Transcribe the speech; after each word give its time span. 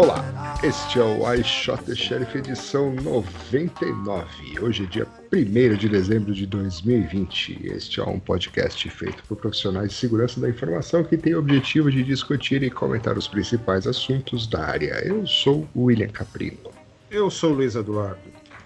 Olá, 0.00 0.58
este 0.64 0.98
é 0.98 1.02
o 1.02 1.30
I 1.30 1.44
Shot 1.44 1.84
the 1.84 1.94
Sheriff 1.94 2.38
edição 2.38 2.90
99. 2.90 4.58
Hoje 4.62 4.84
é 4.84 4.86
dia 4.86 5.06
1 5.30 5.76
de 5.76 5.90
dezembro 5.90 6.32
de 6.32 6.46
2020. 6.46 7.66
Este 7.66 8.00
é 8.00 8.04
um 8.04 8.18
podcast 8.18 8.88
feito 8.88 9.22
por 9.24 9.36
profissionais 9.36 9.90
de 9.90 9.96
segurança 9.96 10.40
da 10.40 10.48
informação 10.48 11.04
que 11.04 11.18
tem 11.18 11.34
o 11.34 11.38
objetivo 11.38 11.90
de 11.90 12.02
discutir 12.02 12.62
e 12.62 12.70
comentar 12.70 13.18
os 13.18 13.28
principais 13.28 13.86
assuntos 13.86 14.46
da 14.46 14.64
área. 14.64 15.06
Eu 15.06 15.26
sou 15.26 15.68
o 15.74 15.84
William 15.84 16.08
Caprino. 16.08 16.70
Eu 17.10 17.28
sou 17.28 17.50
o 17.50 17.56
Luiz 17.56 17.74
Eduardo. 17.74 18.22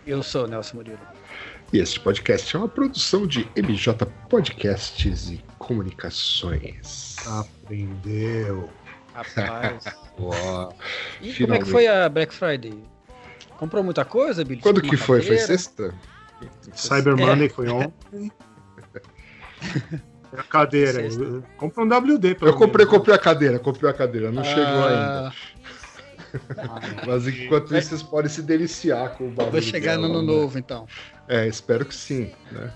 Eu 0.07 0.23
sou 0.23 0.45
o 0.45 0.47
Nelson 0.47 0.77
Murilo. 0.77 1.01
E 1.73 1.81
este 1.81 1.99
podcast 1.99 2.55
é 2.55 2.61
uma 2.61 2.69
produção 2.69 3.27
de 3.27 3.45
MJ 3.57 4.07
Podcasts 4.31 5.31
e 5.31 5.45
Comunicações. 5.59 7.17
Aprendeu. 7.27 8.71
Rapaz. 9.15 9.85
E 10.17 10.21
como 10.21 10.75
é 11.23 11.33
Finalmente. 11.33 11.65
que 11.65 11.71
foi 11.71 11.87
a 11.89 12.09
Black 12.09 12.33
Friday? 12.33 12.79
Comprou 13.59 13.83
muita 13.83 14.05
coisa, 14.05 14.45
Billy? 14.45 14.61
Quando 14.61 14.81
que 14.81 14.97
foi? 14.97 15.21
Foi 15.23 15.37
sexta? 15.39 15.93
Cyber 16.73 17.15
É. 17.19 17.27
Monday 17.27 17.49
foi 17.49 17.69
ontem. 17.69 18.33
É 20.37 20.41
a 20.41 20.43
cadeira. 20.43 20.93
Sexta. 20.93 21.45
Compra 21.57 21.85
um 21.85 21.87
WD, 21.87 22.35
pelo 22.35 22.51
Eu 22.51 22.55
comprei, 22.57 22.85
menos, 22.85 22.93
né? 22.93 22.99
comprei 22.99 23.15
a 23.15 23.19
cadeira, 23.19 23.59
comprei 23.61 23.91
a 23.91 23.95
cadeira, 23.95 24.33
não 24.33 24.43
chegou 24.43 24.85
ainda. 24.85 25.29
Ah, 25.29 26.81
Mas 27.07 27.29
enquanto 27.29 27.77
isso, 27.77 27.91
vocês 27.91 28.03
podem 28.03 28.29
se 28.29 28.43
deliciar 28.43 29.11
com 29.11 29.29
o 29.29 29.31
barulho. 29.31 29.53
Vou 29.53 29.63
chegar 29.63 29.97
no 29.97 30.07
ano 30.07 30.23
né? 30.23 30.27
novo, 30.27 30.59
então. 30.59 30.89
É, 31.29 31.47
espero 31.47 31.85
que 31.85 31.95
sim, 31.95 32.33
né? 32.51 32.73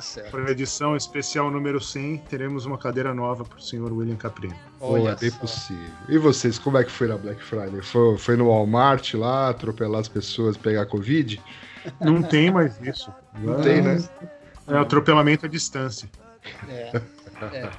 Tá 0.00 0.04
certo. 0.04 0.30
Para 0.30 0.48
a 0.48 0.50
edição 0.50 0.96
especial 0.96 1.50
número 1.50 1.78
100, 1.78 2.16
teremos 2.30 2.64
uma 2.64 2.78
cadeira 2.78 3.12
nova 3.12 3.44
para 3.44 3.58
o 3.58 3.60
senhor 3.60 3.92
William 3.92 4.16
Caprino. 4.16 4.56
Olha 4.80 5.14
bem 5.14 5.30
possível. 5.30 5.90
E 6.08 6.16
vocês, 6.16 6.58
como 6.58 6.78
é 6.78 6.84
que 6.84 6.90
foi 6.90 7.06
na 7.06 7.18
Black 7.18 7.44
Friday? 7.44 7.82
Foi, 7.82 8.16
foi 8.16 8.34
no 8.34 8.48
Walmart 8.48 9.12
lá, 9.12 9.50
atropelar 9.50 10.00
as 10.00 10.08
pessoas, 10.08 10.56
pegar 10.56 10.86
Covid? 10.86 11.38
Não 12.00 12.22
tem 12.22 12.50
mais 12.50 12.80
isso. 12.80 13.12
Não 13.40 13.60
tem, 13.60 13.82
né? 13.82 14.02
É 14.66 14.78
atropelamento 14.78 15.44
à 15.44 15.48
distância. 15.50 16.08
É, 16.66 17.02
é, 17.52 17.70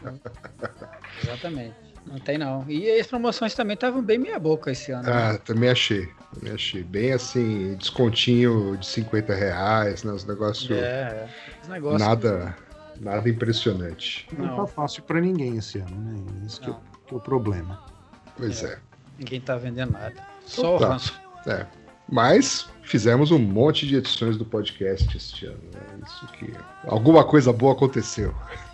exatamente. 1.23 1.75
Não 2.05 2.19
tem 2.19 2.37
não. 2.37 2.63
E 2.69 2.99
as 2.99 3.07
promoções 3.07 3.55
também 3.55 3.73
estavam 3.73 3.99
bem 3.99 4.19
meia 4.19 4.37
boca 4.37 4.71
esse 4.71 4.91
ano. 4.91 5.03
né? 5.03 5.11
Ah, 5.11 5.37
também 5.39 5.71
achei. 5.71 6.07
Também 6.33 6.53
achei. 6.53 6.83
Bem 6.83 7.11
assim, 7.13 7.75
descontinho 7.75 8.77
de 8.77 8.85
50 8.87 9.33
reais, 9.33 10.03
né? 10.03 10.11
Os 10.13 10.25
negócios. 10.25 10.71
É, 10.71 10.75
é. 10.83 11.29
Os 11.61 11.67
negócios. 11.67 12.01
Nada, 12.01 12.55
nada 12.99 13.29
impressionante. 13.29 14.27
Não, 14.37 14.45
Não. 14.45 14.55
tá 14.57 14.67
fácil 14.67 15.03
para 15.03 15.19
ninguém 15.19 15.57
esse 15.57 15.79
ano, 15.79 15.95
né? 15.95 16.23
Isso 16.45 16.61
que, 16.61 16.69
é 16.69 16.71
o- 16.71 16.79
que 17.07 17.13
é 17.13 17.17
o 17.17 17.19
problema. 17.19 17.83
Pois 18.37 18.63
é. 18.63 18.79
Ninguém 19.19 19.41
tá 19.41 19.57
vendendo 19.57 19.91
nada. 19.91 20.15
Só 20.45 20.77
o 20.77 20.79
Tá. 20.79 20.89
ranço. 20.89 21.19
É. 21.45 21.65
Mas 22.09 22.69
fizemos 22.83 23.31
um 23.31 23.39
monte 23.39 23.85
de 23.87 23.95
edições 23.97 24.35
do 24.37 24.45
podcast 24.45 25.15
este 25.15 25.45
ano. 25.45 25.59
Né? 25.73 25.99
Isso 26.05 26.27
que. 26.33 26.51
Alguma 26.87 27.23
coisa 27.23 27.53
boa 27.53 27.73
aconteceu. 27.73 28.33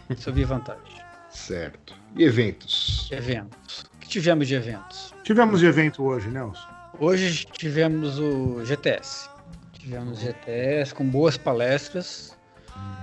Isso 0.09 0.29
eu 0.29 0.33
vi 0.33 0.43
vantagem. 0.43 1.01
Certo. 1.29 1.93
E 2.15 2.23
eventos? 2.23 3.09
Eventos. 3.11 3.81
O 3.95 3.99
que 3.99 4.07
tivemos 4.07 4.47
de 4.47 4.55
eventos? 4.55 5.13
Tivemos 5.23 5.59
de 5.59 5.65
evento 5.67 6.03
hoje, 6.03 6.29
Nelson. 6.29 6.76
Hoje 6.99 7.45
tivemos 7.45 8.17
o 8.17 8.65
GTS. 8.65 9.29
Tivemos 9.73 10.19
GTS 10.19 10.95
com 10.95 11.07
boas 11.07 11.37
palestras. 11.37 12.35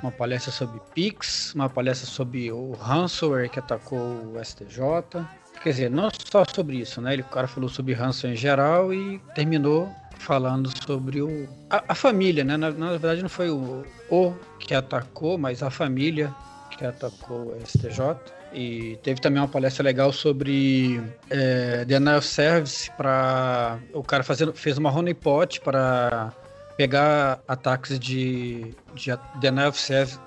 Uma 0.02 0.10
palestra 0.10 0.50
sobre 0.50 0.80
Pix, 0.92 1.54
uma 1.54 1.70
palestra 1.70 2.04
sobre 2.04 2.50
o 2.50 2.72
ransomware 2.72 3.48
que 3.48 3.60
atacou 3.60 3.98
o 3.98 4.44
STJ. 4.44 5.24
Quer 5.62 5.70
dizer, 5.70 5.90
não 5.90 6.10
só 6.10 6.44
sobre 6.44 6.78
isso, 6.78 7.00
né? 7.00 7.12
Ele, 7.12 7.22
o 7.22 7.26
cara 7.26 7.46
falou 7.46 7.68
sobre 7.68 7.94
ransomware 7.94 8.34
em 8.34 8.36
geral 8.36 8.92
e 8.92 9.20
terminou 9.32 9.88
falando 10.18 10.70
sobre 10.84 11.22
o, 11.22 11.48
a, 11.70 11.84
a 11.88 11.94
família, 11.94 12.42
né? 12.42 12.56
Na, 12.56 12.72
na 12.72 12.90
verdade 12.90 13.22
não 13.22 13.28
foi 13.28 13.48
o, 13.50 13.84
o 14.10 14.34
que 14.58 14.74
atacou, 14.74 15.38
mas 15.38 15.62
a 15.62 15.70
família 15.70 16.34
que 16.76 16.84
atacou 16.84 17.54
o 17.54 17.60
STJ. 17.64 18.16
E 18.54 18.96
teve 19.02 19.20
também 19.20 19.40
uma 19.42 19.48
palestra 19.48 19.82
legal 19.82 20.12
sobre 20.12 21.02
é, 21.28 21.84
denial 21.84 22.18
of 22.18 22.26
service 22.26 22.88
para 22.92 23.78
o 23.92 24.02
cara 24.02 24.22
fazendo, 24.22 24.52
fez 24.54 24.78
uma 24.78 24.90
honeypot 24.90 25.60
para 25.60 26.32
pegar 26.76 27.40
ataques 27.48 27.98
de, 27.98 28.72
de 28.94 29.12
denial 29.40 29.70
of 29.70 29.80
service, 29.80 30.18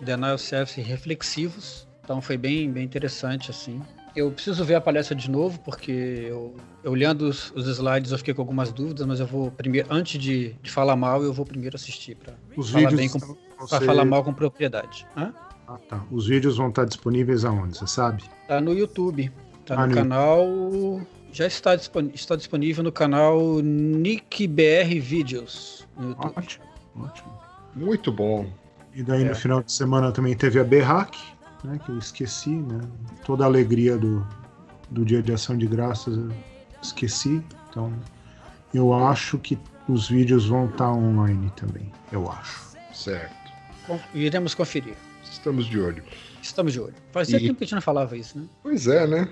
denial 0.00 0.34
of 0.34 0.42
service 0.42 0.80
reflexivos. 0.80 1.86
Então 2.02 2.20
foi 2.20 2.36
bem, 2.36 2.70
bem 2.70 2.84
interessante 2.84 3.50
assim. 3.50 3.80
Eu 4.16 4.30
preciso 4.30 4.64
ver 4.64 4.76
a 4.76 4.80
palestra 4.80 5.14
de 5.14 5.28
novo 5.30 5.58
porque 5.60 5.90
eu, 5.90 6.54
eu 6.84 6.92
olhando 6.92 7.22
os, 7.28 7.50
os 7.50 7.66
slides 7.66 8.12
eu 8.12 8.18
fiquei 8.18 8.32
com 8.32 8.42
algumas 8.42 8.72
dúvidas, 8.72 9.06
mas 9.06 9.18
eu 9.20 9.26
vou 9.26 9.50
primeiro 9.50 9.88
antes 9.90 10.20
de, 10.20 10.54
de 10.62 10.70
falar 10.70 10.94
mal 10.96 11.22
eu 11.22 11.32
vou 11.32 11.44
primeiro 11.44 11.74
assistir 11.76 12.14
para 12.14 12.34
Os 12.56 12.70
Fala 12.70 12.88
vídeos 12.88 13.00
bem 13.00 13.08
com- 13.10 13.36
falar 13.66 14.04
mal 14.04 14.22
com 14.22 14.32
propriedade. 14.32 15.06
Hã? 15.16 15.34
Ah, 15.66 15.78
tá. 15.88 16.04
Os 16.10 16.26
vídeos 16.26 16.56
vão 16.58 16.68
estar 16.68 16.84
disponíveis 16.84 17.44
aonde, 17.44 17.78
você 17.78 17.86
sabe? 17.86 18.22
Tá 18.46 18.60
no 18.60 18.72
YouTube. 18.74 19.30
Tá 19.64 19.74
Ah, 19.74 19.86
no 19.86 19.88
no 19.88 19.94
canal. 19.94 20.46
Já 21.32 21.46
está, 21.46 21.74
dispon- 21.74 22.10
está 22.14 22.36
disponível 22.36 22.84
no 22.84 22.92
canal 22.92 23.60
NickBR 23.62 25.00
Videos. 25.00 25.86
No 25.96 26.08
YouTube. 26.10 26.32
Ótimo, 26.36 26.64
ótimo. 27.00 27.32
Muito 27.74 28.12
bom. 28.12 28.46
E 28.94 29.02
daí 29.02 29.24
É. 29.24 29.28
no 29.28 29.34
final 29.34 29.62
de 29.62 29.72
semana 29.72 30.12
também 30.12 30.36
teve 30.36 30.60
a 30.60 30.64
Berrac, 30.64 31.18
né? 31.64 31.80
Que 31.84 31.90
eu 31.90 31.98
esqueci, 31.98 32.50
né? 32.50 32.80
Toda 33.24 33.42
a 33.44 33.46
alegria 33.46 33.96
do, 33.96 34.24
do 34.90 35.04
dia 35.04 35.22
de 35.22 35.32
ação 35.32 35.56
de 35.56 35.66
graças 35.66 36.16
eu 36.16 36.30
esqueci. 36.82 37.42
Então 37.70 37.92
eu 38.72 38.92
acho 38.92 39.38
que 39.38 39.58
os 39.88 40.08
vídeos 40.08 40.46
vão 40.46 40.66
estar 40.66 40.92
online 40.92 41.50
também. 41.56 41.90
Eu 42.12 42.30
acho. 42.30 42.62
Certo. 42.92 43.34
Com- 43.86 43.98
Iremos 44.14 44.54
conferir. 44.54 44.94
Estamos 45.30 45.66
de 45.66 45.78
olho. 45.80 46.02
Estamos 46.42 46.72
de 46.72 46.80
olho. 46.80 46.94
Fazia 47.12 47.36
E- 47.38 47.42
tempo 47.42 47.56
que 47.58 47.64
a 47.64 47.66
gente 47.66 47.74
não 47.74 47.82
falava 47.82 48.16
isso, 48.16 48.38
né? 48.38 48.46
Pois 48.62 48.86
é, 48.86 49.06
né? 49.06 49.28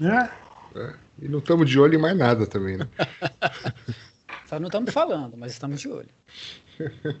É, 0.00 0.30
É. 0.78 0.94
E 1.22 1.28
não 1.28 1.38
estamos 1.38 1.68
de 1.70 1.78
olho 1.80 1.94
em 1.94 1.98
mais 2.00 2.16
nada 2.16 2.46
também, 2.46 2.76
né? 2.76 2.86
Só 4.46 4.60
não 4.60 4.66
estamos 4.66 4.92
falando, 4.92 5.36
mas 5.36 5.52
estamos 5.52 5.80
de 5.80 5.88
olho. 5.88 6.08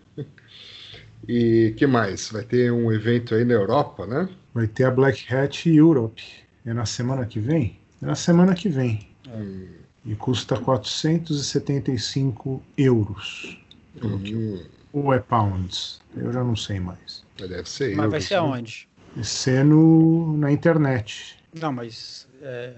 E 1.28 1.74
que 1.76 1.86
mais? 1.88 2.30
Vai 2.30 2.44
ter 2.44 2.70
um 2.70 2.92
evento 2.92 3.34
aí 3.34 3.44
na 3.44 3.54
Europa, 3.54 4.06
né? 4.06 4.28
vai 4.54 4.68
ter 4.68 4.84
a 4.84 4.90
Black 4.90 5.34
Hat 5.34 5.68
Europe. 5.68 6.22
É 6.64 6.72
na 6.72 6.86
semana 6.86 7.26
que 7.26 7.40
vem? 7.40 7.80
É 8.02 8.06
na 8.06 8.14
semana 8.14 8.54
que 8.54 8.68
vem. 8.68 9.08
Hum, 9.26 9.66
E 10.04 10.14
custa 10.14 10.56
475 10.60 12.62
euros. 12.76 13.58
hum, 14.00 14.62
Ou 14.96 15.12
é 15.12 15.18
pounds? 15.18 16.00
Eu 16.16 16.32
já 16.32 16.42
não 16.42 16.56
sei 16.56 16.80
mais. 16.80 17.22
deve 17.36 17.68
ser. 17.68 17.90
Mas 17.90 17.98
euros, 17.98 18.10
vai 18.12 18.20
ser 18.22 18.34
aonde? 18.36 18.88
Vai 19.14 19.24
ser 19.24 19.62
no, 19.62 20.38
na 20.38 20.50
internet. 20.50 21.36
Não, 21.52 21.70
mas. 21.70 22.26
é, 22.40 22.72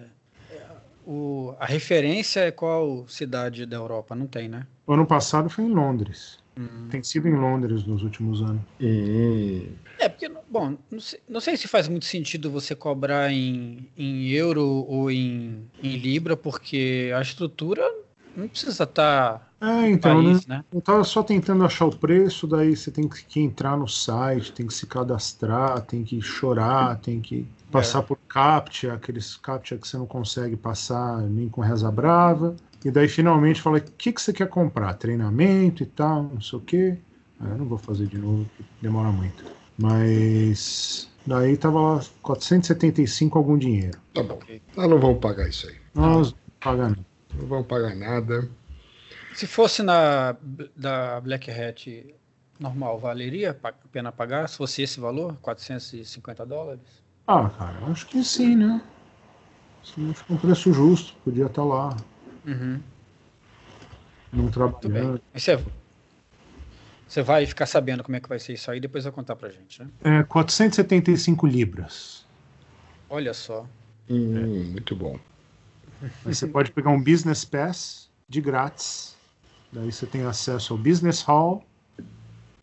é, 0.50 0.62
o, 1.06 1.55
a 1.61 1.65
referência 1.65 2.41
é 2.41 2.50
qual 2.50 3.06
cidade 3.06 3.65
da 3.65 3.76
Europa? 3.76 4.17
Não 4.17 4.26
tem, 4.26 4.49
né? 4.49 4.67
O 4.85 4.94
ano 4.94 5.06
passado 5.06 5.49
foi 5.49 5.65
em 5.65 5.73
Londres. 5.73 6.41
Hum. 6.59 6.88
Tem 6.91 7.00
sido 7.05 7.29
em 7.29 7.37
Londres 7.37 7.85
nos 7.87 8.03
últimos 8.03 8.43
anos. 8.43 8.62
Hum, 8.81 9.69
É, 10.00 10.09
porque, 10.09 10.29
bom, 10.50 10.76
não 10.91 11.00
sei, 11.00 11.20
não 11.29 11.41
sei 11.41 11.56
se 11.56 11.69
faz 11.69 11.87
muito 11.87 12.05
sentido 12.05 12.50
você 12.50 12.75
cobrar 12.75 13.31
em, 13.31 13.88
em 13.97 14.29
euro 14.31 14.65
ou 14.88 15.09
em, 15.09 15.70
em 15.81 15.97
libra, 15.97 16.37
porque 16.37 17.12
a 17.17 17.20
estrutura 17.23 17.85
não 18.37 18.49
precisa 18.49 18.82
estar 18.82 19.47
É, 19.60 19.90
então, 19.90 20.22
né? 20.22 20.31
país, 20.32 20.46
né? 20.46 20.64
Eu 20.72 20.81
tava 20.81 21.02
só 21.05 21.22
tentando 21.22 21.64
achar 21.64 21.87
o 21.87 21.96
preço, 21.96 22.46
daí 22.46 22.76
você 22.76 22.90
tem 22.90 23.08
que 23.08 23.40
entrar 23.40 23.76
no 23.76 23.88
site, 23.88 24.52
tem 24.52 24.66
que 24.66 24.75
se 24.75 24.87
cadastrar, 24.87 25.81
tem 25.81 26.05
que 26.05 26.20
chorar, 26.20 26.99
tem 26.99 27.20
que 27.20 27.46
passar 27.70 28.02
por 28.02 28.16
CAPTCHA, 28.28 28.94
aqueles 28.94 29.37
CAPTCHA 29.37 29.78
que 29.78 29.88
você 29.88 29.96
não 29.96 30.06
consegue 30.06 30.56
passar 30.56 31.20
nem 31.22 31.49
com 31.49 31.60
reza 31.60 31.90
brava. 31.90 32.55
E 32.84 32.90
daí 32.90 33.08
finalmente 33.08 33.60
fala, 33.60 33.78
o 33.78 33.81
que, 33.81 34.12
que 34.12 34.22
você 34.22 34.32
quer 34.32 34.49
comprar? 34.49 34.94
Treinamento 34.94 35.82
e 35.82 35.87
tal, 35.87 36.22
não 36.22 36.40
sei 36.40 36.58
o 36.58 36.62
quê. 36.62 36.99
Ah, 37.40 37.49
eu 37.49 37.58
não 37.58 37.66
vou 37.66 37.78
fazer 37.78 38.06
de 38.06 38.19
novo, 38.19 38.46
porque 38.56 38.72
demora 38.81 39.10
muito. 39.10 39.44
Mas 39.76 41.08
daí 41.26 41.56
tava 41.56 41.81
lá 41.81 42.00
475 42.22 43.37
algum 43.37 43.58
dinheiro. 43.58 43.99
tá 44.14 44.22
bom. 44.22 44.38
Nós 44.76 44.88
não 44.88 44.99
vamos 44.99 45.19
pagar 45.19 45.49
isso 45.49 45.69
aí. 45.69 45.76
Nós 45.94 46.34
pagamos. 46.60 46.99
Não 47.37 47.46
vamos 47.46 47.66
pagar 47.66 47.94
nada. 47.94 48.49
Se 49.38 49.46
fosse 49.46 49.85
na 49.85 50.35
da 50.75 51.20
Black 51.20 51.49
Hat 51.49 52.12
normal, 52.58 52.99
valeria 52.99 53.56
a 53.62 53.73
pena 53.73 54.11
pagar? 54.11 54.49
Se 54.49 54.56
fosse 54.56 54.82
esse 54.82 54.99
valor, 54.99 55.37
450 55.40 56.44
dólares? 56.44 56.82
Ah, 57.25 57.49
cara, 57.49 57.79
eu 57.82 57.87
acho 57.93 58.05
que 58.08 58.25
sim, 58.25 58.56
né? 58.56 58.82
Sim, 59.85 60.11
acho 60.11 60.25
que 60.25 60.32
é 60.32 60.35
um 60.35 60.38
preço 60.40 60.73
justo, 60.73 61.14
podia 61.25 61.46
estar 61.46 61.62
lá, 61.62 61.96
Uhum, 62.44 62.81
não 64.32 64.49
trabalhando. 64.49 64.90
bem. 64.93 65.20
E 65.32 65.41
você, 65.41 65.64
você 67.06 67.23
vai 67.23 67.46
ficar 67.46 67.67
sabendo 67.67 68.02
como 68.02 68.17
é 68.17 68.20
que 68.20 68.29
vai 68.29 68.41
ser 68.41 68.55
isso 68.55 68.69
aí, 68.73 68.81
depois 68.81 69.05
vai 69.05 69.12
contar 69.12 69.37
pra 69.37 69.50
gente, 69.50 69.81
né? 69.81 69.88
É 70.02 70.25
475 70.25 71.46
libras. 71.46 72.26
Olha 73.08 73.32
só. 73.32 73.64
Hum, 74.11 74.73
Muito 74.73 74.96
bom. 74.96 75.17
Aí 76.25 76.34
você 76.34 76.49
pode 76.49 76.73
pegar 76.73 76.91
um 76.91 77.00
Business 77.00 77.44
Pass 77.44 78.11
de 78.29 78.41
grátis. 78.41 79.17
Daí 79.73 79.93
você 79.93 80.06
tem 80.06 80.23
acesso 80.25 80.73
ao 80.73 80.79
Business 80.79 81.23
Hall, 81.23 81.62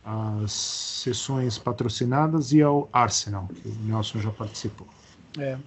às 0.04 0.52
sessões 0.52 1.58
patrocinadas 1.58 2.52
e 2.52 2.62
ao 2.62 2.88
Arsenal, 2.92 3.48
que 3.48 3.68
o 3.68 3.72
Nelson 3.84 4.20
já 4.20 4.30
participou. 4.30 4.86
É. 5.38 5.58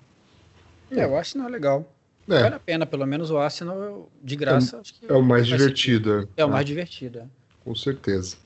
É, 0.92 1.04
eu 1.04 1.18
acho 1.18 1.34
que 1.34 1.38
não 1.38 1.46
é 1.46 1.50
legal. 1.50 1.86
Vale 2.28 2.54
É, 2.54 2.56
a 2.56 2.60
pena, 2.60 2.86
pelo 2.86 3.06
menos 3.06 3.32
o 3.32 3.38
Arsenal 3.38 4.10
de 4.24 4.36
graça. 4.36 4.80
acho 4.80 4.94
que 4.94 5.06
é 5.06 5.14
o 5.14 5.22
mais 5.22 5.48
faz 5.48 5.62
divertido. 5.62 6.10
sentido. 6.22 6.30
É 6.38 6.46
o 6.46 6.50
mais 6.50 6.66
divertido. 6.66 7.20
é. 7.20 7.26
Com 7.64 7.76
certeza. 7.76 8.38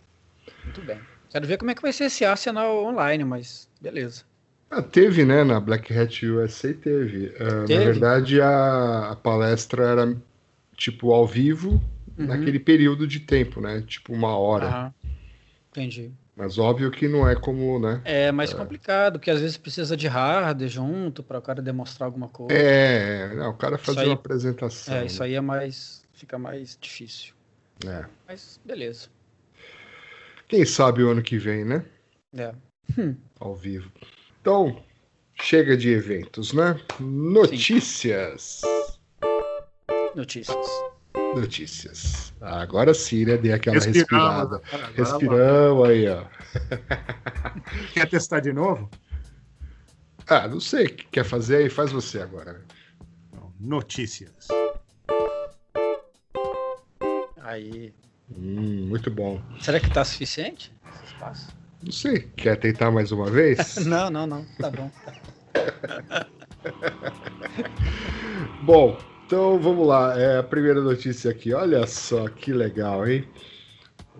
Muito 0.63 0.81
bem. 0.81 0.99
Quero 1.29 1.47
ver 1.47 1.57
como 1.57 1.71
é 1.71 1.75
que 1.75 1.81
vai 1.81 1.91
ser 1.93 2.05
esse 2.05 2.23
Arsenal 2.25 2.85
online, 2.85 3.23
mas 3.23 3.67
beleza. 3.81 4.23
Ah, 4.69 4.81
teve, 4.81 5.23
né? 5.25 5.43
Na 5.43 5.59
Black 5.59 5.93
Hat 5.93 6.25
USA 6.25 6.73
teve. 6.73 7.31
Na 7.39 7.65
Teve? 7.65 7.85
verdade, 7.85 8.41
a, 8.41 9.11
a 9.11 9.15
palestra 9.15 9.83
era 9.83 10.17
tipo 10.75 11.11
ao 11.13 11.27
vivo 11.27 11.81
Uhum. 12.17 12.27
naquele 12.27 12.59
período 12.59 13.07
de 13.07 13.19
tempo, 13.19 13.59
né? 13.59 13.81
Tipo 13.87 14.13
uma 14.13 14.37
hora. 14.37 14.65
Aham. 14.67 14.93
Entendi. 15.71 16.11
Mas 16.35 16.57
óbvio 16.57 16.89
que 16.89 17.07
não 17.07 17.27
é 17.27 17.35
como, 17.35 17.79
né? 17.79 18.01
É 18.03 18.31
mais 18.31 18.53
complicado, 18.53 19.19
porque 19.19 19.29
às 19.29 19.39
vezes 19.39 19.55
precisa 19.57 19.95
de 19.95 20.07
hardware 20.07 20.67
junto 20.69 21.21
para 21.21 21.37
o 21.37 21.41
cara 21.41 21.61
demonstrar 21.61 22.07
alguma 22.07 22.27
coisa. 22.27 22.53
É, 22.53 23.33
não, 23.35 23.51
o 23.51 23.53
cara 23.53 23.77
fazer 23.77 24.01
aí- 24.01 24.07
uma 24.07 24.13
apresentação. 24.15 24.95
É, 24.95 25.05
isso 25.05 25.21
aí 25.23 25.35
é 25.35 25.41
mais. 25.41 26.03
fica 26.13 26.37
mais 26.37 26.77
difícil. 26.79 27.33
É. 27.85 28.05
Mas 28.27 28.59
beleza. 28.63 29.09
Quem 30.47 30.65
sabe 30.65 31.03
o 31.03 31.09
ano 31.09 31.21
que 31.21 31.37
vem, 31.37 31.65
né? 31.65 31.85
É. 32.35 32.53
Ao 33.39 33.55
vivo. 33.55 33.91
Então, 34.41 34.83
chega 35.41 35.75
de 35.75 35.89
eventos, 35.89 36.53
né? 36.53 36.79
Notícias. 36.99 38.61
Notícias. 40.15 40.92
Notícias. 41.35 42.33
Agora 42.41 42.93
sim, 42.93 43.25
né? 43.25 43.37
Dei 43.37 43.53
aquela 43.53 43.75
Respiramos. 43.79 44.61
respirada. 44.61 44.61
Respiramos 44.95 45.89
aí, 45.89 46.07
ó. 46.09 46.25
Quer 47.93 48.09
testar 48.09 48.39
de 48.39 48.53
novo? 48.53 48.89
Ah, 50.27 50.47
não 50.47 50.59
sei. 50.59 50.87
Quer 50.87 51.23
fazer 51.25 51.57
aí? 51.57 51.69
Faz 51.69 51.91
você 51.91 52.21
agora. 52.21 52.61
Notícias. 53.59 54.47
Aí. 57.41 57.93
Hum, 58.35 58.87
muito 58.87 59.11
bom. 59.11 59.41
Será 59.59 59.79
que 59.79 59.89
tá 59.89 60.03
suficiente 60.03 60.73
esse 60.95 61.13
espaço? 61.13 61.47
Não 61.81 61.91
sei. 61.91 62.21
Quer 62.37 62.57
tentar 62.57 62.91
mais 62.91 63.11
uma 63.11 63.29
vez? 63.29 63.75
Não, 63.85 64.09
não, 64.09 64.25
não. 64.25 64.45
Tá 64.59 64.69
bom. 64.71 64.89
Bom, 68.63 68.97
então 69.33 69.59
vamos 69.59 69.87
lá. 69.87 70.15
É 70.19 70.37
a 70.37 70.43
primeira 70.43 70.79
notícia 70.79 71.31
aqui. 71.31 71.53
Olha 71.53 71.87
só 71.87 72.29
que 72.29 72.53
legal, 72.53 73.07
hein? 73.07 73.27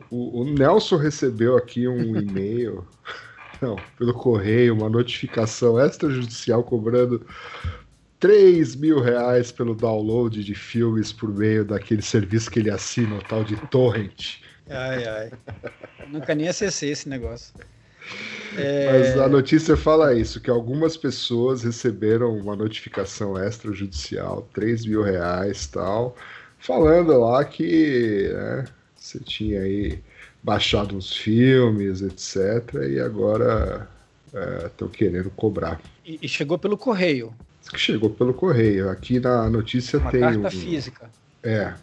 O, 0.10 0.42
o 0.42 0.44
Nelson 0.44 0.98
recebeu 0.98 1.56
aqui 1.56 1.88
um 1.88 2.18
e-mail, 2.18 2.84
não, 3.62 3.76
pelo 3.96 4.16
correio, 4.16 4.74
uma 4.74 4.90
notificação 4.90 5.80
extrajudicial 5.80 6.64
cobrando 6.64 7.24
3 8.20 8.76
mil 8.76 9.00
reais 9.02 9.52
pelo 9.52 9.76
download 9.76 10.44
de 10.44 10.56
filmes 10.56 11.14
por 11.14 11.30
meio 11.30 11.64
daquele 11.64 12.02
serviço 12.02 12.50
que 12.50 12.58
ele 12.58 12.72
assina, 12.72 13.16
o 13.16 13.22
tal 13.22 13.44
de 13.44 13.56
Torrent. 13.68 14.40
Ai, 14.68 15.06
ai. 15.06 15.32
Nunca 16.08 16.34
nem 16.34 16.48
acessei 16.48 16.90
esse 16.90 17.08
negócio. 17.08 17.54
Mas 18.56 19.16
É, 19.16 19.24
a 19.24 19.28
notícia 19.28 19.76
fala 19.76 20.14
isso, 20.14 20.40
que 20.40 20.50
algumas 20.50 20.96
pessoas 20.98 21.64
receberam 21.64 22.38
uma 22.38 22.56
notificação 22.56 23.38
extrajudicial, 23.38 24.48
3 24.54 24.86
mil 24.86 25.02
reais 25.02 25.66
tal, 25.68 26.16
falando 26.60 27.18
lá 27.20 27.44
que 27.44 28.30
né, 28.34 28.66
você 28.96 29.20
tinha 29.20 29.62
aí 29.62 30.00
baixado 30.42 30.96
uns 30.96 31.16
filmes, 31.16 32.02
etc. 32.02 32.74
E 32.90 33.00
agora 33.00 33.88
estão 34.66 34.88
querendo 34.88 35.30
cobrar. 35.32 35.80
e, 36.06 36.20
e 36.22 36.28
chegou 36.28 36.58
pelo 36.58 36.78
correio. 36.78 37.34
Chegou 37.76 38.10
pelo 38.10 38.34
correio. 38.34 38.90
Aqui 38.90 39.20
na 39.20 39.50
notícia 39.50 39.98
Uma 40.00 40.12
tem 40.12 40.20
carta 40.22 40.48
um- 40.48 40.52
física. 40.52 41.10
É, 41.42 41.74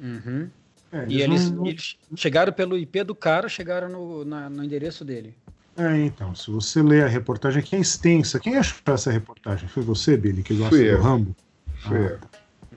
Uhum. 0.00 0.48
É, 0.92 1.04
E 1.08 1.20
eles, 1.20 1.50
não- 1.50 1.66
eles 1.66 1.96
chegaram 2.16 2.52
pelo 2.52 2.78
IP 2.78 3.02
do 3.04 3.14
cara, 3.14 3.48
chegaram 3.48 3.88
no, 3.88 4.24
na- 4.24 4.48
no 4.48 4.62
endereço 4.64 5.04
dele. 5.04 5.34
É, 5.78 5.96
então, 6.04 6.34
se 6.34 6.50
você 6.50 6.82
ler 6.82 7.04
a 7.04 7.08
reportagem, 7.08 7.62
que 7.62 7.76
é 7.76 7.78
extensa. 7.78 8.40
Quem 8.40 8.56
achou 8.56 8.76
essa 8.86 9.10
reportagem? 9.12 9.68
Foi 9.68 9.82
você, 9.82 10.16
Billy, 10.16 10.42
que 10.42 10.54
gosta 10.54 10.70
Fui 10.74 10.84
do 10.84 10.96
eu. 10.96 11.00
Rambo? 11.00 11.36
foi. 11.78 12.06
Ah, 12.14 12.18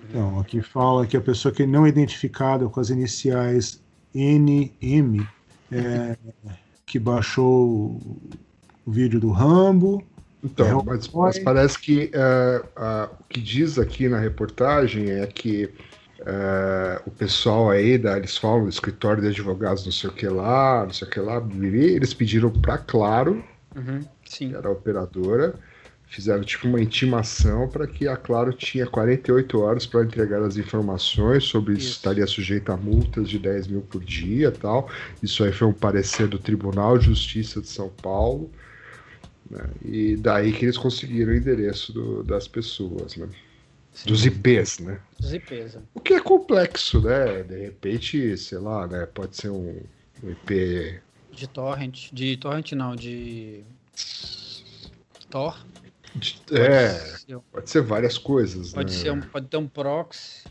Então, 0.08 0.40
aqui 0.40 0.62
fala 0.62 1.08
que 1.08 1.18
a 1.18 1.22
pessoa 1.22 1.54
que 1.54 1.66
não 1.66 1.86
é 1.86 1.90
identificada 1.90 2.68
com 2.70 2.80
as 2.80 2.90
iniciais 2.90 3.82
NM, 4.14 5.28
é, 5.72 6.18
que 6.86 7.00
baixou 7.00 7.98
o 8.86 8.92
vídeo 8.92 9.20
do 9.20 9.32
Rambo. 9.32 10.04
Então, 10.44 10.80
É, 10.82 10.84
mas, 10.84 11.08
mas 11.10 11.40
parece 11.40 11.80
que 11.80 12.12
é, 12.14 12.64
a- 12.76 13.10
o 13.20 13.24
que 13.26 13.42
diz 13.42 13.80
aqui 13.80 14.10
na 14.10 14.20
reportagem 14.20 15.10
é 15.10 15.26
que 15.28 15.74
é, 16.26 17.02
o 17.06 17.12
pessoal 17.12 17.70
aí, 17.70 17.98
da, 17.98 18.18
eles 18.18 18.38
falam, 18.38 18.68
escritório 18.70 19.22
de 19.22 19.30
advogados, 19.30 19.86
não 19.86 19.92
sei 19.92 20.10
o 20.10 20.14
que 20.14 20.28
lá, 20.28 20.84
não 20.86 20.94
sei 20.94 21.08
o 21.08 21.12
que 21.12 21.20
lá, 21.20 21.42
eles 21.62 22.14
pediram 22.14 22.52
para 22.52 22.78
Claro, 22.78 23.44
Uhum. 23.76 24.02
Sim. 24.26 24.50
que 24.50 24.56
era 24.56 24.68
a 24.68 24.72
operadora, 24.72 25.56
fizeram 26.06 26.44
tipo 26.44 26.68
uma 26.68 26.82
intimação 26.82 27.70
para 27.70 27.88
que 27.88 28.06
a 28.08 28.18
Claro 28.18 28.52
tinha 28.52 28.86
48 28.86 29.60
horas 29.62 29.86
para 29.86 30.04
entregar 30.04 30.42
as 30.44 30.58
informações 30.58 31.46
sobre 31.46 31.76
isso 31.76 31.92
estaria 31.92 32.28
sujeito 32.28 32.70
a 32.70 32.76
multas 32.76 33.30
de 33.30 33.40
10 33.40 33.68
mil 33.68 33.80
por 33.82 34.04
dia 34.04 34.50
e 34.50 34.52
tal. 34.52 34.90
Isso 35.24 35.42
aí 35.44 35.54
foi 35.54 35.68
um 35.68 35.74
parecer 35.74 36.28
do 36.28 36.38
Tribunal 36.38 36.98
de 36.98 37.06
Justiça 37.06 37.62
de 37.62 37.68
São 37.70 37.90
Paulo. 38.02 38.52
né? 39.50 39.66
E 39.84 40.16
daí 40.18 40.52
que 40.54 40.66
eles 40.66 40.78
conseguiram 40.78 41.32
o 41.32 41.36
endereço 41.36 41.92
do- 41.94 42.24
das 42.24 42.48
pessoas, 42.48 43.16
né? 43.18 43.28
Sim. 43.94 44.10
Dos 44.10 44.26
IPs, 44.26 44.80
né? 44.80 45.00
Dos 45.20 45.34
IPs. 45.34 45.76
é. 45.76 45.80
O 45.94 46.00
que 46.00 46.14
é 46.14 46.20
complexo, 46.20 47.02
né? 47.02 47.44
De 47.44 47.58
repente, 47.60 48.38
sei 48.38 48.58
lá, 48.58 48.88
né? 48.88 49.06
Pode 49.06 49.36
ser 49.38 49.50
um, 49.50 49.82
um 50.24 50.30
IP. 50.32 51.00
De 51.32 51.48
torrent. 51.48 52.10
De 52.12 52.38
torrent 52.38 52.72
não, 52.74 52.96
de. 52.96 53.64
Tor. 55.30 55.66
de- 56.16 56.42
Pode 56.48 56.62
é, 56.62 56.90
ser- 56.90 57.40
pode 57.52 57.70
ser 57.70 57.82
várias 57.82 58.18
coisas. 58.18 58.74
Pode, 58.74 58.94
né? 58.94 59.00
ser 59.00 59.12
um, 59.12 59.22
pode 59.22 59.48
ter 59.48 59.58
um 59.58 59.68
proxy. 59.68 60.44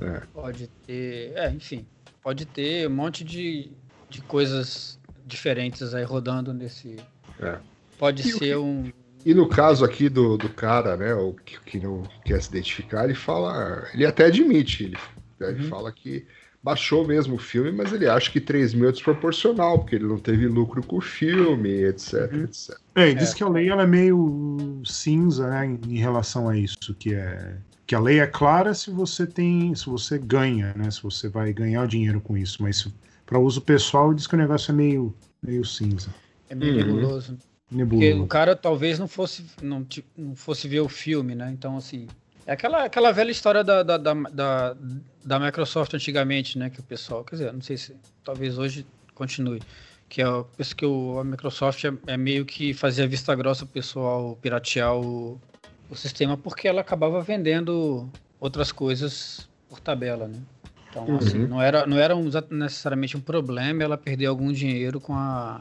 É. 0.00 0.20
Pode 0.32 0.68
ter. 0.86 1.32
É, 1.34 1.50
enfim. 1.50 1.84
Pode 2.22 2.46
ter 2.46 2.86
um 2.88 2.90
monte 2.94 3.22
de, 3.24 3.70
de 4.08 4.20
coisas 4.22 4.98
diferentes 5.26 5.94
aí 5.94 6.04
rodando 6.04 6.52
nesse. 6.54 6.96
É. 7.40 7.58
Pode 7.98 8.22
E 8.28 8.32
ser 8.32 8.56
um. 8.56 8.90
E 9.24 9.32
no 9.34 9.48
caso 9.48 9.84
aqui 9.84 10.08
do, 10.08 10.36
do 10.36 10.48
cara, 10.50 10.96
né, 10.96 11.14
o 11.14 11.32
que, 11.34 11.58
que 11.60 11.80
não 11.80 12.02
quer 12.24 12.40
se 12.42 12.48
identificar, 12.50 13.04
ele 13.04 13.14
fala, 13.14 13.88
ele 13.94 14.04
até 14.04 14.26
admite, 14.26 14.84
ele, 14.84 14.98
ele 15.40 15.62
Uhum. 15.62 15.68
fala 15.68 15.90
que 15.92 16.26
baixou 16.62 17.06
mesmo 17.06 17.34
o 17.36 17.38
filme, 17.38 17.70
mas 17.72 17.92
ele 17.92 18.06
acha 18.08 18.30
que 18.30 18.40
3 18.40 18.74
mil 18.74 18.88
é 18.88 18.92
desproporcional, 18.92 19.78
porque 19.80 19.96
ele 19.96 20.06
não 20.06 20.18
teve 20.18 20.46
lucro 20.46 20.82
com 20.82 20.96
o 20.96 21.00
filme, 21.00 21.70
etc, 21.70 22.30
Uhum. 22.32 22.44
etc. 22.44 22.78
É, 22.94 23.10
e 23.10 23.14
diz 23.14 23.32
É. 23.32 23.34
que 23.34 23.42
a 23.42 23.48
lei 23.48 23.68
ela 23.68 23.82
é 23.82 23.86
meio 23.86 24.82
cinza 24.84 25.48
né, 25.48 25.66
em, 25.66 25.94
em 25.94 25.98
relação 25.98 26.48
a 26.48 26.56
isso, 26.56 26.94
que 26.98 27.14
é 27.14 27.58
que 27.86 27.94
a 27.94 28.00
lei 28.00 28.18
é 28.18 28.26
clara 28.26 28.72
se 28.72 28.90
você 28.90 29.26
tem, 29.26 29.74
se 29.74 29.84
você 29.86 30.18
ganha, 30.18 30.72
né, 30.74 30.90
se 30.90 31.02
você 31.02 31.28
vai 31.28 31.52
ganhar 31.52 31.86
dinheiro 31.86 32.18
com 32.20 32.34
isso, 32.36 32.62
mas 32.62 32.86
para 33.26 33.38
uso 33.38 33.60
pessoal 33.60 34.14
diz 34.14 34.26
que 34.26 34.34
o 34.34 34.38
negócio 34.38 34.70
é 34.72 34.74
meio 34.74 35.14
meio 35.42 35.64
cinza, 35.66 36.14
É 36.48 36.54
meio 36.54 36.76
Uhum. 36.78 37.38
Né? 37.70 37.84
Porque 37.84 38.12
o 38.12 38.16
nebuloso. 38.16 38.26
cara 38.28 38.54
talvez 38.56 38.98
não 38.98 39.08
fosse, 39.08 39.44
não, 39.60 39.86
não 40.16 40.34
fosse 40.36 40.68
ver 40.68 40.80
o 40.80 40.88
filme, 40.88 41.34
né? 41.34 41.50
Então, 41.52 41.76
assim. 41.76 42.08
É 42.46 42.52
aquela, 42.52 42.84
aquela 42.84 43.10
velha 43.10 43.30
história 43.30 43.64
da, 43.64 43.82
da, 43.82 43.96
da, 43.96 44.12
da, 44.14 44.76
da 45.24 45.40
Microsoft 45.40 45.94
antigamente, 45.94 46.58
né? 46.58 46.68
Que 46.70 46.80
o 46.80 46.82
pessoal. 46.82 47.24
Quer 47.24 47.36
dizer, 47.36 47.52
não 47.52 47.62
sei 47.62 47.76
se. 47.76 47.96
Talvez 48.22 48.58
hoje 48.58 48.86
continue. 49.14 49.62
Que 50.08 50.20
é 50.22 50.28
o 50.28 50.44
penso 50.44 50.76
que 50.76 50.84
o, 50.84 51.18
a 51.18 51.24
Microsoft 51.24 51.82
é, 51.84 51.92
é 52.06 52.16
meio 52.16 52.44
que 52.44 52.74
fazia 52.74 53.06
vista 53.08 53.34
grossa 53.34 53.64
o 53.64 53.68
pessoal 53.68 54.36
piratear 54.42 54.94
o, 54.94 55.40
o 55.88 55.96
sistema, 55.96 56.36
porque 56.36 56.68
ela 56.68 56.82
acabava 56.82 57.22
vendendo 57.22 58.08
outras 58.38 58.70
coisas 58.70 59.48
por 59.68 59.80
tabela, 59.80 60.28
né? 60.28 60.42
Então, 60.90 61.16
assim, 61.16 61.38
Uhum. 61.38 61.48
não 61.48 61.62
era, 61.62 61.86
não 61.86 61.98
era 61.98 62.14
um- 62.14 62.28
necessariamente 62.50 63.16
um 63.16 63.20
problema 63.20 63.82
ela 63.82 63.96
perder 63.96 64.26
algum 64.26 64.52
dinheiro 64.52 65.00
com 65.00 65.14
a, 65.14 65.60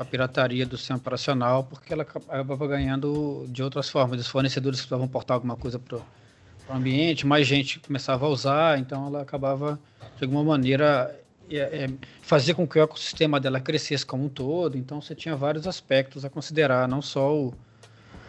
a 0.00 0.04
pirataria 0.04 0.64
do 0.64 0.78
sistema 0.78 0.98
operacional, 0.98 1.62
porque 1.62 1.92
ela 1.92 2.02
acabava 2.02 2.66
ganhando 2.66 3.44
de 3.50 3.62
outras 3.62 3.90
formas. 3.90 4.18
Os 4.18 4.28
fornecedores 4.28 4.80
precisavam 4.80 5.06
portar 5.06 5.34
alguma 5.34 5.56
coisa 5.56 5.78
para 5.78 5.98
o 5.98 6.02
ambiente, 6.70 7.26
mais 7.26 7.46
gente 7.46 7.78
começava 7.80 8.24
a 8.24 8.28
usar, 8.30 8.78
então 8.78 9.08
ela 9.08 9.20
acabava, 9.20 9.78
de 10.16 10.24
alguma 10.24 10.42
maneira, 10.42 11.14
é, 11.50 11.84
é, 11.84 12.54
com 12.54 12.66
que 12.66 12.78
o 12.78 12.82
ecossistema 12.82 13.38
dela 13.38 13.60
crescesse 13.60 14.06
como 14.06 14.24
um 14.24 14.28
todo. 14.30 14.78
Então 14.78 15.02
você 15.02 15.14
tinha 15.14 15.36
vários 15.36 15.66
aspectos 15.66 16.24
a 16.24 16.30
considerar, 16.30 16.88
não 16.88 17.02
só 17.02 17.36
o, 17.36 17.52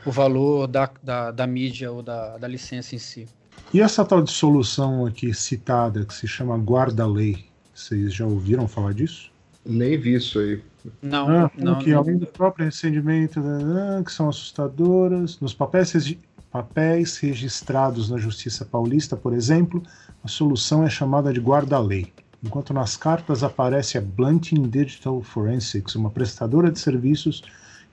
o 0.05 0.11
valor 0.11 0.67
da, 0.67 0.91
da, 1.01 1.31
da 1.31 1.47
mídia 1.47 1.89
ou 1.89 2.03
da, 2.03 2.37
da 2.37 2.49
licença 2.49 2.95
em 2.95 2.99
si. 2.99 3.29
E 3.73 3.79
essa 3.79 4.03
tal 4.03 4.21
de 4.21 4.31
solução 4.31 5.05
aqui 5.05 5.33
citada 5.33 6.03
que 6.03 6.13
se 6.13 6.27
chama 6.27 6.57
guarda-lei, 6.57 7.45
vocês 7.73 8.13
já 8.13 8.25
ouviram 8.25 8.67
falar 8.67 8.93
disso? 8.93 9.30
Nem 9.65 9.97
vi 9.97 10.15
isso 10.15 10.39
aí. 10.39 10.61
Não, 11.01 11.27
Ah, 11.29 11.51
não, 11.57 11.77
que 11.79 11.91
não- 11.91 11.99
além 11.99 12.17
do 12.17 12.25
próprio 12.25 12.65
recebimento, 12.65 13.39
né, 13.39 14.01
que 14.03 14.11
são 14.11 14.27
assustadoras, 14.29 15.39
nos 15.39 15.53
papéis, 15.53 15.91
regi- 15.91 16.19
papéis 16.51 17.17
registrados 17.19 18.09
na 18.09 18.17
Justiça 18.17 18.65
Paulista, 18.65 19.15
por 19.15 19.33
exemplo, 19.33 19.83
a 20.23 20.27
solução 20.27 20.83
é 20.83 20.89
chamada 20.89 21.31
de 21.31 21.39
guarda-lei, 21.39 22.11
enquanto 22.43 22.73
nas 22.73 22.97
cartas 22.97 23.43
aparece 23.43 23.97
a 23.97 24.01
Blunting 24.01 24.63
Digital 24.67 25.21
Forensics, 25.21 25.93
uma 25.95 26.09
prestadora 26.09 26.71
de 26.71 26.79
serviços 26.79 27.43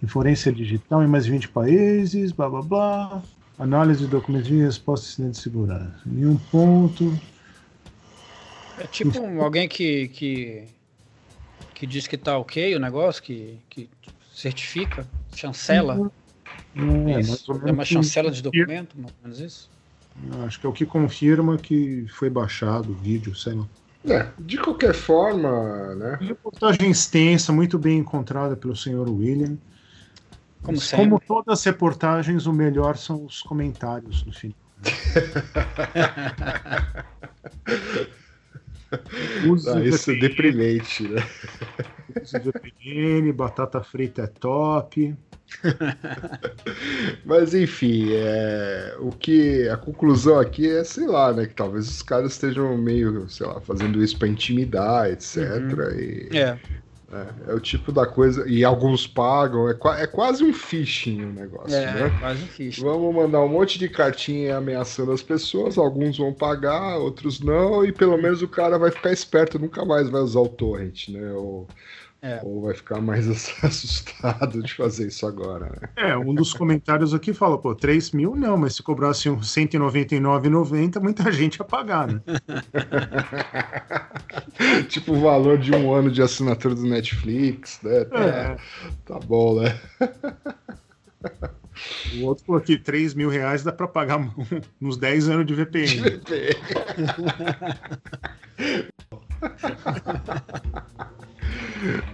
em 0.02 0.06
forense 0.06 0.50
digital 0.52 1.02
em 1.02 1.06
mais 1.08 1.24
de 1.26 1.30
20 1.32 1.48
países, 1.48 2.32
blá 2.32 2.48
blá 2.48 2.62
blá, 2.62 3.22
análise 3.58 4.00
de 4.00 4.06
documentos 4.06 4.48
e 4.50 4.54
resposta 4.62 5.06
a 5.06 5.10
incidentes 5.10 5.38
de 5.38 5.42
segurança. 5.44 5.92
Nenhum 6.06 6.36
ponto. 6.50 7.12
É 8.78 8.86
tipo 8.86 9.18
um- 9.18 9.42
alguém 9.42 9.68
que, 9.68 10.08
que, 10.08 10.64
que 11.78 11.86
diz 11.86 12.08
que 12.08 12.18
tá 12.18 12.36
ok 12.36 12.74
o 12.74 12.80
negócio, 12.80 13.22
que, 13.22 13.56
que 13.70 13.88
certifica, 14.34 15.06
chancela. 15.32 16.10
É, 16.74 17.20
isso. 17.20 17.44
mais 17.48 17.62
ou 17.62 17.68
É 17.68 17.72
uma 17.72 17.84
chancela 17.84 18.32
de 18.32 18.42
documento, 18.42 18.98
mais 18.98 19.14
ou 19.14 19.22
menos 19.22 19.40
isso? 19.40 19.70
Acho 20.44 20.58
que 20.58 20.66
é 20.66 20.68
o 20.68 20.72
que 20.72 20.84
confirma 20.84 21.56
que 21.56 22.04
foi 22.08 22.28
baixado 22.28 22.90
o 22.90 22.94
vídeo, 22.94 23.32
sei 23.36 23.54
lá. 23.54 23.64
É, 24.08 24.28
de 24.38 24.58
qualquer 24.58 24.92
forma, 24.92 25.94
né? 25.94 26.18
Reportagem 26.20 26.90
extensa, 26.90 27.52
muito 27.52 27.78
bem 27.78 27.98
encontrada 27.98 28.56
pelo 28.56 28.74
senhor 28.74 29.08
William. 29.08 29.56
Como 30.62 30.78
como 30.96 31.20
todas 31.20 31.60
as 31.60 31.64
reportagens, 31.64 32.46
o 32.46 32.52
melhor 32.52 32.96
são 32.96 33.24
os 33.24 33.40
comentários 33.40 34.24
no 34.24 34.32
fim. 34.32 34.52
Ah, 39.68 39.80
isso 39.84 40.10
é 40.10 40.14
deprimente, 40.16 41.06
né? 41.08 41.22
use 42.22 42.38
VPN, 42.38 43.32
batata 43.32 43.82
frita 43.82 44.22
é 44.22 44.26
top. 44.26 45.14
Mas 47.24 47.54
enfim, 47.54 48.08
é, 48.12 48.96
o 49.00 49.10
que 49.10 49.68
a 49.68 49.76
conclusão 49.76 50.38
aqui 50.38 50.68
é, 50.68 50.84
sei 50.84 51.06
lá, 51.06 51.32
né? 51.32 51.46
Que 51.46 51.54
talvez 51.54 51.88
os 51.88 52.02
caras 52.02 52.32
estejam 52.32 52.76
meio, 52.76 53.28
sei 53.28 53.46
lá, 53.46 53.60
fazendo 53.60 54.02
isso 54.02 54.18
para 54.18 54.28
intimidar, 54.28 55.10
etc. 55.10 55.36
E, 55.98 56.28
É, 56.36 56.58
é, 57.12 57.50
é 57.50 57.54
o 57.54 57.60
tipo 57.60 57.90
da 57.90 58.06
coisa. 58.06 58.48
E 58.48 58.64
alguns 58.64 59.06
pagam, 59.06 59.68
é, 59.68 59.74
qua- 59.74 59.98
é 59.98 60.06
quase 60.06 60.44
um 60.44 60.52
phishing 60.52 61.24
o 61.24 61.32
negócio, 61.32 61.74
é, 61.74 61.92
né? 61.94 62.18
quase 62.20 62.42
um 62.42 62.46
ficha. 62.46 62.82
Vamos 62.82 63.14
mandar 63.14 63.40
um 63.40 63.48
monte 63.48 63.78
de 63.78 63.88
cartinha 63.88 64.56
ameaçando 64.58 65.12
as 65.12 65.22
pessoas, 65.22 65.78
alguns 65.78 66.18
vão 66.18 66.32
pagar, 66.32 66.98
outros 66.98 67.40
não, 67.40 67.84
e 67.84 67.92
pelo 67.92 68.16
menos 68.20 68.42
o 68.42 68.48
cara 68.48 68.78
vai 68.78 68.90
ficar 68.90 69.12
esperto, 69.12 69.58
nunca 69.58 69.84
mais 69.84 70.08
vai 70.08 70.20
usar 70.20 70.40
o 70.40 70.48
torrent, 70.48 71.08
né? 71.08 71.32
Ou, 71.32 71.66
É. 72.20 72.40
ou 72.42 72.62
vai 72.62 72.74
ficar 72.74 73.00
mais 73.00 73.28
assustado 73.62 74.60
de 74.62 74.74
fazer 74.74 75.06
isso 75.06 75.24
agora, 75.24 75.66
né? 75.66 75.88
É, 75.96 76.16
um 76.16 76.34
dos 76.34 76.52
comentários 76.52 77.14
aqui 77.14 77.32
fala, 77.32 77.56
pô, 77.56 77.74
3 77.76 78.10
mil 78.10 78.34
não, 78.34 78.56
mas 78.56 78.74
se 78.74 78.82
cobrasse 78.82 79.30
um 79.30 79.38
199,90, 79.38 81.00
muita 81.00 81.30
gente 81.30 81.56
ia 81.56 81.64
pagar, 81.64 82.08
né? 82.08 82.20
tipo 84.88 85.12
o 85.12 85.20
valor 85.20 85.58
de 85.58 85.72
um 85.72 85.92
ano 85.92 86.10
de 86.10 86.20
assinatura 86.20 86.74
do 86.74 86.82
Netflix, 86.82 87.78
né? 87.82 88.04
Tá, 88.06 88.18
É. 88.18 88.56
tá 89.06 89.18
bom, 89.20 89.60
né? 89.62 89.78
O 92.16 92.24
outro 92.24 92.44
falou 92.44 92.60
que 92.60 92.76
3 92.76 93.14
mil 93.14 93.28
reais 93.28 93.62
dá 93.62 93.70
pra 93.72 93.86
pagar 93.86 94.18
uns 94.82 94.96
10 94.96 95.28
anos 95.28 95.46
de 95.46 95.54
VPN. 95.54 96.20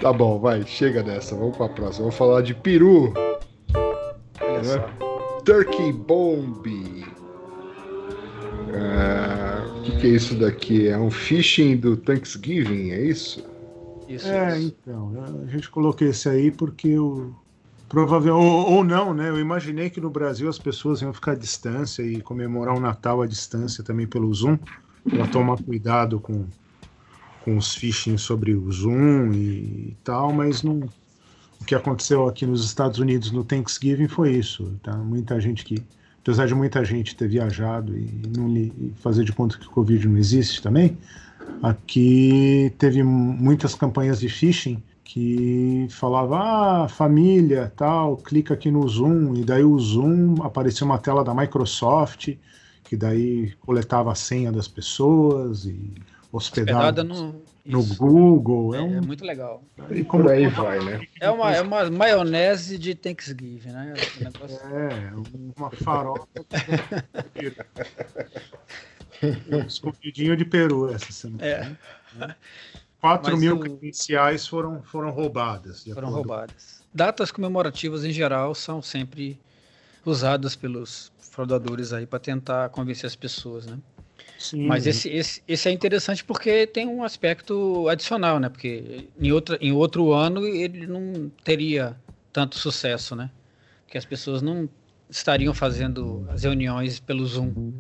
Tá 0.01 0.13
bom, 0.13 0.39
vai, 0.39 0.63
chega 0.67 1.03
dessa, 1.03 1.35
vamos 1.35 1.57
pra 1.57 1.69
próxima. 1.69 2.05
Vamos 2.05 2.17
falar 2.17 2.43
de 2.43 2.55
peru, 2.55 3.13
Olha 4.41 4.59
né? 4.59 4.65
só. 4.65 5.41
Turkey 5.45 5.93
Bomb. 5.93 7.05
O 9.77 9.83
que, 9.83 9.97
que 9.99 10.07
é 10.07 10.11
isso 10.11 10.35
daqui? 10.35 10.89
É 10.89 10.99
um 10.99 11.11
phishing 11.11 11.77
do 11.77 11.97
Thanksgiving, 11.97 12.91
é 12.91 13.03
isso? 13.03 13.45
Isso, 14.09 14.27
É, 14.27 14.59
isso. 14.59 14.75
então, 14.83 15.13
a 15.47 15.51
gente 15.51 15.69
colocou 15.71 16.07
esse 16.07 16.29
aí 16.29 16.51
porque 16.51 16.89
eu. 16.89 17.35
Provavelmente, 17.89 18.45
ou, 18.45 18.73
ou 18.73 18.85
não, 18.85 19.15
né? 19.15 19.29
Eu 19.29 19.39
imaginei 19.39 19.91
que 19.91 20.01
no 20.01 20.11
Brasil 20.11 20.49
as 20.49 20.59
pessoas 20.59 21.03
iam 21.03 21.13
ficar 21.13 21.33
à 21.33 21.35
distância 21.37 22.03
e 22.03 22.21
comemorar 22.21 22.75
o 22.75 22.81
Natal 22.81 23.23
à 23.23 23.27
distância 23.27 23.85
também 23.85 24.07
pelo 24.07 24.33
Zoom, 24.33 24.59
para 25.09 25.27
tomar 25.27 25.63
cuidado 25.63 26.19
com, 26.19 26.47
com 27.45 27.57
os 27.57 27.75
phishing 27.75 28.17
sobre 28.17 28.55
o 28.55 28.73
Zoom 28.73 29.33
e 29.33 29.97
tal, 30.03 30.33
mas 30.33 30.63
não. 30.63 30.81
O 31.61 31.65
que 31.65 31.75
aconteceu 31.75 32.27
aqui 32.29 32.47
nos 32.47 32.65
Estados 32.65 32.99
Unidos 32.99 33.31
no 33.31 33.45
Thanksgiving 33.45 34.09
foi 34.09 34.33
isso, 34.33 34.79
tá? 34.83 34.97
Muita 34.97 35.41
gente 35.41 35.65
que, 35.65 35.83
apesar 36.21 36.47
de 36.47 36.55
muita 36.55 36.85
gente 36.85 37.15
ter 37.15 37.29
viajado 37.29 37.97
e 37.97 38.23
não 38.37 38.49
e 38.57 38.93
fazer 38.97 39.25
de 39.25 39.33
conta 39.33 39.59
que 39.59 39.67
o 39.67 39.71
Covid 39.71 40.09
não 40.09 40.19
existe 40.19 40.61
também, 40.61 40.97
Aqui 41.63 42.73
teve 42.79 43.03
muitas 43.03 43.75
campanhas 43.75 44.21
de 44.21 44.29
phishing 44.29 44.83
que 45.03 45.87
falava, 45.91 46.39
ah, 46.85 46.89
família, 46.89 47.73
tal, 47.77 48.17
clica 48.17 48.55
aqui 48.55 48.71
no 48.71 48.87
Zoom, 48.89 49.35
e 49.35 49.45
daí 49.45 49.65
o 49.65 49.79
Zoom 49.79 50.43
aparecia 50.43 50.85
uma 50.85 50.99
tela 50.99 51.25
da 51.25 51.35
Microsoft, 51.35 52.37
que 52.85 52.97
daí 52.97 53.53
coletava 53.61 54.13
a 54.13 54.15
senha 54.15 54.51
das 54.53 54.69
pessoas 54.69 55.65
e 55.65 55.95
Hospedada 56.37 57.05
no. 57.05 57.43
no. 57.65 57.85
Google. 57.97 58.75
É, 58.75 58.79
É, 58.79 58.83
um, 58.83 58.97
é 58.99 59.01
muito 59.01 59.25
legal. 59.25 59.63
E 59.91 60.03
por 60.03 60.29
aí 60.29 60.49
vai, 60.49 60.85
né? 60.85 61.07
É 61.21 61.31
uma, 61.31 61.55
é 61.55 61.61
uma 61.61 61.89
maionese 61.91 62.77
de 62.77 62.95
Thanksgiving, 62.95 63.71
né? 63.71 63.95
O 64.21 64.25
negócio- 64.25 64.67
É, 64.67 65.13
uma 65.57 65.71
farofa. 65.71 66.27
Escondidinho 69.67 70.37
de 70.37 70.45
peru 70.45 70.93
essa 70.93 71.13
semana. 71.13 71.45
É. 71.47 71.77
4 73.01 73.33
Mas 73.33 73.41
mil 73.41 73.57
o- 73.57 73.61
credenciais 73.61 74.47
foram, 74.47 74.83
foram 74.83 75.11
roubadas. 75.11 75.85
de 75.85 75.93
foram 75.93 76.09
acordo 76.09 76.27
roubadas. 76.29 76.83
Datas 76.93 77.31
comemorativas 77.31 78.03
em 78.05 78.11
geral 78.11 78.55
são 78.55 78.81
sempre 78.81 79.39
usadas 80.07 80.57
pelos 80.57 81.13
fraudadores 81.19 81.93
aí 81.93 82.07
para 82.07 82.19
tentar 82.19 82.71
convencer 82.71 83.07
as 83.07 83.15
pessoas, 83.17 83.67
né? 83.67 83.79
Sim, 84.45 84.67
Mas 84.67 84.87
esse, 84.87 85.09
esse, 85.09 85.43
esse 85.49 85.69
é 85.71 85.73
interessante 85.73 86.23
porque 86.23 86.67
tem 86.67 86.87
um 86.87 87.03
aspecto 87.03 87.89
adicional, 87.89 88.39
né? 88.39 88.51
Porque 88.51 89.09
em, 89.19 89.33
outra, 89.33 89.57
em 89.59 89.73
outro 89.73 90.13
ano 90.13 90.47
ele 90.47 90.87
não 90.87 91.31
teria 91.43 91.97
tanto 92.31 92.59
sucesso, 92.59 93.17
né? 93.17 93.31
Porque 93.87 93.97
as 93.97 94.05
pessoas 94.05 94.43
não 94.43 94.69
estariam 95.09 95.55
fazendo 95.55 96.27
as 96.29 96.43
reuniões 96.43 97.01
pelo 97.01 97.25
Zoom. 97.25 97.73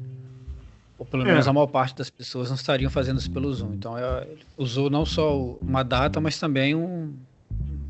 Ou 0.99 1.05
pelo 1.05 1.23
menos 1.25 1.47
É. 1.47 1.51
a 1.51 1.53
maior 1.53 1.67
parte 1.67 1.95
das 1.97 2.09
pessoas 2.09 2.49
não 2.49 2.57
estariam 2.57 2.91
fazendo 2.91 3.19
isso 3.19 3.31
pelo 3.31 3.53
Zoom. 3.53 3.75
Então 3.75 3.99
é, 3.99 4.23
ele 4.31 4.41
usou 4.57 4.89
não 4.89 5.05
só 5.05 5.39
uma 5.61 5.83
data, 5.83 6.19
mas 6.19 6.39
também 6.39 6.75
um- 6.75 7.13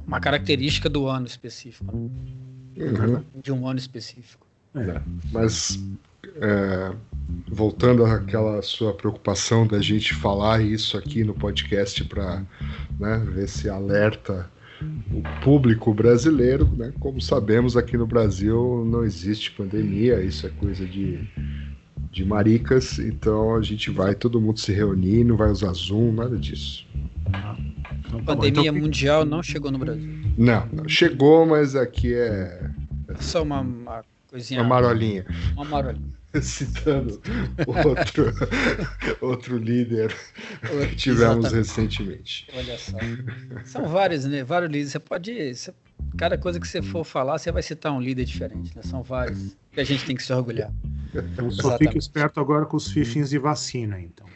uma 0.04 0.18
característica 0.18 0.88
do 0.88 1.06
ano 1.06 1.26
específico, 1.28 1.96
né? 1.96 2.10
Uhum. 2.76 3.22
de 3.40 3.52
um 3.52 3.68
ano 3.68 3.78
específico. 3.78 4.44
É. 4.74 5.00
Mas 5.32 5.80
é, 6.36 6.92
voltando 7.48 8.04
àquela 8.04 8.60
sua 8.62 8.92
preocupação 8.92 9.66
da 9.66 9.80
gente 9.80 10.14
falar 10.14 10.62
isso 10.62 10.96
aqui 10.96 11.22
no 11.22 11.34
podcast 11.34 12.02
para 12.04 12.42
ver 13.32 13.48
se 13.48 13.68
alerta 13.68 14.50
o 15.12 15.22
público 15.42 15.94
brasileiro, 15.94 16.68
né? 16.76 16.92
Como 16.98 17.20
sabemos, 17.20 17.76
aqui 17.76 17.96
no 17.96 18.06
Brasil 18.06 18.84
não 18.84 19.04
existe 19.04 19.52
pandemia, 19.52 20.20
isso 20.22 20.46
é 20.46 20.50
coisa 20.50 20.84
de, 20.84 21.20
de 22.10 22.24
maricas, 22.24 22.98
então 22.98 23.54
a 23.54 23.62
gente 23.62 23.90
vai 23.90 24.14
todo 24.14 24.40
mundo 24.40 24.58
se 24.58 24.72
reunir, 24.72 25.24
não 25.24 25.36
vai 25.36 25.50
usar 25.50 25.72
Zoom, 25.72 26.12
nada 26.12 26.36
disso. 26.36 26.86
Então, 27.26 28.20
tá 28.20 28.34
pandemia 28.34 28.70
Então, 28.70 28.82
mundial 28.82 29.24
não 29.24 29.42
chegou 29.42 29.70
no 29.70 29.78
Brasil. 29.78 30.12
Não, 30.36 30.68
não, 30.72 30.88
chegou, 30.88 31.46
mas 31.46 31.74
aqui 31.76 32.12
é 32.12 32.70
É 33.08 33.14
só 33.20 33.42
uma, 33.42 33.60
uma 33.60 34.04
coisinha. 34.34 34.60
uma 34.60 34.68
marolinha. 34.68 35.24
Uma 35.54 35.64
marolinha. 35.64 36.12
Citando 36.42 37.22
outro, 37.66 38.32
outro 39.22 39.56
líder 39.56 40.12
que 40.90 40.96
tivemos 40.96 41.46
Exatamente. 41.46 41.54
recentemente. 41.54 42.46
Olha 42.52 42.76
só. 42.76 42.98
São 43.64 43.86
vários, 43.88 44.24
né? 44.24 44.42
Vários 44.42 44.68
líderes. 44.70 44.90
Você 44.92 44.98
pode. 44.98 45.54
você- 45.54 45.72
cada 46.18 46.36
coisa 46.36 46.58
que 46.58 46.66
você 46.66 46.82
for 46.82 47.04
falar, 47.04 47.38
você 47.38 47.52
vai 47.52 47.62
citar 47.62 47.92
um 47.92 48.00
líder 48.00 48.24
diferente, 48.24 48.74
né? 48.74 48.82
São 48.82 49.00
vários. 49.02 49.56
Que 49.72 49.80
a 49.80 49.84
gente 49.84 50.04
tem 50.04 50.16
que 50.16 50.22
se 50.24 50.32
orgulhar. 50.32 50.72
então 51.14 51.48
só 51.52 51.68
Exatamente. 51.68 51.78
fica 51.90 51.98
esperto 51.98 52.40
agora 52.40 52.66
com 52.66 52.76
os 52.76 52.90
fifins 52.90 53.30
de 53.30 53.38
vacina, 53.38 54.00
então. 54.00 54.26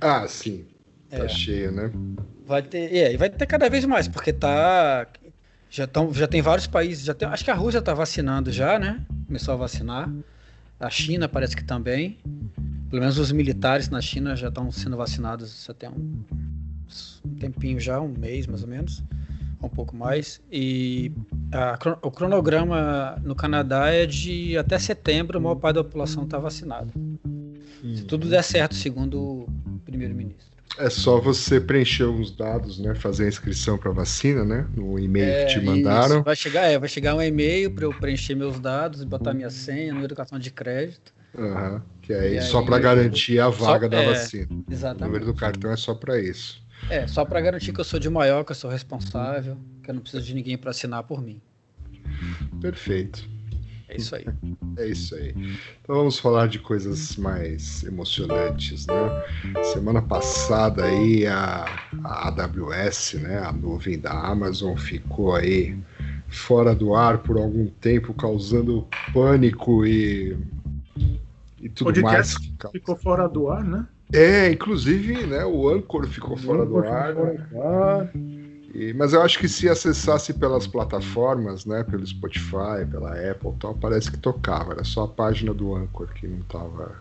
Ah, 0.00 0.26
sim. 0.28 0.64
Tá 1.10 1.24
É. 1.24 1.28
cheio, 1.28 1.72
né? 1.72 1.90
Vai 2.46 2.62
ter, 2.62 2.94
é, 2.94 3.12
e 3.12 3.16
vai 3.16 3.28
ter 3.28 3.44
cada 3.46 3.68
vez 3.68 3.84
mais, 3.84 4.06
porque 4.06 4.32
tá. 4.32 5.08
Já, 5.70 5.86
tão, 5.86 6.12
já 6.12 6.26
tem 6.26 6.42
vários 6.42 6.66
países. 6.66 7.04
Já 7.04 7.14
tem, 7.14 7.28
acho 7.28 7.44
que 7.44 7.50
a 7.50 7.54
Rússia 7.54 7.78
está 7.78 7.94
vacinando 7.94 8.50
já, 8.50 8.78
né? 8.78 9.00
Começou 9.26 9.54
a 9.54 9.56
vacinar. 9.56 10.12
A 10.80 10.90
China 10.90 11.28
parece 11.28 11.56
que 11.56 11.62
também. 11.62 12.18
Pelo 12.90 13.00
menos 13.00 13.18
os 13.18 13.30
militares 13.30 13.88
na 13.88 14.00
China 14.00 14.34
já 14.34 14.48
estão 14.48 14.70
sendo 14.72 14.96
vacinados 14.96 15.64
já 15.64 15.72
tem 15.72 15.88
um, 15.88 16.24
um 17.24 17.34
tempinho 17.36 17.78
já, 17.78 18.00
um 18.00 18.08
mês 18.08 18.48
mais 18.48 18.64
ou 18.64 18.68
menos. 18.68 19.04
Um 19.62 19.68
pouco 19.68 19.94
mais. 19.94 20.40
E 20.50 21.12
a 21.52 21.78
o 22.02 22.10
cronograma 22.10 23.20
no 23.22 23.36
Canadá 23.36 23.90
é 23.90 24.06
de 24.06 24.58
até 24.58 24.76
setembro, 24.78 25.38
a 25.38 25.40
maior 25.40 25.54
parte 25.54 25.76
da 25.76 25.84
população 25.84 26.24
está 26.24 26.38
vacinada. 26.38 26.90
Se 27.94 28.04
tudo 28.04 28.28
der 28.28 28.42
certo, 28.42 28.74
segundo 28.74 29.20
o 29.20 29.80
primeiro-ministro. 29.84 30.49
É 30.78 30.88
só 30.88 31.20
você 31.20 31.60
preencher 31.60 32.04
uns 32.06 32.30
dados, 32.30 32.78
né? 32.78 32.94
Fazer 32.94 33.24
a 33.24 33.28
inscrição 33.28 33.76
para 33.76 33.90
vacina, 33.90 34.44
né? 34.44 34.66
No 34.74 34.98
e-mail 34.98 35.46
que 35.46 35.52
te 35.52 35.58
É, 35.58 35.62
mandaram. 35.62 36.16
isso. 36.16 36.24
Vai 36.24 36.36
chegar, 36.36 36.62
é, 36.64 36.78
vai 36.78 36.88
chegar 36.88 37.14
um 37.14 37.22
e-mail 37.22 37.70
para 37.70 37.84
eu 37.84 37.92
preencher 37.92 38.34
meus 38.34 38.58
dados, 38.58 39.04
botar 39.04 39.34
minha 39.34 39.50
senha, 39.50 39.92
número 39.92 40.08
de 40.08 40.14
cartão 40.14 40.38
de 40.38 40.50
crédito. 40.50 41.12
Aham. 41.36 41.82
Que 42.02 42.12
E 42.12 42.40
só 42.42 42.62
para 42.62 42.78
garantir 42.78 43.38
a 43.40 43.52
Só- 43.52 43.66
vaga 43.66 43.88
da 43.88 43.98
é, 43.98 44.06
vacina. 44.06 44.46
O 44.50 44.54
número 44.54 44.72
Exatamente. 44.72 45.24
do 45.26 45.34
cartão 45.34 45.70
é 45.70 45.76
só 45.76 45.94
para 45.94 46.18
isso. 46.20 46.62
É, 46.88 47.06
só 47.06 47.24
para 47.24 47.40
garantir 47.40 47.72
que 47.72 47.80
eu 47.80 47.84
sou 47.84 48.00
de 48.00 48.08
maior, 48.08 48.42
que 48.44 48.52
eu 48.52 48.56
sou 48.56 48.70
responsável, 48.70 49.56
que 49.82 49.90
eu 49.90 49.94
não 49.94 50.00
preciso 50.00 50.24
de 50.24 50.34
ninguém 50.34 50.56
para 50.56 50.70
assinar 50.70 51.02
por 51.04 51.20
mim. 51.22 51.40
Perfeito. 52.60 53.28
É 53.90 53.96
isso 53.96 54.14
aí. 54.14 54.26
É 54.76 54.86
isso 54.86 55.14
aí. 55.16 55.34
Então 55.82 55.96
vamos 55.96 56.18
falar 56.18 56.46
de 56.46 56.58
coisas 56.60 57.16
mais 57.16 57.82
emocionantes, 57.82 58.86
né? 58.86 59.64
Semana 59.72 60.00
passada 60.00 60.84
aí 60.84 61.26
a, 61.26 61.66
a 62.04 62.28
AWS, 62.28 63.14
né, 63.14 63.38
a 63.38 63.52
nuvem 63.52 63.98
da 63.98 64.12
Amazon 64.12 64.76
ficou 64.76 65.34
aí 65.34 65.76
fora 66.28 66.74
do 66.74 66.94
ar 66.94 67.18
por 67.18 67.36
algum 67.36 67.66
tempo, 67.66 68.14
causando 68.14 68.86
pânico 69.12 69.84
e 69.84 70.36
e 71.60 71.68
tudo 71.68 71.92
Podcast 71.92 72.34
mais. 72.34 72.46
que 72.46 72.56
causa. 72.56 72.72
Ficou 72.72 72.96
fora 72.96 73.28
do 73.28 73.50
ar, 73.50 73.62
né? 73.62 73.86
É, 74.12 74.50
inclusive, 74.50 75.26
né, 75.26 75.44
o 75.44 75.68
Anchor 75.68 76.06
ficou 76.06 76.36
fora 76.36 76.64
do 76.64 76.78
ar. 76.78 77.14
Fora 77.14 77.48
do 77.50 77.62
ar. 77.62 78.10
E- 78.74 78.92
mas 78.94 79.12
eu 79.12 79.22
acho 79.22 79.38
que 79.38 79.48
se 79.48 79.68
acessasse 79.68 80.34
pelas 80.34 80.66
plataformas, 80.66 81.64
né, 81.66 81.82
pelo 81.84 82.06
Spotify, 82.06 82.86
pela 82.90 83.12
Apple, 83.30 83.50
e 83.50 83.58
tal, 83.58 83.74
parece 83.74 84.10
que 84.10 84.18
tocava. 84.18 84.72
Era 84.72 84.84
só 84.84 85.04
a 85.04 85.08
página 85.08 85.52
do 85.54 85.74
Anchor 85.74 86.08
que 86.14 86.26
não 86.26 86.40
estava 86.40 86.96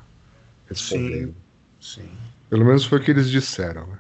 respondendo. 0.67 1.35
Sim. 1.79 2.09
Pelo 2.49 2.65
menos 2.65 2.85
foi 2.85 2.99
o 2.99 3.03
que 3.03 3.11
eles 3.11 3.29
disseram. 3.29 3.87
né? 3.87 3.99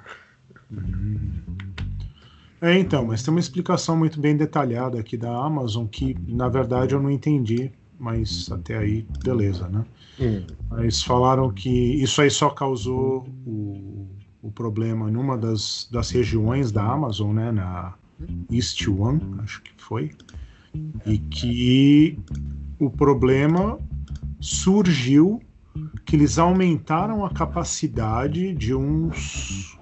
É, 2.61 2.77
então, 2.77 3.05
mas 3.05 3.23
tem 3.23 3.33
uma 3.33 3.39
explicação 3.39 3.95
muito 3.95 4.19
bem 4.19 4.35
detalhada 4.35 4.99
aqui 4.99 5.15
da 5.17 5.29
Amazon 5.45 5.87
que, 5.87 6.13
na 6.27 6.49
verdade, 6.49 6.93
eu 6.93 7.01
não 7.01 7.09
entendi, 7.09 7.71
mas 7.97 8.51
até 8.51 8.77
aí, 8.77 9.07
beleza, 9.23 9.69
né? 9.69 9.85
Hum, 10.19 10.45
Mas 10.69 11.01
falaram 11.03 11.51
que 11.53 11.69
isso 11.69 12.21
aí 12.21 12.29
só 12.31 12.49
causou 12.49 13.27
o, 13.45 14.07
o 14.41 14.51
problema 14.51 15.09
numa 15.09 15.37
das, 15.37 15.87
das 15.91 16.09
regiões 16.09 16.71
da 16.71 16.83
Amazon, 16.83 17.33
né? 17.33 17.51
Na 17.51 17.93
East 18.51 18.87
One, 18.87 19.21
acho 19.39 19.61
que 19.61 19.71
foi. 19.77 20.11
E 21.05 21.17
que 21.17 22.19
o 22.77 22.89
problema 22.89 23.79
surgiu 24.39 25.41
que 26.05 26.15
eles 26.15 26.37
aumentaram 26.37 27.25
a 27.25 27.29
capacidade 27.29 28.53
de 28.53 28.73
uns 28.73 29.77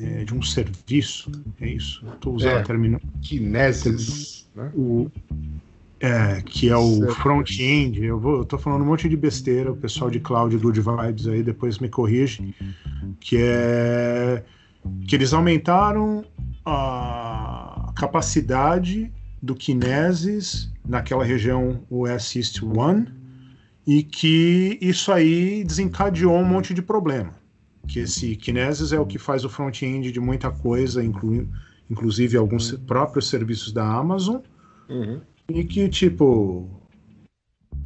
é, 0.00 0.24
de 0.24 0.34
um 0.34 0.42
serviço, 0.42 1.30
é 1.60 1.68
isso? 1.68 2.06
Estou 2.14 2.36
usando 2.36 2.52
É. 2.52 2.60
a 2.60 2.62
termino, 2.62 3.00
Kinesis, 3.20 4.48
né? 4.54 4.70
o 4.74 5.10
é, 6.00 6.40
que 6.42 6.68
é 6.68 6.76
o 6.76 7.12
front-end. 7.14 8.04
Eu, 8.04 8.44
tô 8.44 8.56
falando 8.56 8.82
um 8.82 8.86
monte 8.86 9.08
de 9.08 9.16
besteira, 9.16 9.72
o 9.72 9.76
pessoal 9.76 10.08
de 10.08 10.20
cloud 10.20 10.56
good 10.56 10.80
vibes 10.80 11.26
aí 11.26 11.42
depois 11.42 11.80
me 11.80 11.88
corrige, 11.88 12.54
que 13.20 13.36
é 13.38 14.44
que 15.06 15.14
eles 15.14 15.32
aumentaram 15.32 16.24
a 16.64 17.92
capacidade 17.96 19.12
do 19.42 19.54
Kinesis 19.54 20.70
naquela 20.86 21.24
região 21.24 21.82
US 21.90 22.36
East 22.36 22.62
One 22.62 23.12
e 23.86 24.02
que 24.02 24.78
isso 24.80 25.10
aí 25.12 25.64
desencadeou 25.64 26.36
um 26.36 26.44
monte 26.44 26.74
de 26.74 26.82
problema. 26.82 27.34
Que 27.86 28.00
esse 28.00 28.36
Kinesis 28.36 28.92
é 28.92 29.00
o 29.00 29.06
que 29.06 29.18
faz 29.18 29.44
o 29.44 29.48
front-end 29.48 30.12
de 30.12 30.20
muita 30.20 30.50
coisa, 30.50 31.02
inclui, 31.02 31.48
inclusive 31.90 32.36
alguns 32.36 32.72
próprios 32.72 33.28
serviços 33.28 33.72
da 33.72 33.84
Amazon. 33.84 34.40
Uhum. 34.88 35.20
E 35.48 35.64
que, 35.64 35.88
tipo, 35.88 36.68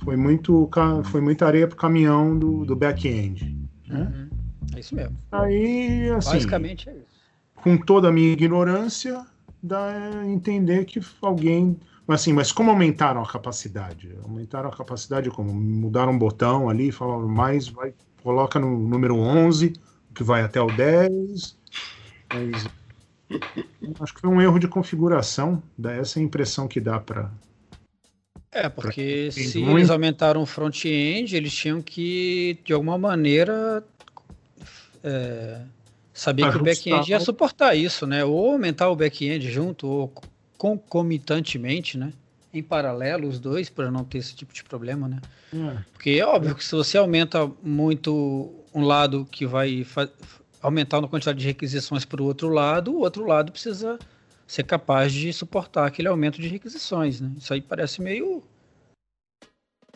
foi 0.02 0.16
muito 0.16 0.68
foi 1.04 1.20
muita 1.20 1.46
areia 1.46 1.68
pro 1.68 1.76
caminhão 1.76 2.36
do, 2.36 2.64
do 2.64 2.74
back-end. 2.74 3.56
né? 3.86 4.12
Uhum. 4.12 4.31
É 4.74 4.80
isso 4.80 4.94
mesmo. 4.94 5.16
Aí, 5.30 6.10
assim, 6.16 6.32
Basicamente 6.32 6.88
é 6.88 6.92
isso. 6.92 7.22
com 7.56 7.76
toda 7.76 8.08
a 8.08 8.12
minha 8.12 8.32
ignorância, 8.32 9.24
dá 9.62 10.20
a 10.20 10.26
entender 10.26 10.84
que 10.84 11.00
alguém. 11.20 11.78
Mas 12.06 12.22
assim, 12.22 12.32
mas 12.32 12.50
como 12.50 12.70
aumentaram 12.70 13.22
a 13.22 13.28
capacidade? 13.28 14.14
Aumentaram 14.22 14.68
a 14.68 14.76
capacidade 14.76 15.30
como? 15.30 15.52
Mudaram 15.52 16.12
um 16.12 16.18
botão 16.18 16.68
ali, 16.68 16.90
falaram 16.90 17.28
mais, 17.28 17.68
vai, 17.68 17.94
coloca 18.22 18.58
no 18.58 18.76
número 18.88 19.16
11, 19.16 19.72
que 20.14 20.22
vai 20.22 20.42
até 20.42 20.60
o 20.60 20.70
10. 20.70 21.56
Mas 22.32 22.66
acho 24.00 24.14
que 24.14 24.20
foi 24.20 24.30
um 24.30 24.40
erro 24.40 24.58
de 24.58 24.68
configuração, 24.68 25.62
dá 25.76 25.92
essa 25.92 26.20
impressão 26.20 26.68
que 26.68 26.80
dá 26.80 26.98
para 26.98 27.30
É, 28.50 28.68
porque 28.68 29.30
Tem 29.34 29.44
se 29.44 29.62
eles 29.62 29.90
aumentaram 29.90 30.42
o 30.42 30.46
front-end, 30.46 31.34
eles 31.34 31.54
tinham 31.54 31.80
que, 31.80 32.58
de 32.64 32.72
alguma 32.72 32.98
maneira, 32.98 33.84
é, 35.02 35.60
saber 36.12 36.50
que 36.50 36.58
o 36.58 36.62
back-end 36.62 37.10
ia 37.10 37.20
suportar 37.20 37.74
isso, 37.74 38.06
né? 38.06 38.24
Ou 38.24 38.52
aumentar 38.52 38.88
o 38.88 38.96
back-end 38.96 39.50
junto, 39.50 39.86
ou 39.86 40.12
concomitantemente, 40.58 41.98
né? 41.98 42.12
Em 42.52 42.62
paralelo, 42.62 43.26
os 43.28 43.40
dois, 43.40 43.70
para 43.70 43.90
não 43.90 44.04
ter 44.04 44.18
esse 44.18 44.34
tipo 44.34 44.52
de 44.52 44.62
problema, 44.62 45.08
né? 45.08 45.20
Porque 45.92 46.10
é 46.10 46.26
óbvio 46.26 46.54
que 46.54 46.64
se 46.64 46.74
você 46.74 46.98
aumenta 46.98 47.50
muito 47.62 48.52
um 48.74 48.82
lado 48.82 49.26
que 49.30 49.46
vai 49.46 49.86
aumentar 50.60 50.98
a 50.98 51.08
quantidade 51.08 51.38
de 51.38 51.46
requisições 51.46 52.04
para 52.04 52.22
o 52.22 52.26
outro 52.26 52.48
lado, 52.48 52.92
o 52.92 53.00
outro 53.00 53.26
lado 53.26 53.50
precisa 53.50 53.98
ser 54.46 54.64
capaz 54.64 55.12
de 55.12 55.32
suportar 55.32 55.86
aquele 55.86 56.08
aumento 56.08 56.40
de 56.40 56.48
requisições, 56.48 57.20
né? 57.20 57.32
Isso 57.38 57.52
aí 57.52 57.60
parece 57.60 58.02
meio. 58.02 58.42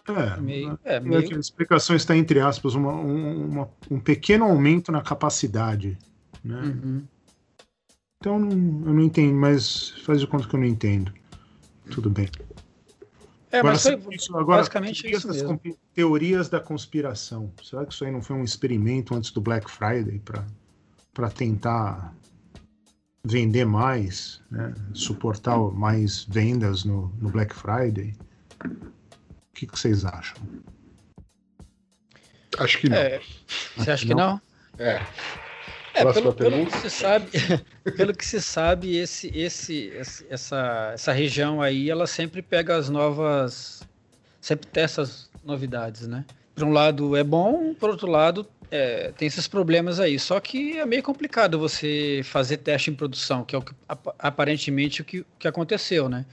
É, 0.09 0.41
meio, 0.41 0.79
é, 0.85 0.97
é 0.97 1.01
meio 1.01 1.37
a 1.37 1.39
explicação 1.41 1.97
está 1.97 2.17
entre 2.17 2.41
aspas, 2.41 2.75
uma- 2.75 2.95
um, 2.95 3.45
uma- 3.47 3.69
um 3.91 3.99
pequeno 3.99 4.45
aumento 4.45 4.93
na 4.93 5.03
capacidade. 5.03 5.99
Né? 6.45 6.61
Uhum. 6.61 7.03
Então 8.19 8.39
não- 8.39 8.51
eu 8.89 8.95
não 8.95 9.01
entendo, 9.01 9.35
mas 9.35 9.91
faz 10.05 10.21
de 10.21 10.27
conta 10.27 10.47
que 10.49 10.55
eu 10.55 10.61
não 10.61 10.67
entendo. 10.67 11.13
Tudo 11.91 12.09
bem. 12.11 12.29
É, 13.53 13.59
Agora, 13.59 13.75
mas 13.75 13.83
foi 13.83 14.15
isso- 14.15 14.37
agora, 14.37 14.59
basicamente 14.59 15.11
isso 15.11 15.29
mesmo. 15.29 15.61
Teorias 15.95 16.49
da 16.49 16.61
conspiração. 16.61 17.53
Será 17.63 17.87
que 17.87 17.93
isso 17.95 18.05
aí 18.05 18.11
não 18.11 18.21
foi 18.21 18.37
um 18.37 18.45
experimento 18.45 19.15
antes 19.15 19.31
do 19.31 19.41
Black 19.41 19.71
Friday 19.71 20.21
para 21.15 21.31
tentar 21.31 22.13
vender 23.25 23.65
mais, 23.65 24.41
né? 24.51 24.75
suportar 24.93 25.59
mais 25.73 26.25
vendas 26.25 26.85
no, 26.85 27.13
no 27.21 27.29
Black 27.31 27.55
Friday? 27.55 28.15
O 29.57 29.59
que, 29.59 29.67
que 29.67 29.79
vocês 29.79 30.05
acham? 30.05 30.37
Acho 32.59 32.79
que 32.79 32.91
não. 32.91 32.97
É, 32.99 33.23
você 33.75 33.91
acha 33.91 34.05
que 34.07 34.15
não? 34.15 34.39
É. 34.79 35.01
É, 35.95 36.03
Próxima 36.03 36.31
pelo, 36.31 36.35
pelo 36.35 36.51
pergunta. 36.51 36.77
que 36.77 36.91
se 36.91 36.91
sabe, 36.91 37.31
pelo 37.97 38.15
que 38.15 38.27
se 38.27 38.43
sabe, 38.43 38.97
esse, 38.99 39.29
esse, 39.35 39.91
essa, 40.29 40.91
essa 40.93 41.11
região 41.11 41.63
aí, 41.63 41.89
ela 41.89 42.07
sempre 42.07 42.43
pega 42.43 42.77
as 42.77 42.91
novas, 42.91 43.83
sempre 44.43 44.67
testa 44.67 45.01
as 45.01 45.31
novidades, 45.43 46.07
né? 46.07 46.23
Por 46.55 46.65
um 46.65 46.71
lado 46.73 47.17
é 47.17 47.25
bom, 47.25 47.73
por 47.73 47.89
outro 47.89 48.11
lado 48.11 48.47
é, 48.71 49.11
tem 49.17 49.27
esses 49.27 49.49
problemas 49.49 49.99
aí. 49.99 50.19
Só 50.19 50.39
que 50.39 50.79
é 50.79 50.85
meio 50.85 51.03
complicado 51.03 51.59
você 51.59 52.21
fazer 52.25 52.59
teste 52.59 52.91
em 52.91 52.95
produção, 52.95 53.43
que 53.43 53.57
é 53.57 53.59
o 53.59 53.63
que 53.63 53.73
ap- 53.89 54.15
aparentemente 54.19 55.01
o 55.01 55.05
que, 55.05 55.25
que 55.39 55.49
aconteceu, 55.49 56.11
né? 56.11 56.27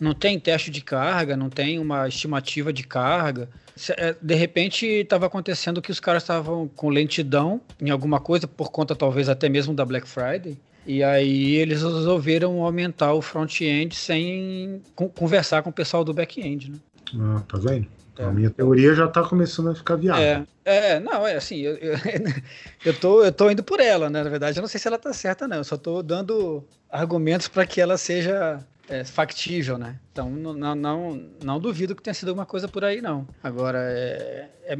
Não 0.00 0.14
tem 0.14 0.40
teste 0.40 0.70
de 0.70 0.80
carga, 0.80 1.36
não 1.36 1.50
tem 1.50 1.78
uma 1.78 2.08
estimativa 2.08 2.72
de 2.72 2.82
carga. 2.82 3.48
É, 3.96 4.14
De 4.20 4.34
repente 4.34 4.86
estava 4.86 5.26
acontecendo 5.26 5.82
que 5.82 5.90
os 5.90 6.00
caras 6.00 6.22
estavam 6.22 6.66
com 6.68 6.88
lentidão 6.88 7.60
em 7.80 7.90
alguma 7.90 8.18
coisa, 8.18 8.48
por 8.48 8.70
conta 8.72 8.96
talvez 8.96 9.28
até 9.28 9.48
mesmo 9.48 9.74
da 9.74 9.84
Black 9.84 10.08
Friday. 10.08 10.56
E 10.86 11.04
aí 11.04 11.54
eles 11.56 11.82
resolveram 11.82 12.62
aumentar 12.62 13.12
o 13.12 13.20
front-end 13.20 13.94
sem 13.94 14.80
con- 14.96 15.10
conversar 15.10 15.62
com 15.62 15.68
o 15.70 15.72
pessoal 15.72 16.02
do 16.02 16.14
back-end, 16.14 16.70
né? 16.72 16.78
Ah, 17.14 17.42
tá 17.46 17.58
vendo? 17.58 17.86
É. 18.18 18.24
A 18.24 18.30
minha 18.30 18.50
teoria 18.50 18.94
já 18.94 19.06
tá 19.06 19.22
começando 19.22 19.70
a 19.70 19.74
ficar 19.74 19.96
viável. 19.96 20.22
É, 20.24 20.94
é, 20.94 21.00
não, 21.00 21.26
é 21.26 21.36
assim, 21.36 21.58
eu, 21.60 21.74
eu, 21.76 21.94
eu, 22.84 22.94
tô, 22.94 23.22
eu 23.24 23.32
tô 23.32 23.50
indo 23.50 23.62
por 23.62 23.80
ela, 23.80 24.08
né? 24.10 24.22
Na 24.22 24.30
verdade, 24.30 24.58
eu 24.58 24.62
não 24.62 24.68
sei 24.68 24.80
se 24.80 24.88
ela 24.88 24.98
tá 24.98 25.12
certa, 25.12 25.46
não. 25.46 25.58
Eu 25.58 25.64
só 25.64 25.76
tô 25.76 26.02
dando 26.02 26.64
argumentos 26.90 27.48
para 27.48 27.64
que 27.66 27.80
ela 27.80 27.96
seja 27.96 28.58
é, 28.90 29.04
factível, 29.04 29.78
né? 29.78 29.98
Então, 30.12 30.28
não, 30.30 30.74
não, 30.74 31.22
não, 31.42 31.60
duvido 31.60 31.94
que 31.94 32.02
tenha 32.02 32.14
sido 32.14 32.28
alguma 32.28 32.46
coisa 32.46 32.66
por 32.68 32.84
aí, 32.84 33.00
não. 33.00 33.26
Agora, 33.42 33.78
é, 33.80 34.48
é, 34.64 34.78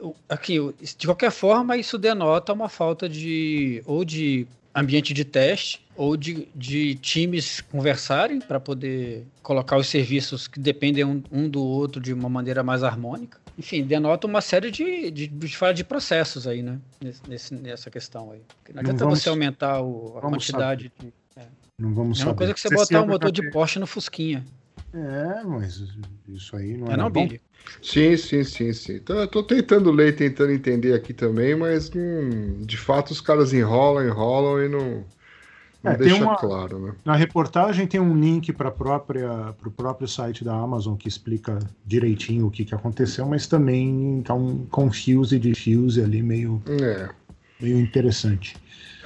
eu- 0.00 0.14
aqui, 0.28 0.58
de 0.96 1.06
qualquer 1.06 1.30
forma, 1.30 1.76
isso 1.76 1.98
denota 1.98 2.52
uma 2.52 2.68
falta 2.68 3.08
de 3.08 3.82
ou 3.84 4.04
de 4.04 4.46
ambiente 4.74 5.12
de 5.12 5.24
teste 5.24 5.80
ou 5.96 6.16
de, 6.16 6.46
de 6.54 6.94
times 6.96 7.60
conversarem 7.60 8.40
para 8.40 8.60
poder 8.60 9.26
colocar 9.42 9.76
os 9.76 9.88
serviços 9.88 10.46
que 10.46 10.60
dependem 10.60 11.04
um, 11.04 11.22
um 11.32 11.48
do 11.48 11.60
outro 11.64 12.00
de 12.00 12.12
uma 12.12 12.28
maneira 12.28 12.62
mais 12.62 12.84
harmônica. 12.84 13.40
Enfim, 13.58 13.82
denota 13.82 14.28
uma 14.28 14.40
série 14.40 14.70
de, 14.70 15.10
de, 15.10 15.26
de 15.26 15.72
de 15.74 15.84
processos 15.84 16.46
aí, 16.46 16.62
né? 16.62 16.78
Nesse, 17.26 17.52
nessa 17.54 17.90
questão 17.90 18.30
aí. 18.30 18.40
Não 18.72 18.80
adianta 18.80 19.04
vamos- 19.04 19.20
você 19.20 19.28
aumentar 19.28 19.82
o- 19.82 20.16
a 20.16 20.20
quantidade. 20.20 20.92
De, 21.00 21.12
Não 21.78 21.94
vamos 21.94 22.18
é 22.18 22.22
saber. 22.22 22.30
uma 22.30 22.36
coisa 22.36 22.54
que 22.54 22.60
você 22.60 22.68
Se 22.68 22.74
botar 22.74 23.02
um 23.02 23.06
motor 23.06 23.30
de 23.30 23.42
Porsche 23.50 23.78
no 23.78 23.86
Fusquinha. 23.86 24.44
É, 24.92 25.44
mas 25.44 25.80
isso 26.28 26.56
aí 26.56 26.76
não 26.76 26.90
é 26.90 26.94
é 26.94 26.96
não, 26.96 27.10
bom. 27.10 27.26
Billy? 27.26 27.40
Sim, 27.82 28.16
sim, 28.16 28.42
sim, 28.42 28.72
sim. 28.72 28.94
Então, 28.94 29.16
eu 29.18 29.28
tô 29.28 29.42
tentando 29.42 29.90
ler, 29.90 30.16
tentando 30.16 30.50
entender 30.50 30.94
aqui 30.94 31.12
também, 31.12 31.54
mas 31.54 31.90
hum, 31.94 32.62
de 32.62 32.76
fato 32.76 33.10
os 33.10 33.20
caras 33.20 33.52
enrolam, 33.52 34.06
enrolam 34.06 34.64
e 34.64 34.68
não, 34.68 35.04
não 35.84 35.92
É, 35.92 35.96
tem 35.96 36.08
deixa 36.08 36.24
uma- 36.24 36.36
claro, 36.36 36.78
né? 36.78 36.94
Na 37.04 37.14
reportagem 37.14 37.86
tem 37.86 38.00
um 38.00 38.18
link 38.18 38.52
para 38.52 38.68
o 38.70 39.70
próprio 39.70 40.08
site 40.08 40.42
da 40.42 40.54
Amazon 40.54 40.96
que 40.96 41.06
explica 41.08 41.58
direitinho 41.86 42.46
o 42.46 42.50
que, 42.50 42.64
que 42.64 42.74
aconteceu, 42.74 43.26
mas 43.26 43.46
também 43.46 44.22
tá 44.24 44.34
um 44.34 44.64
confuse 44.66 45.38
de 45.38 45.54
fuse 45.54 46.02
ali 46.02 46.22
meio, 46.22 46.62
É. 46.66 47.10
meio 47.60 47.78
interessante. 47.78 48.56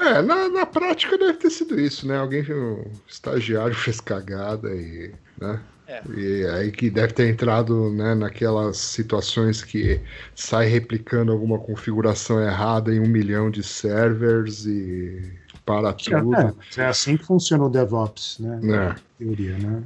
É, 0.02 0.20
na, 0.20 0.48
na 0.48 0.66
prática 0.66 1.16
deve 1.16 1.34
ter 1.34 1.50
sido 1.50 1.78
isso, 1.78 2.08
né? 2.08 2.18
Alguém, 2.18 2.42
um 2.52 2.84
estagiário 3.08 3.74
fez 3.74 4.00
cagada 4.00 4.74
e, 4.74 5.12
né? 5.40 5.60
É. 5.86 6.02
E 6.16 6.46
aí 6.46 6.72
que 6.72 6.88
deve 6.88 7.12
ter 7.12 7.28
entrado 7.28 7.90
né, 7.90 8.14
naquelas 8.14 8.78
situações 8.78 9.62
que 9.62 10.00
sai 10.34 10.66
replicando 10.66 11.30
alguma 11.30 11.58
configuração 11.58 12.42
errada 12.42 12.94
em 12.94 12.98
um 12.98 13.06
milhão 13.06 13.50
de 13.50 13.62
servers 13.62 14.64
e 14.64 15.38
para 15.66 15.92
tudo. 15.92 16.34
É, 16.34 16.80
é 16.80 16.86
assim 16.86 17.16
que 17.16 17.24
funciona 17.24 17.64
o 17.64 17.68
DevOps, 17.68 18.38
né? 18.40 18.60
É. 18.62 18.66
Na 18.66 18.96
teoria, 19.18 19.58
né? 19.58 19.82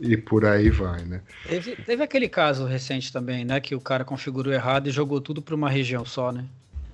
E 0.00 0.16
por 0.16 0.46
aí 0.46 0.70
vai, 0.70 1.04
né? 1.04 1.20
Teve, 1.46 1.76
teve 1.76 2.02
aquele 2.02 2.28
caso 2.28 2.64
recente 2.64 3.12
também, 3.12 3.44
né? 3.44 3.60
Que 3.60 3.74
o 3.74 3.80
cara 3.80 4.04
configurou 4.04 4.52
errado 4.52 4.88
e 4.88 4.90
jogou 4.90 5.20
tudo 5.20 5.42
para 5.42 5.54
uma 5.54 5.68
região 5.68 6.04
só, 6.04 6.32
né? 6.32 6.46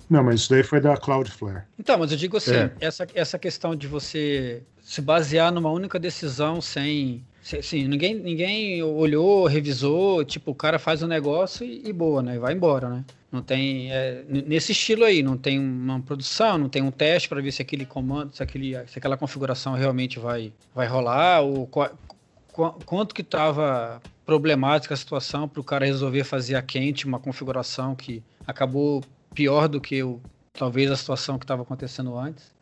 Não, 0.09 0.23
mas 0.23 0.41
isso 0.41 0.49
daí 0.49 0.63
foi 0.63 0.79
da 0.81 0.97
Cloudflare. 0.97 1.63
Então, 1.77 1.97
mas 1.99 2.11
eu 2.11 2.17
digo 2.17 2.37
assim, 2.37 2.53
É. 2.55 2.71
essa, 2.79 3.07
essa 3.13 3.37
questão 3.37 3.75
de 3.75 3.87
você 3.87 4.63
se 4.81 5.01
basear 5.01 5.51
numa 5.51 5.69
única 5.71 5.99
decisão 5.99 6.59
sem. 6.61 7.23
se- 7.43 7.57
Assim, 7.57 7.87
ninguém, 7.87 8.15
ninguém 8.15 8.81
olhou, 8.83 9.45
revisou, 9.45 10.25
tipo, 10.25 10.51
o 10.51 10.55
cara 10.55 10.79
faz 10.79 11.03
o 11.03 11.07
negócio 11.07 11.65
e, 11.65 11.87
e 11.87 11.93
boa, 11.93 12.21
né? 12.23 12.35
E 12.35 12.39
vai 12.39 12.53
embora, 12.53 12.89
né? 12.89 13.05
Não 13.31 13.43
tem. 13.43 13.91
é, 13.91 14.23
nesse 14.27 14.71
estilo 14.71 15.03
aí, 15.05 15.21
não 15.21 15.37
tem 15.37 15.59
uma 15.59 15.99
produção, 16.01 16.57
não 16.57 16.67
tem 16.69 16.81
um 16.81 16.89
teste 16.89 17.29
para 17.29 17.39
ver 17.39 17.51
se 17.51 17.61
aquele 17.61 17.85
comando, 17.85 18.35
se, 18.35 18.41
aquele, 18.41 18.73
se 18.87 18.97
aquela 18.97 19.15
configuração 19.15 19.73
realmente 19.75 20.17
vai, 20.17 20.51
vai 20.73 20.87
rolar, 20.87 21.41
ou 21.41 21.67
qua- 21.67 21.91
qua- 22.51 22.73
quanto 22.83 23.13
que 23.13 23.21
estava 23.21 24.01
problemática 24.25 24.95
a 24.95 24.97
situação 24.97 25.47
para 25.47 25.61
o 25.61 25.63
cara 25.63 25.85
resolver 25.85 26.23
fazer 26.23 26.55
a 26.55 26.61
quente 26.63 27.05
uma 27.05 27.19
configuração 27.19 27.95
que 27.95 28.23
acabou 28.47 29.03
pior 29.33 29.67
do 29.67 29.79
que 29.81 30.03
o, 30.03 30.21
talvez 30.53 30.91
a 30.91 30.95
situação 30.95 31.37
que 31.39 31.45
estava 31.45 31.63
acontecendo 31.63 32.17
antes. 32.17 32.53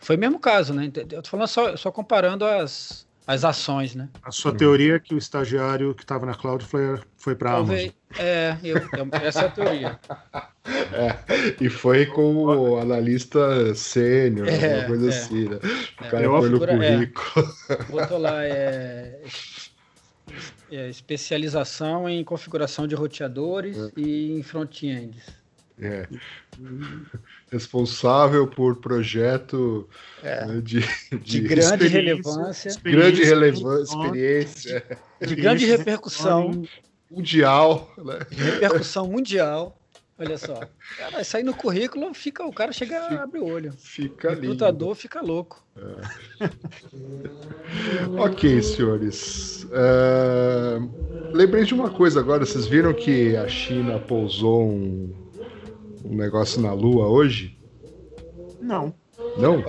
Foi 0.00 0.16
o 0.16 0.18
mesmo 0.18 0.38
caso, 0.38 0.74
né? 0.74 0.90
Eu 1.10 1.22
tô 1.22 1.28
falando 1.28 1.48
só, 1.48 1.76
só 1.76 1.90
comparando 1.90 2.44
as, 2.44 3.06
as 3.26 3.44
ações, 3.44 3.94
né? 3.94 4.08
A 4.22 4.30
sua 4.32 4.52
teoria 4.52 4.96
é 4.96 5.00
que 5.00 5.14
o 5.14 5.18
estagiário 5.18 5.94
que 5.94 6.02
estava 6.02 6.26
na 6.26 6.34
Cloudflare 6.34 7.02
foi 7.16 7.34
para 7.34 7.52
a 7.52 7.58
Amazon. 7.58 7.90
É, 8.18 8.56
eu- 8.64 8.78
eu- 8.78 9.08
essa 9.22 9.44
é 9.44 9.46
a 9.46 9.50
teoria. 9.50 9.98
E 11.60 11.68
foi 11.68 12.06
com 12.06 12.44
o 12.44 12.78
analista 12.78 13.74
sênior, 13.74 14.48
É, 14.48 14.66
alguma 14.66 14.86
coisa 14.86 15.06
é. 15.06 15.10
assim, 15.10 15.48
né? 15.48 15.56
O 15.56 16.04
É, 16.04 16.08
cara 16.10 16.24
eu 16.24 16.38
foi 16.38 16.48
no 16.50 16.58
é. 16.60 16.66
currículo. 16.68 17.46
Botou 17.88 18.18
lá, 18.18 18.44
é, 18.44 19.22
é, 20.70 20.88
especialização 20.88 22.08
em 22.08 22.24
configuração 22.24 22.86
de 22.86 22.94
roteadores 22.94 23.76
e 23.96 24.32
em 24.32 24.42
front-ends. 24.42 25.45
É. 25.80 26.08
Responsável 27.52 28.46
por 28.46 28.76
projeto 28.76 29.86
né, 30.22 30.60
de, 30.62 30.80
De 30.80 31.18
de 31.18 31.40
grande 31.40 31.64
Experiência- 31.64 32.00
relevância, 32.00 32.70
grande 32.82 33.22
experiência 33.22 33.26
relevância, 33.26 33.96
hands-on, 33.96 34.04
experiência 34.04 34.84
de 35.20 35.34
grande 35.34 35.64
experiência 35.64 35.76
repercussão, 35.76 36.64
mundial, 37.10 37.92
né? 37.98 38.18
de 38.30 38.42
repercussão 38.42 39.06
mundial. 39.08 39.78
Olha 40.18 40.38
só. 40.38 40.58
Cara, 40.96 41.20
isso 41.20 41.36
aí 41.36 41.42
no 41.42 41.52
currículo 41.52 42.14
fica, 42.14 42.42
o 42.42 42.50
cara 42.50 42.72
chega 42.72 42.98
a 42.98 43.24
abrir 43.24 43.40
o 43.40 43.44
olho. 43.44 43.74
Fica 43.76 44.30
O 44.32 44.34
lindo. 44.34 44.94
fica 44.94 45.20
louco. 45.20 45.62
Ok, 48.18 48.62
senhores. 48.62 49.66
É, 49.72 50.78
Lembrei 51.32 51.64
de 51.64 51.74
uma 51.74 51.90
coisa 51.90 52.20
agora. 52.20 52.44
Vocês 52.46 52.66
viram 52.66 52.94
que 52.94 53.36
a 53.36 53.46
China 53.48 53.98
pousou 53.98 54.68
um, 54.70 55.12
um 56.10 56.16
negócio 56.16 56.60
na 56.60 56.72
Lua 56.72 57.08
hoje? 57.08 57.58
Não. 58.60 58.94
Não? 59.36 59.62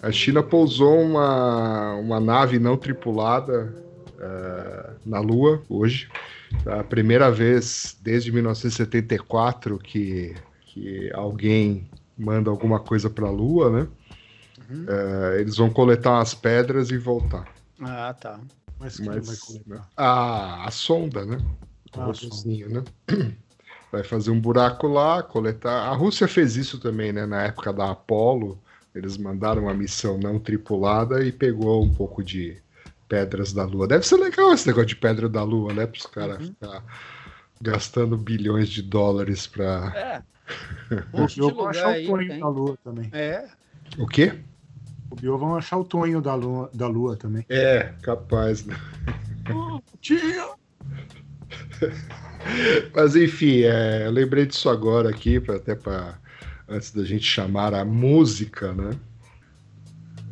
A 0.00 0.12
China 0.12 0.42
pousou 0.42 1.00
uma, 1.00 1.94
uma 1.94 2.20
nave 2.20 2.58
não 2.58 2.76
tripulada 2.76 3.74
é, 4.18 4.90
na 5.04 5.20
Lua 5.20 5.62
hoje. 5.68 6.08
A 6.66 6.82
primeira 6.82 7.30
vez 7.30 7.96
desde 8.00 8.32
1974 8.32 9.78
que, 9.78 10.34
que 10.66 11.10
alguém 11.12 11.88
manda 12.16 12.50
alguma 12.50 12.80
coisa 12.80 13.10
para 13.10 13.26
a 13.26 13.30
Lua, 13.30 13.70
né? 13.70 13.88
Uhum. 14.70 14.86
É, 14.88 15.40
eles 15.40 15.56
vão 15.56 15.70
coletar 15.70 16.20
as 16.20 16.34
pedras 16.34 16.90
e 16.90 16.98
voltar. 16.98 17.46
Ah, 17.80 18.14
tá. 18.14 18.40
Mas 18.78 18.96
quem 18.96 19.06
vai 19.06 19.16
Mas 19.18 19.40
coletar? 19.40 19.88
a, 19.96 20.66
a 20.66 20.70
sonda, 20.70 21.24
né? 21.24 21.38
O 21.96 22.00
Ah, 22.00 22.12
né? 22.68 22.84
Vai 23.90 24.04
fazer 24.04 24.30
um 24.30 24.40
buraco 24.40 24.86
lá, 24.86 25.22
coletar. 25.22 25.88
A 25.88 25.94
Rússia 25.94 26.28
fez 26.28 26.56
isso 26.56 26.78
também, 26.78 27.12
né? 27.12 27.24
Na 27.26 27.42
época 27.44 27.72
da 27.72 27.90
Apollo, 27.90 28.58
eles 28.94 29.16
mandaram 29.16 29.62
uma 29.62 29.74
missão 29.74 30.18
não 30.18 30.38
tripulada 30.38 31.24
e 31.24 31.32
pegou 31.32 31.82
um 31.82 31.92
pouco 31.92 32.22
de 32.22 32.60
pedras 33.08 33.52
da 33.52 33.64
Lua. 33.64 33.88
Deve 33.88 34.06
ser 34.06 34.16
legal 34.16 34.52
esse 34.52 34.66
negócio 34.66 34.88
de 34.88 34.96
pedra 34.96 35.28
da 35.28 35.42
Lua, 35.42 35.72
né? 35.72 35.86
Para 35.86 35.98
os 35.98 36.06
caras 36.06 36.38
Uhum. 36.40 36.46
ficar 36.46 36.84
gastando 37.60 38.16
bilhões 38.16 38.68
de 38.68 38.82
dólares 38.82 39.46
para. 39.46 39.92
É. 39.96 40.22
O 41.12 41.26
Bio 41.26 41.54
vão 41.54 41.68
achar 41.68 41.90
o 41.90 42.06
Tonho 42.06 42.28
tem. 42.28 42.40
da 42.40 42.48
Lua 42.48 42.78
também. 42.82 43.08
É. 43.12 43.48
O 43.98 44.06
quê? 44.06 44.38
O 45.10 45.16
Bio 45.16 45.36
vão 45.38 45.56
achar 45.56 45.76
o 45.78 45.84
Tonho 45.84 46.20
da 46.22 46.34
Lua, 46.34 46.70
da 46.72 46.86
Lua 46.86 47.16
também. 47.16 47.44
É, 47.48 47.92
capaz, 48.02 48.64
né? 48.64 48.74
Tinha! 50.00 50.48
Mas 52.94 53.16
enfim, 53.16 53.62
é, 53.62 54.06
eu 54.06 54.10
lembrei 54.10 54.46
disso 54.46 54.68
agora 54.68 55.10
aqui, 55.10 55.40
pra, 55.40 55.56
até 55.56 55.74
para 55.74 56.18
antes 56.68 56.92
da 56.92 57.04
gente 57.04 57.24
chamar 57.24 57.74
a 57.74 57.84
música, 57.84 58.72
né? 58.72 58.90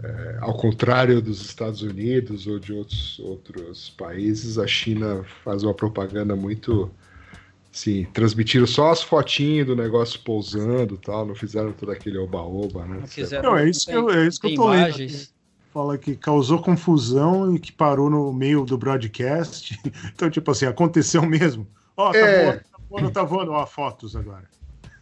É, 0.03 0.39
ao 0.41 0.55
contrário 0.55 1.23
dos 1.23 1.41
Estados 1.41 1.83
Unidos 1.83 2.47
ou 2.47 2.59
de 2.59 2.73
outros, 2.73 3.19
outros 3.19 3.91
países, 3.91 4.59
a 4.59 4.67
China 4.67 5.25
faz 5.43 5.63
uma 5.63 5.75
propaganda 5.75 6.37
muito. 6.37 6.91
Sim, 7.73 8.07
transmitiram 8.15 8.67
só 8.67 8.91
as 8.91 9.03
fotinhas 9.03 9.67
do 9.67 9.77
negócio 9.77 10.21
pousando 10.21 10.97
tal, 10.97 11.27
não 11.27 11.35
fizeram 11.35 11.73
todo 11.73 11.93
aquele 11.93 12.17
oba-oba, 12.17 12.87
né? 12.87 12.99
Não 13.01 13.07
fizeram. 13.07 13.51
Não, 13.51 13.59
é 13.59 13.69
isso 13.69 13.87
que 13.87 13.93
eu, 13.93 14.11
é 14.11 14.27
isso 14.27 14.41
que 14.41 14.47
eu 14.47 14.55
tô 14.55 14.71
lendo. 14.71 14.97
Fala 15.77 15.99
que 15.99 16.17
causou 16.17 16.59
confusão 16.63 17.55
e 17.55 17.59
que 17.59 17.71
parou 17.71 18.09
no 18.09 18.33
meio 18.33 18.65
do 18.65 18.79
broadcast. 18.79 19.79
Então, 20.15 20.31
tipo 20.31 20.51
assim, 20.51 20.65
aconteceu 20.65 21.21
mesmo. 21.21 21.67
Ó, 21.95 22.13
tá 22.13 22.19
É. 22.19 22.45
voando, 22.47 22.61
tá 22.63 22.79
voando, 22.89 23.11
tá 23.11 23.23
voando. 23.25 23.53
Ó, 23.53 23.67
fotos 23.67 24.17
agora. 24.17 24.45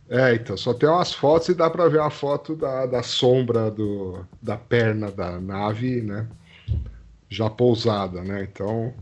É, 0.09 0.35
então, 0.35 0.57
só 0.57 0.75
tem 0.75 0.89
umas 0.89 1.15
fotos 1.15 1.51
e 1.51 1.55
dá 1.55 1.71
pra 1.71 1.87
ver 1.89 2.01
uma 2.01 2.11
foto 2.11 2.57
da, 2.57 2.87
da 2.87 3.05
sombra 3.05 3.71
do, 3.71 4.27
da 4.43 4.57
perna 4.57 5.13
da 5.13 5.41
nave, 5.41 6.01
né? 6.03 6.27
Já 7.29 7.49
pousada, 7.49 8.25
né? 8.25 8.43
Então, 8.43 8.93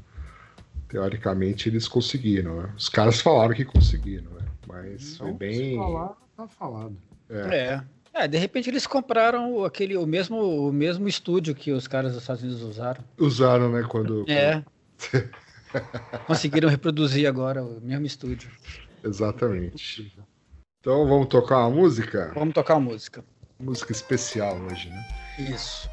teoricamente, 0.91 1.71
eles 1.71 1.89
conseguiram, 1.89 2.55
né? 2.61 2.69
Os 2.77 2.91
caras 2.91 3.19
falaram 3.19 3.55
que 3.55 3.65
conseguiram, 3.65 4.31
né? 4.33 4.45
Mas 4.69 5.17
foi 5.17 5.33
bem. 5.33 5.71
se 5.71 5.77
falar, 5.77 6.13
tá 6.37 6.47
falado. 6.49 6.97
É. 7.31 7.57
É, 7.57 7.83
de 8.29 8.39
repente 8.39 8.69
eles 8.71 8.87
compraram 8.87 9.55
o- 9.55 9.65
aquele, 9.65 9.97
o, 9.97 10.07
mesmo, 10.07 10.37
o 10.69 10.73
mesmo 10.73 11.09
estúdio 11.09 11.55
que 11.55 11.73
os 11.73 11.89
caras 11.89 12.13
dos 12.13 12.23
Estados 12.23 12.43
Unidos 12.43 12.63
usaram. 12.63 13.03
Usaram, 13.19 13.71
né? 13.73 13.83
Quando. 13.89 14.25
É. 14.29 14.63
Conseguiram 16.27 16.69
reproduzir 16.69 17.27
agora 17.27 17.63
o 17.63 17.81
mesmo 17.81 18.05
estúdio. 18.07 18.51
Exatamente. 19.03 20.13
Então 20.81 21.09
vamos 21.09 21.29
tocar 21.29 21.59
uma 21.61 21.71
música? 21.71 22.31
Vamos 22.35 22.55
tocar 22.55 22.75
a 22.75 22.81
música. 22.81 23.25
Música 23.59 23.93
especial 23.93 24.57
hoje, 24.59 24.89
né? 24.91 25.09
Isso. 25.39 25.89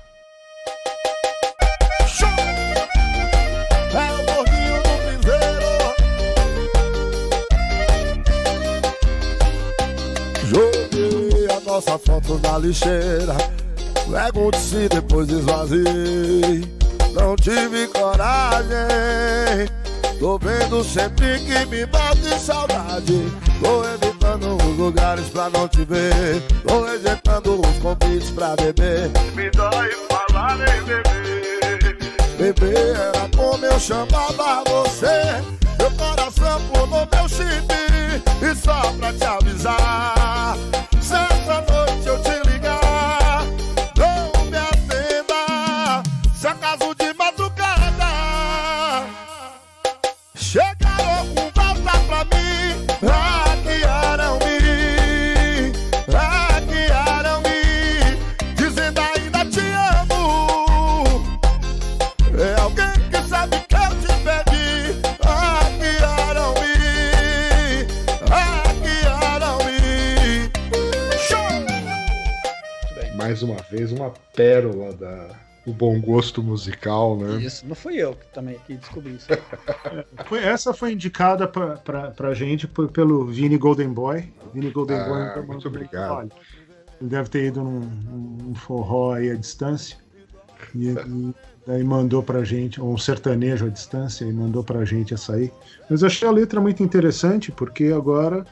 Nossa 11.79 11.97
foto 11.97 12.39
na 12.43 12.57
lixeira. 12.57 13.37
Pergunte 14.11 14.57
se 14.57 14.89
depois 14.89 15.29
esvaziei. 15.29 16.65
Não 17.13 17.35
tive 17.37 17.87
coragem. 17.87 18.67
Tô 20.19 20.37
vendo 20.37 20.83
sempre 20.83 21.39
que 21.39 21.65
me 21.67 21.85
bate 21.85 22.37
saudade. 22.37 23.31
Tô 23.61 23.83
evitando 23.85 24.57
os 24.57 24.77
lugares 24.77 25.29
pra 25.29 25.49
não 25.49 25.69
te 25.69 25.85
ver. 25.85 26.41
Tô 26.67 26.83
rejeitando 26.83 27.61
os 27.61 27.77
convites 27.77 28.29
pra 28.31 28.55
beber. 28.57 29.09
Me 29.33 29.49
dói 29.51 29.89
falar 30.09 30.57
em 30.59 30.83
beber. 30.83 31.09
Bebê 32.37 32.73
era 32.73 33.29
como 33.35 33.65
eu 33.65 33.77
chamava 33.77 34.63
você 34.65 35.43
Meu 35.77 35.91
coração 35.91 36.61
pulou 36.71 37.05
meu 37.11 37.27
chip 37.27 37.67
E 38.41 38.55
só 38.55 38.93
pra 38.93 39.11
te 39.11 39.25
avisar 39.25 40.57
essa 41.15 41.61
noite 41.71 42.07
eu 42.07 42.21
te 42.21 42.49
ligar 42.49 42.78
Mais 73.39 73.43
uma 73.43 73.55
vez, 73.69 73.91
uma 73.91 74.11
pérola 74.35 74.93
da, 74.93 75.29
do 75.65 75.71
bom 75.73 75.99
gosto 76.01 76.43
musical, 76.43 77.17
né? 77.17 77.41
Isso. 77.41 77.65
Não 77.65 77.75
fui 77.75 77.95
eu 77.95 78.13
que 78.13 78.25
também 78.33 78.57
que 78.67 78.75
descobri 78.75 79.13
isso. 79.15 79.27
Foi, 80.25 80.43
essa 80.43 80.73
foi 80.73 80.93
indicada 80.93 81.47
pra, 81.47 81.77
pra, 81.77 82.11
pra 82.11 82.33
gente 82.33 82.67
p- 82.67 82.87
pelo 82.87 83.25
Vini 83.25 83.57
Golden 83.57 83.89
Boy. 83.93 84.31
Vini 84.53 84.69
Golden 84.71 84.97
Ah, 84.97 85.05
Boy. 85.05 85.17
muito 85.35 85.47
mandou- 85.47 85.67
obrigado. 85.67 86.11
olha, 86.17 86.29
Ele 86.99 87.09
deve 87.09 87.29
ter 87.29 87.45
ido 87.45 87.61
num, 87.63 87.79
num 87.79 88.55
forró 88.55 89.13
aí 89.13 89.31
à 89.31 89.35
distância. 89.35 89.97
E, 90.75 90.89
e 90.89 91.33
daí 91.65 91.83
mandou 91.83 92.21
pra 92.21 92.43
gente, 92.43 92.81
ou 92.81 92.93
um 92.93 92.97
sertanejo 92.97 93.65
à 93.65 93.69
distância, 93.69 94.25
e 94.25 94.33
mandou 94.33 94.63
pra 94.63 94.83
gente 94.83 95.13
essa 95.13 95.33
aí. 95.35 95.51
Mas 95.89 96.01
eu 96.01 96.07
achei 96.07 96.27
a 96.27 96.31
letra 96.31 96.59
muito 96.59 96.83
interessante, 96.83 97.51
porque 97.51 97.85
agora 97.85 98.45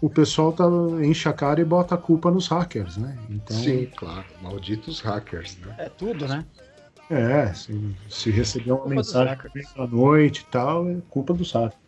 o 0.00 0.08
pessoal 0.08 0.52
tá, 0.52 0.64
enche 1.02 1.28
a 1.28 1.32
cara 1.32 1.60
e 1.60 1.64
bota 1.64 1.94
a 1.94 1.98
culpa 1.98 2.30
nos 2.30 2.48
hackers, 2.48 2.96
né? 2.96 3.18
Então, 3.28 3.56
Sim, 3.56 3.86
claro. 3.96 4.24
Malditos 4.40 5.00
hackers, 5.00 5.58
né? 5.58 5.74
É 5.78 5.88
tudo, 5.88 6.26
né? 6.26 6.44
É, 7.10 7.52
se, 7.52 7.96
se 8.08 8.30
receber 8.30 8.72
uma 8.72 8.86
mensagem 8.86 9.36
à 9.76 9.86
noite 9.86 10.42
e 10.42 10.50
tal, 10.50 10.88
é 10.88 10.96
culpa 11.10 11.34
dos 11.34 11.52
hackers. 11.52 11.80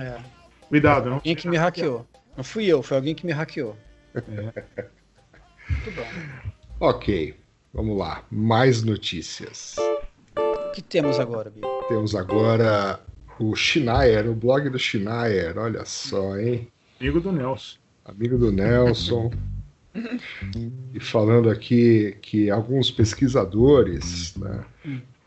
É. 0.00 0.20
Cuidado, 0.68 1.08
não 1.08 1.16
Alguém 1.16 1.34
que 1.34 1.48
me 1.48 1.56
hackeou. 1.56 2.06
Não 2.36 2.44
fui 2.44 2.66
eu, 2.66 2.82
foi 2.82 2.96
alguém 2.98 3.14
que 3.14 3.26
me 3.26 3.32
hackeou. 3.32 3.76
É. 4.14 4.64
Muito 5.70 5.90
bom. 5.96 6.06
Ok, 6.80 7.34
vamos 7.72 7.98
lá. 7.98 8.22
Mais 8.30 8.82
notícias. 8.82 9.76
O 10.36 10.70
que 10.72 10.82
temos 10.82 11.18
agora, 11.18 11.50
Bi? 11.50 11.60
Temos 11.88 12.14
agora 12.14 13.00
o 13.40 13.56
Schneier, 13.56 14.28
o 14.28 14.34
blog 14.34 14.68
do 14.68 14.78
Schneier. 14.78 15.58
Olha 15.58 15.84
só, 15.84 16.36
hein? 16.36 16.70
Amigo 17.00 17.20
do 17.20 17.30
Nelson. 17.30 17.78
amigo 18.04 18.36
do 18.36 18.50
Nelson. 18.50 19.30
E 20.94 21.00
falando 21.00 21.48
aqui 21.48 22.16
que 22.20 22.50
alguns 22.50 22.90
pesquisadores 22.90 24.34
né, 24.36 24.64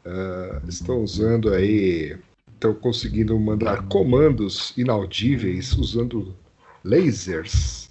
ah, 0.05 0.61
estão 0.67 1.01
usando 1.01 1.53
aí, 1.53 2.17
estão 2.53 2.73
conseguindo 2.73 3.37
mandar 3.39 3.83
comandos 3.87 4.73
inaudíveis 4.77 5.73
usando 5.73 6.35
lasers 6.83 7.89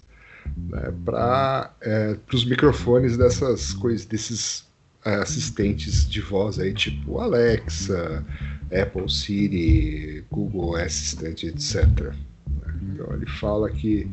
né, 0.57 0.93
para 1.05 1.73
os 2.33 2.45
microfones 2.45 3.17
dessas 3.17 3.73
coisas, 3.73 4.07
desses 4.07 4.69
eh, 5.05 5.15
assistentes 5.15 6.09
de 6.09 6.21
voz 6.21 6.59
aí, 6.59 6.75
tipo 6.75 7.19
Alexa, 7.19 8.25
Apple 8.71 9.11
Siri, 9.11 10.25
Google 10.31 10.77
Assistant, 10.77 11.45
etc. 11.45 12.15
Então 12.83 13.13
ele 13.15 13.27
fala 13.27 13.71
que 13.71 14.09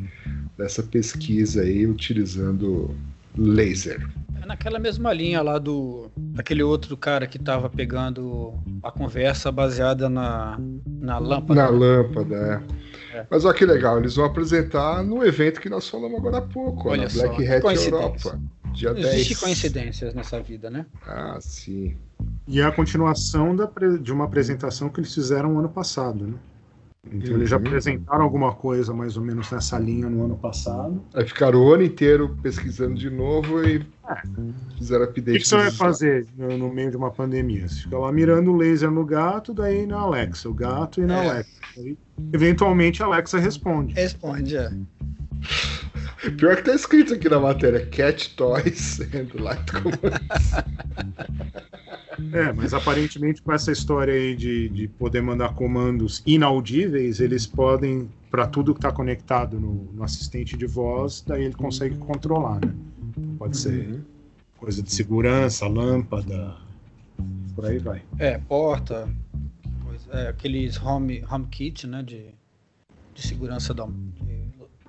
dessa 0.58 0.84
pesquisa 0.84 1.62
aí 1.62 1.86
utilizando 1.86 2.95
laser. 3.38 4.08
É 4.41 4.45
naquela 4.45 4.80
mesma 4.80 5.13
linha 5.13 5.41
lá 5.41 5.58
do. 5.58 6.10
daquele 6.15 6.63
outro 6.63 6.97
cara 6.97 7.27
que 7.27 7.39
tava 7.39 7.69
pegando 7.69 8.53
a 8.84 8.91
conversa 8.91 9.51
baseada 9.51 10.10
na, 10.10 10.60
na 10.86 11.17
lâmpada. 11.17 11.62
Na 11.62 11.69
lâmpada, 11.69 12.36
é. 12.36 13.17
É. 13.17 13.25
Mas 13.30 13.45
olha 13.45 13.53
que 13.56 13.65
legal, 13.65 13.97
eles 13.97 14.15
vão 14.15 14.25
apresentar 14.25 15.03
no 15.03 15.23
evento 15.25 15.60
que 15.60 15.69
nós 15.69 15.89
falamos 15.89 16.19
agora 16.19 16.38
há 16.38 16.41
pouco, 16.41 16.89
Olha 16.89 17.03
na 17.03 17.10
só, 17.10 17.27
Black 17.27 17.47
Hat. 17.47 17.86
Europa. 17.86 18.39
Dia 18.73 18.93
Não 18.93 18.99
existe 18.99 19.30
10. 19.30 19.39
coincidências 19.39 20.13
nessa 20.13 20.39
vida, 20.39 20.69
né? 20.69 20.86
Ah, 21.06 21.38
sim. 21.41 21.97
E 22.47 22.60
é 22.60 22.63
a 22.63 22.71
continuação 22.71 23.56
da 23.56 23.67
de 23.99 24.13
uma 24.13 24.25
apresentação 24.25 24.88
que 24.89 24.99
eles 24.99 25.13
fizeram 25.13 25.58
ano 25.58 25.69
passado, 25.69 26.27
né? 26.27 26.36
Então 27.12 27.36
eles 27.36 27.50
já 27.50 27.58
apresentaram 27.58 28.24
alguma 28.24 28.54
coisa 28.54 28.93
mais 28.93 29.17
ou 29.17 29.24
menos 29.24 29.50
nessa 29.52 29.78
linha 29.80 30.10
no 30.10 30.26
ano 30.26 30.38
passado. 30.38 31.02
Aí 31.13 31.26
ficaram 31.26 31.60
o 31.63 31.74
ano 31.74 31.84
inteiro 31.84 32.38
pesquisando 32.41 32.96
de 32.96 33.10
novo 33.10 33.63
e 33.63 33.86
fizeram 34.78 35.06
O 35.06 35.10
update. 35.10 35.38
que, 35.38 35.43
que 35.43 35.48
você 35.48 35.56
vai 35.56 35.72
fazer 35.72 36.28
no, 36.38 36.58
no 36.58 36.74
meio 36.74 36.91
de 36.91 36.98
uma 36.98 37.12
pandemia? 37.12 37.67
Você 37.67 37.82
fica 37.84 37.98
lá 37.98 38.12
mirando 38.12 38.52
o 38.52 38.56
laser 38.58 38.91
no 38.91 39.06
gato, 39.06 39.54
daí 39.54 39.86
na 39.86 40.00
Alexa, 40.00 40.50
o 40.50 40.54
gato 40.54 41.02
e 41.02 41.06
na 41.06 41.24
É. 41.24 41.30
Alexa. 41.30 41.52
Aí, 41.78 41.98
eventualmente 42.34 43.02
a 43.04 43.06
Alexa 43.06 43.38
responde. 43.38 43.93
Responde, 43.93 44.58
é. 44.58 44.72
Pior 46.31 46.55
que 46.57 46.63
tá 46.63 46.73
escrito 46.75 47.13
aqui 47.13 47.29
na 47.29 47.39
matéria, 47.39 47.85
Cat 47.85 48.35
Toys 48.35 48.99
and 49.13 49.41
Light 49.41 49.71
Commands. 49.71 50.51
É, 52.33 52.51
mas 52.51 52.73
aparentemente 52.73 53.41
com 53.41 53.51
essa 53.53 53.71
história 53.71 54.13
aí 54.13 54.35
de, 54.35 54.69
de 54.69 54.87
poder 54.87 55.21
mandar 55.21 55.53
comandos 55.53 56.23
inaudíveis, 56.25 57.19
eles 57.19 57.45
podem, 57.45 58.09
para 58.31 58.47
tudo 58.47 58.73
que 58.73 58.79
está 58.79 58.91
conectado 58.91 59.59
no, 59.59 59.87
no 59.93 60.03
assistente 60.03 60.57
de 60.57 60.65
voz, 60.65 61.23
daí 61.25 61.43
ele 61.45 61.53
consegue 61.53 61.95
controlar, 61.97 62.59
né? 62.65 62.73
Pode 63.37 63.57
ser 63.57 63.87
Uhum. 63.87 64.01
coisa 64.57 64.81
de 64.81 64.91
segurança, 64.91 65.67
lâmpada, 65.67 66.55
por 67.55 67.65
aí 67.65 67.77
vai. 67.77 68.01
É, 68.17 68.37
porta. 68.39 69.07
É, 70.09 70.27
aqueles 70.29 70.81
home, 70.81 71.23
home 71.29 71.45
kit, 71.47 71.85
né? 71.85 72.01
De, 72.01 72.33
de 73.13 73.21
segurança 73.21 73.73
da 73.73 73.85
de 73.85 74.46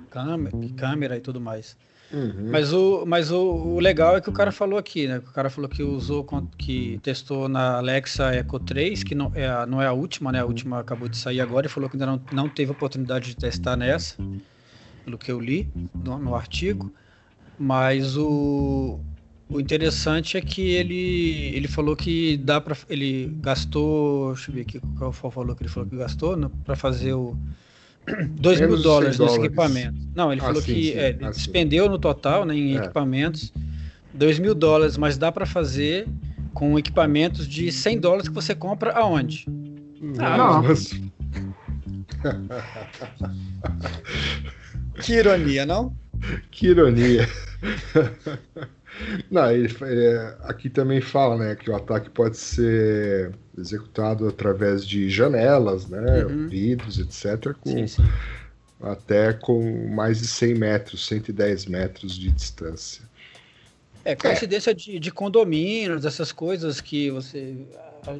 câmera, 0.08 0.56
câmera 0.76 1.16
e 1.16 1.20
tudo 1.20 1.40
mais. 1.40 1.76
Uhum. 2.10 2.48
Mas, 2.50 2.72
o, 2.72 3.04
mas 3.06 3.30
o, 3.30 3.38
o, 3.38 3.80
legal 3.80 4.16
é 4.16 4.20
que 4.20 4.30
o 4.30 4.32
cara 4.32 4.50
falou 4.50 4.78
aqui, 4.78 5.06
né? 5.06 5.18
O 5.18 5.32
cara 5.32 5.50
falou 5.50 5.68
que 5.68 5.82
usou, 5.82 6.26
que 6.56 6.98
testou 7.02 7.48
na 7.48 7.76
Alexa 7.76 8.34
Echo 8.34 8.58
3, 8.58 9.04
que 9.04 9.14
não 9.14 9.30
é, 9.34 9.46
a, 9.46 9.66
não 9.66 9.82
é 9.82 9.86
a 9.86 9.92
última, 9.92 10.32
né? 10.32 10.40
A 10.40 10.46
última 10.46 10.80
acabou 10.80 11.08
de 11.08 11.18
sair 11.18 11.40
agora 11.40 11.66
e 11.66 11.70
falou 11.70 11.90
que 11.90 11.96
ainda 11.96 12.06
não, 12.06 12.20
não 12.32 12.48
teve 12.48 12.72
oportunidade 12.72 13.28
de 13.28 13.36
testar 13.36 13.76
nessa, 13.76 14.16
pelo 15.04 15.18
que 15.18 15.30
eu 15.30 15.38
li 15.38 15.68
no, 15.94 16.18
no 16.18 16.34
artigo. 16.34 16.90
Mas 17.58 18.16
o, 18.16 18.98
o 19.50 19.60
interessante 19.60 20.38
é 20.38 20.40
que 20.40 20.62
ele, 20.62 21.54
ele 21.54 21.68
falou 21.68 21.94
que 21.94 22.38
dá 22.38 22.58
para 22.58 22.74
ele 22.88 23.36
gastou, 23.40 24.32
deixa 24.32 24.50
eu 24.50 24.54
ver 24.54 24.60
aqui 24.62 24.80
qual 24.96 25.12
foi 25.12 25.28
o 25.28 25.32
valor 25.32 25.56
que 25.56 25.62
ele 25.62 25.70
falou 25.70 25.88
que 25.88 25.96
gastou 25.96 26.36
né, 26.36 26.50
para 26.64 26.76
fazer 26.76 27.12
o 27.12 27.36
2 28.30 28.60
mil 28.60 28.82
dólares 28.82 29.18
nesse 29.18 29.38
equipamento. 29.38 29.98
Não, 30.14 30.32
ele 30.32 30.40
ah, 30.40 30.44
falou 30.44 30.62
sim, 30.62 30.74
que 30.74 30.92
sim. 30.92 30.98
É, 30.98 31.08
ele 31.10 31.24
ah, 31.24 31.30
despendeu 31.30 31.84
sim. 31.84 31.90
no 31.90 31.98
total 31.98 32.44
né, 32.44 32.54
em 32.54 32.76
é. 32.76 32.78
equipamentos 32.78 33.52
2 34.14 34.38
mil 34.38 34.54
dólares, 34.54 34.96
mas 34.96 35.18
dá 35.18 35.30
para 35.30 35.46
fazer 35.46 36.06
com 36.52 36.78
equipamentos 36.78 37.46
de 37.46 37.70
100 37.70 38.00
dólares 38.00 38.28
que 38.28 38.34
você 38.34 38.54
compra 38.54 38.92
aonde? 38.92 39.46
Ah, 40.18 40.62
que 45.02 45.14
ironia, 45.14 45.64
não? 45.64 45.96
Que 46.50 46.68
ironia. 46.68 47.28
Não, 49.30 49.50
ele, 49.50 49.74
ele, 49.82 50.34
aqui 50.42 50.68
também 50.68 51.00
fala 51.00 51.36
né, 51.36 51.54
que 51.54 51.70
o 51.70 51.76
ataque 51.76 52.10
pode 52.10 52.36
ser 52.36 53.32
executado 53.56 54.28
através 54.28 54.86
de 54.86 55.08
janelas, 55.08 55.86
né, 55.86 56.24
uhum. 56.24 56.48
vidros, 56.48 56.98
etc., 56.98 57.54
com, 57.60 57.70
sim, 57.70 57.86
sim. 57.86 58.02
até 58.80 59.32
com 59.32 59.88
mais 59.88 60.18
de 60.20 60.26
100 60.26 60.54
metros, 60.54 61.06
110 61.06 61.66
metros 61.66 62.16
de 62.16 62.30
distância. 62.30 63.08
É, 64.04 64.14
coincidência 64.14 64.70
é. 64.70 64.74
De, 64.74 64.98
de 64.98 65.10
condomínios, 65.10 66.04
essas 66.04 66.32
coisas 66.32 66.80
que 66.80 67.10
você. 67.10 67.56
A, 68.06 68.14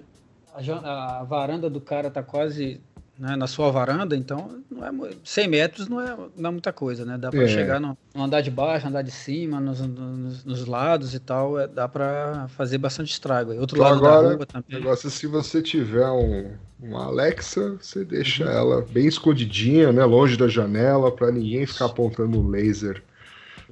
a, 0.85 1.21
a 1.21 1.25
varanda 1.25 1.71
do 1.71 1.81
cara 1.81 2.11
tá 2.11 2.23
quase 2.23 2.81
né, 3.19 3.35
na 3.35 3.47
sua 3.47 3.71
varanda, 3.71 4.15
então 4.15 4.63
não 4.71 5.07
é 5.07 5.11
100 5.25 5.49
metros 5.49 5.89
não 5.89 6.01
é, 6.01 6.17
não 6.37 6.51
é 6.51 6.53
muita 6.53 6.73
coisa, 6.73 7.05
né? 7.05 7.19
Dá 7.19 7.31
para 7.31 7.43
é. 7.43 7.49
chegar 7.49 7.81
no, 7.81 7.99
no, 8.15 8.23
andar 8.23 8.41
de 8.41 8.51
baixo, 8.51 8.87
andar 8.87 9.03
de 9.03 9.11
cima, 9.11 9.61
nos, 9.61 9.81
nos, 9.81 10.45
nos 10.45 10.67
lados 10.67 11.15
e 11.15 11.19
tal, 11.19 11.59
é, 11.59 11.67
dá 11.67 11.89
para 11.89 12.47
fazer 12.49 12.79
bastante 12.79 13.11
estrago. 13.11 13.53
Outro 13.55 13.77
então, 13.77 13.91
lado 13.91 14.07
agora, 14.07 14.29
da 14.29 14.35
rua 14.37 14.47
também. 14.47 14.79
negócio 14.79 15.09
é 15.09 15.11
se 15.11 15.27
você 15.27 15.61
tiver 15.61 16.09
um, 16.11 16.53
uma 16.81 17.07
Alexa, 17.07 17.77
você 17.81 18.05
deixa 18.05 18.45
uhum. 18.45 18.51
ela 18.51 18.83
bem 18.83 19.07
escondidinha, 19.07 19.93
né, 19.93 20.05
longe 20.05 20.37
da 20.37 20.47
janela, 20.47 21.11
para 21.11 21.33
ninguém 21.33 21.67
ficar 21.67 21.87
apontando 21.87 22.39
um 22.39 22.49
laser. 22.49 23.03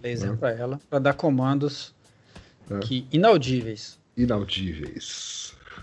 Laser 0.03 0.31
né? 0.31 0.37
para 0.39 0.51
ela, 0.51 0.81
para 0.91 0.99
dar 0.99 1.15
comandos 1.15 1.95
é. 2.69 2.79
que 2.81 3.07
inaudíveis. 3.13 3.99
Inaudíveis. 4.17 5.36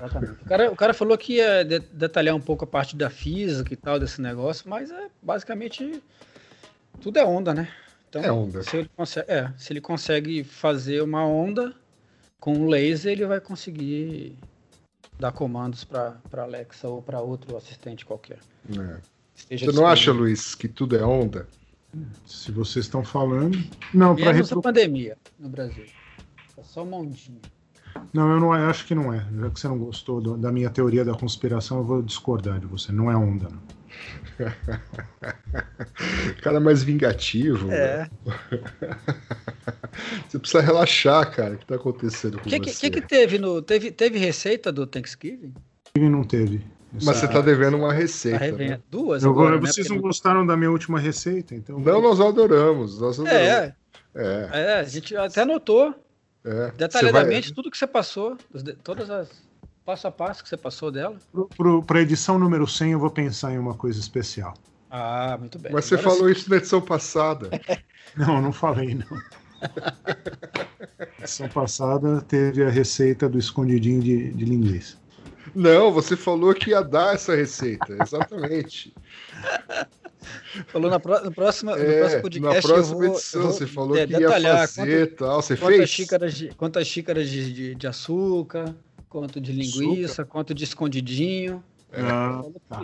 Exatamente. 0.04 0.42
O 0.42 0.46
cara, 0.46 0.72
o 0.72 0.76
cara 0.76 0.94
falou 0.94 1.18
que 1.18 1.36
ia 1.36 1.64
detalhar 1.64 2.36
um 2.36 2.42
pouco 2.42 2.66
a 2.66 2.68
parte 2.68 2.96
da 2.96 3.10
física 3.10 3.74
e 3.74 3.78
tal 3.78 4.00
desse 4.00 4.22
negócio, 4.22 4.70
mas 4.70 4.92
é 4.92 5.08
basicamente 5.22 6.04
tudo 7.00 7.18
é 7.18 7.26
onda, 7.26 7.54
né? 7.54 7.70
Então, 8.10 8.24
é 8.24 8.32
onda. 8.32 8.62
Se 8.64 8.78
ele, 8.78 8.90
consegue, 8.96 9.32
é, 9.32 9.54
se 9.58 9.74
ele 9.74 9.82
consegue 9.82 10.44
fazer 10.44 11.02
uma 11.02 11.26
onda 11.26 11.74
com 12.40 12.54
um 12.54 12.68
laser, 12.68 13.14
ele 13.14 13.26
vai 13.26 13.40
conseguir 13.40 14.38
dar 15.20 15.32
comandos 15.32 15.84
para 15.84 16.20
Alexa 16.38 16.88
ou 16.88 17.02
para 17.02 17.22
outro 17.22 17.56
assistente 17.56 18.06
qualquer. 18.06 18.40
É. 18.70 19.14
Você 19.58 19.72
não 19.72 19.88
acha, 19.88 20.12
Luiz, 20.12 20.54
que 20.54 20.68
tudo 20.68 20.96
é 20.98 21.04
onda? 21.04 21.48
Se 22.26 22.52
vocês 22.52 22.86
estão 22.86 23.04
falando. 23.04 23.58
Não, 23.94 24.16
para 24.16 24.32
repro... 24.32 24.62
pandemia 24.62 25.18
no 25.40 25.50
Brasil. 25.50 25.86
É 26.58 26.64
só 26.64 26.84
uma 26.84 26.98
ondinha. 26.98 27.42
Não, 28.14 28.32
eu 28.32 28.40
não 28.40 28.54
acho 28.54 28.86
que 28.86 28.96
não 28.96 29.14
é. 29.14 29.26
Já 29.40 29.50
que 29.50 29.60
você 29.60 29.68
não 29.68 29.78
gostou 29.78 30.22
do, 30.22 30.38
da 30.38 30.52
minha 30.52 30.70
teoria 30.70 31.04
da 31.04 31.14
conspiração, 31.14 31.80
eu 31.80 31.84
vou 31.84 32.02
discordar 32.02 32.60
de 32.60 32.66
você. 32.66 32.92
Não 32.92 33.12
é 33.12 33.16
onda, 33.16 33.50
não. 33.50 33.84
cara 36.42 36.60
mais 36.60 36.84
vingativo. 36.84 37.72
É. 37.72 38.10
você 40.28 40.40
precisa 40.40 40.62
relaxar, 40.62 41.32
cara. 41.32 41.54
O 41.54 41.58
que 41.58 41.66
tá 41.66 41.76
acontecendo 41.76 42.38
com 42.38 42.44
que, 42.44 42.60
você? 42.60 42.88
O 42.88 42.92
que, 42.92 43.02
que 43.02 43.08
teve 43.08 43.38
no. 43.38 43.62
Teve, 43.62 43.92
teve 43.92 44.18
receita 44.18 44.72
do 44.72 44.88
Thanksgiving? 44.88 45.54
Não 45.98 46.24
teve. 46.24 46.66
Mas 47.02 47.18
você 47.18 47.28
tá 47.28 47.42
devendo 47.42 47.78
uma 47.78 47.92
receita. 47.92 48.40
Tá 48.40 48.58
né? 48.58 48.80
Duas. 48.90 49.24
Eu, 49.24 49.32
agora, 49.32 49.56
né? 49.56 49.62
vocês 49.62 49.90
né? 49.90 49.96
não 49.96 50.02
gostaram 50.02 50.46
da 50.46 50.56
minha 50.56 50.70
última 50.70 51.00
receita, 51.00 51.56
então. 51.56 51.80
Não, 51.80 52.02
nós 52.02 52.20
adoramos. 52.20 53.00
Nós 53.00 53.20
adoramos. 53.20 53.42
É. 53.42 53.76
É. 54.16 54.50
é. 54.54 54.80
a 54.80 54.84
gente 54.84 55.16
até 55.16 55.42
anotou. 55.42 55.94
É, 56.46 56.72
Detalhadamente, 56.72 57.50
vai... 57.50 57.56
tudo 57.56 57.72
que 57.72 57.78
você 57.78 57.88
passou, 57.88 58.38
todas 58.84 59.10
as 59.10 59.30
passo 59.86 60.08
a 60.08 60.12
passo 60.12 60.44
que 60.44 60.50
você 60.50 60.58
passou 60.58 60.92
dela. 60.92 61.18
Para 61.86 62.00
a 62.00 62.02
edição 62.02 62.40
número 62.40 62.68
100, 62.68 62.92
eu 62.92 63.00
vou 63.00 63.10
pensar 63.10 63.52
em 63.54 63.58
uma 63.58 63.74
coisa 63.74 64.00
especial. 64.00 64.54
Ah, 64.90 65.38
muito 65.40 65.60
bem. 65.60 65.72
Mas 65.72 65.86
você 65.86 65.96
Agora 65.96 66.10
falou 66.10 66.28
sim. 66.28 66.40
isso 66.40 66.50
na 66.50 66.58
edição 66.58 66.82
passada. 66.82 67.50
não, 68.16 68.42
não 68.42 68.52
falei, 68.52 68.96
não. 68.96 69.22
edição 71.20 71.50
passada 71.50 72.22
teve 72.22 72.64
a 72.64 72.70
receita 72.70 73.28
do 73.28 73.38
escondidinho 73.38 74.02
de, 74.02 74.32
de 74.32 74.46
linguiça. 74.46 74.98
Não, 75.56 75.92
você 75.92 76.16
falou 76.16 76.54
que 76.54 76.72
ia 76.72 76.82
dar 76.82 77.16
essa 77.16 77.36
receita, 77.36 77.96
exatamente. 78.02 78.94
Falou 80.68 80.90
na 80.90 81.00
pro, 81.00 81.24
no, 81.24 81.32
próximo, 81.32 81.72
é, 81.72 81.78
no 81.78 82.00
próximo 82.00 82.22
podcast. 82.22 82.56
Na 82.56 82.74
próxima 82.74 82.96
vou, 82.96 83.06
edição, 83.06 83.42
vou, 83.42 83.52
você 83.52 83.68
falou 83.68 83.98
é, 83.98 84.08
que 84.08 84.14
ia 84.14 84.30
fazer 84.30 85.08
quanto, 85.08 85.18
tal. 85.18 85.42
Você 85.42 85.58
quantas 85.58 85.78
fez? 85.78 85.90
Xícaras 85.90 86.34
de, 86.34 86.50
quantas 86.56 86.88
xícaras 86.88 87.30
de, 87.30 87.54
de, 87.54 87.76
de 87.76 87.88
açúcar, 87.88 88.76
quanto 89.10 89.40
de 89.40 89.52
linguiça, 89.52 90.22
açúcar. 90.22 90.32
quanto 90.32 90.54
de 90.54 90.64
escondidinho. 90.64 91.64
É. 91.92 92.02
Ah, 92.02 92.42
tá. 92.70 92.82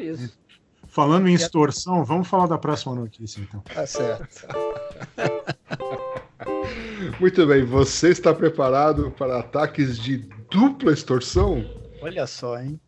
Falando 0.88 1.28
em 1.28 1.34
extorsão, 1.34 2.04
vamos 2.04 2.28
falar 2.28 2.47
da 2.47 2.58
próxima 2.58 2.95
notícia, 2.95 3.41
então. 3.41 3.62
Tá 3.62 3.86
certo. 3.86 4.47
Muito 7.19 7.45
bem, 7.45 7.63
você 7.63 8.10
está 8.10 8.34
preparado 8.34 9.12
para 9.12 9.39
ataques 9.39 9.99
de 9.99 10.17
dupla 10.49 10.91
extorsão? 10.91 11.63
Olha 12.02 12.25
só, 12.25 12.60
hein? 12.60 12.80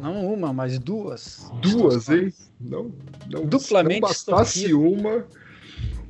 Não 0.00 0.32
uma, 0.32 0.52
mas 0.52 0.78
duas. 0.78 1.50
Duas, 1.60 2.08
hein? 2.08 2.32
Não, 2.60 2.92
não, 3.30 3.46
Duplamente 3.46 4.00
não 4.00 4.08
bastasse 4.08 4.72
uma, 4.72 5.24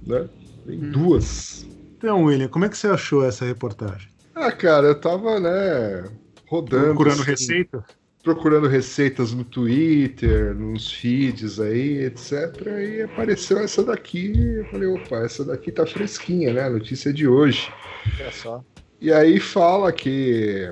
né? 0.07 0.29
Tem 0.66 0.79
hum. 0.79 0.90
duas. 0.90 1.66
Então, 1.97 2.25
William, 2.25 2.49
como 2.49 2.64
é 2.64 2.68
que 2.68 2.77
você 2.77 2.88
achou 2.88 3.25
essa 3.25 3.44
reportagem? 3.44 4.09
Ah, 4.35 4.53
cara, 4.53 4.88
eu 4.88 5.01
tava, 5.01 5.38
né, 5.40 6.05
rodando. 6.47 6.87
Procurando 6.87 7.23
assim, 7.23 7.31
receitas? 7.31 7.83
Procurando 8.23 8.68
receitas 8.68 9.33
no 9.33 9.44
Twitter, 9.44 10.55
nos 10.55 10.92
feeds 10.92 11.61
aí, 11.61 12.05
etc. 12.05 12.33
E 12.66 13.03
apareceu 13.03 13.59
essa 13.59 13.83
daqui. 13.83 14.33
Eu 14.59 14.64
falei, 14.66 14.88
opa, 14.88 15.18
essa 15.18 15.44
daqui 15.44 15.70
tá 15.70 15.87
fresquinha, 15.87 16.53
né? 16.53 16.62
A 16.62 16.70
notícia 16.70 17.12
de 17.12 17.29
hoje. 17.29 17.70
É 18.18 18.31
só. 18.31 18.64
E 19.01 19.12
aí 19.12 19.38
fala 19.38 19.92
que 19.92 20.71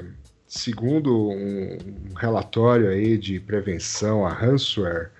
segundo 0.52 1.30
um 1.30 1.78
relatório 2.14 2.90
aí 2.90 3.16
de 3.16 3.40
prevenção 3.40 4.26
a 4.26 4.30
ransomware 4.30 5.10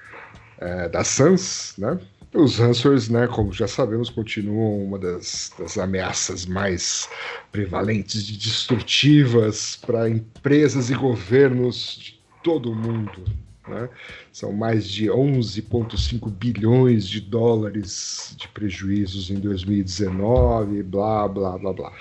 é, 0.58 0.90
da 0.90 1.02
SANS, 1.02 1.74
né? 1.78 1.98
Os 2.34 2.58
ransomwares, 2.58 3.08
né, 3.08 3.26
como 3.26 3.52
já 3.52 3.66
sabemos, 3.66 4.10
continuam 4.10 4.84
uma 4.84 4.98
das, 4.98 5.52
das 5.58 5.76
ameaças 5.78 6.44
mais 6.46 7.08
prevalentes 7.50 8.28
e 8.28 8.32
destrutivas 8.32 9.76
para 9.76 10.08
empresas 10.08 10.90
e 10.90 10.94
governos 10.94 11.98
de 11.98 12.20
todo 12.42 12.70
o 12.70 12.74
mundo. 12.74 13.24
Né? 13.68 13.88
São 14.32 14.52
mais 14.52 14.86
de 14.86 15.06
11,5 15.06 16.30
bilhões 16.30 17.06
de 17.06 17.20
dólares 17.20 18.34
de 18.38 18.48
prejuízos 18.48 19.30
em 19.30 19.36
2019, 19.36 20.82
blá, 20.82 21.28
blá, 21.28 21.58
blá, 21.58 21.72
blá. 21.72 21.92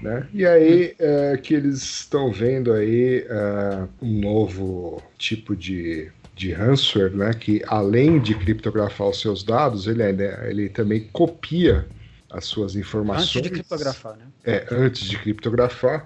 Né? 0.00 0.28
E 0.32 0.46
aí 0.46 0.94
é, 0.98 1.36
que 1.36 1.54
eles 1.54 1.82
estão 1.82 2.32
vendo 2.32 2.72
aí 2.72 3.26
é, 3.28 3.88
um 4.00 4.20
novo 4.20 5.02
tipo 5.16 5.56
de, 5.56 6.10
de 6.36 6.52
ransomware, 6.52 7.14
né? 7.14 7.34
que 7.34 7.62
além 7.66 8.20
de 8.20 8.34
criptografar 8.34 9.08
os 9.08 9.20
seus 9.20 9.42
dados, 9.42 9.86
ele, 9.86 10.02
ele 10.48 10.68
também 10.68 11.08
copia 11.12 11.86
as 12.30 12.44
suas 12.44 12.76
informações. 12.76 13.36
Antes 13.36 13.42
de 13.42 13.50
criptografar, 13.50 14.16
né? 14.16 14.26
É, 14.44 14.66
antes 14.70 15.04
de 15.04 15.18
criptografar. 15.18 16.04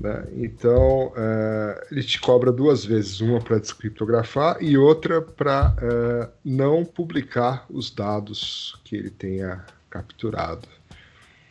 Né? 0.00 0.26
Então, 0.36 1.12
é, 1.16 1.86
ele 1.90 2.02
te 2.02 2.20
cobra 2.20 2.50
duas 2.50 2.84
vezes, 2.84 3.20
uma 3.20 3.40
para 3.40 3.58
descriptografar 3.58 4.56
e 4.60 4.76
outra 4.76 5.22
para 5.22 5.74
é, 5.80 6.28
não 6.44 6.84
publicar 6.84 7.64
os 7.70 7.90
dados 7.90 8.78
que 8.84 8.96
ele 8.96 9.10
tenha 9.10 9.64
capturado. 9.88 10.68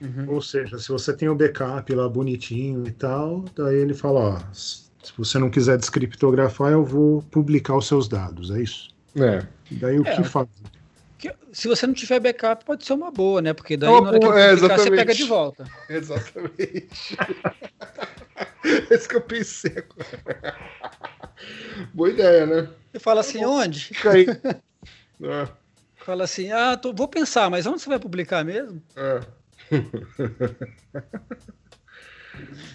Uhum. 0.01 0.33
Ou 0.33 0.41
seja, 0.41 0.79
se 0.79 0.89
você 0.89 1.15
tem 1.15 1.29
o 1.29 1.35
backup 1.35 1.93
lá 1.93 2.09
bonitinho 2.09 2.87
e 2.87 2.91
tal, 2.91 3.41
daí 3.55 3.75
ele 3.77 3.93
fala, 3.93 4.19
ó, 4.19 4.39
Se 4.53 5.13
você 5.17 5.37
não 5.39 5.49
quiser 5.49 5.77
descriptografar, 5.77 6.71
eu 6.71 6.83
vou 6.83 7.21
publicar 7.23 7.75
os 7.75 7.87
seus 7.87 8.07
dados, 8.07 8.49
é 8.51 8.61
isso? 8.61 8.89
É. 9.15 9.45
E 9.71 9.75
daí 9.75 9.99
o 9.99 10.03
É, 10.05 10.15
que 10.15 10.23
fazer? 10.23 10.49
Que- 11.17 11.33
se 11.53 11.67
você 11.67 11.85
não 11.85 11.93
tiver 11.93 12.19
backup, 12.19 12.65
pode 12.65 12.85
ser 12.85 12.93
uma 12.93 13.11
boa, 13.11 13.41
né? 13.41 13.53
Porque 13.53 13.77
daí 13.77 13.89
Uma 13.89 14.01
na 14.01 14.07
hora 14.07 14.19
que 14.19 14.25
boa, 14.25 14.39
é, 14.39 14.55
publicar, 14.55 14.77
você 14.79 14.89
pega 14.89 15.13
de 15.13 15.23
volta. 15.23 15.67
Exatamente. 15.89 17.17
é 18.89 18.95
isso 18.95 19.07
que 19.09 19.15
eu 19.15 19.21
pensei 19.21 19.71
agora. 19.77 20.55
Boa 21.93 22.09
ideia, 22.09 22.45
né? 22.45 22.69
Você 22.91 22.99
fala 22.99 23.21
assim, 23.21 23.43
onde? 23.45 23.79
Fica 23.85 24.11
aí. 24.11 24.25
É, 25.23 25.47
Fala 26.03 26.23
assim, 26.23 26.51
ah, 26.51 26.75
tô- 26.75 26.91
vou 26.91 27.07
pensar, 27.07 27.47
mas 27.51 27.67
onde 27.67 27.79
você 27.79 27.87
vai 27.87 27.99
publicar 27.99 28.43
mesmo? 28.43 28.81
é. 28.95 29.40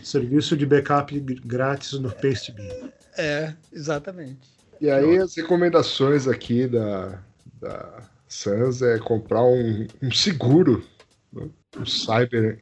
Serviço 0.03 0.57
de 0.57 0.67
backup 0.67 1.19
gr- 1.21 1.41
grátis 1.45 1.93
no 1.93 2.11
PasteBin. 2.11 2.69
É, 3.17 3.55
exatamente. 3.73 4.49
E 4.81 4.91
aí 4.91 5.19
as 5.19 5.37
recomendações 5.37 6.27
aqui 6.29 6.67
da, 6.67 7.23
da 7.61 8.03
Sans 8.29 8.83
é 8.83 8.99
comprar 8.99 9.43
um, 9.43 9.87
um 10.03 10.11
seguro, 10.11 10.85
né? 11.33 11.49
um 11.79 11.87
cyber, 11.87 12.61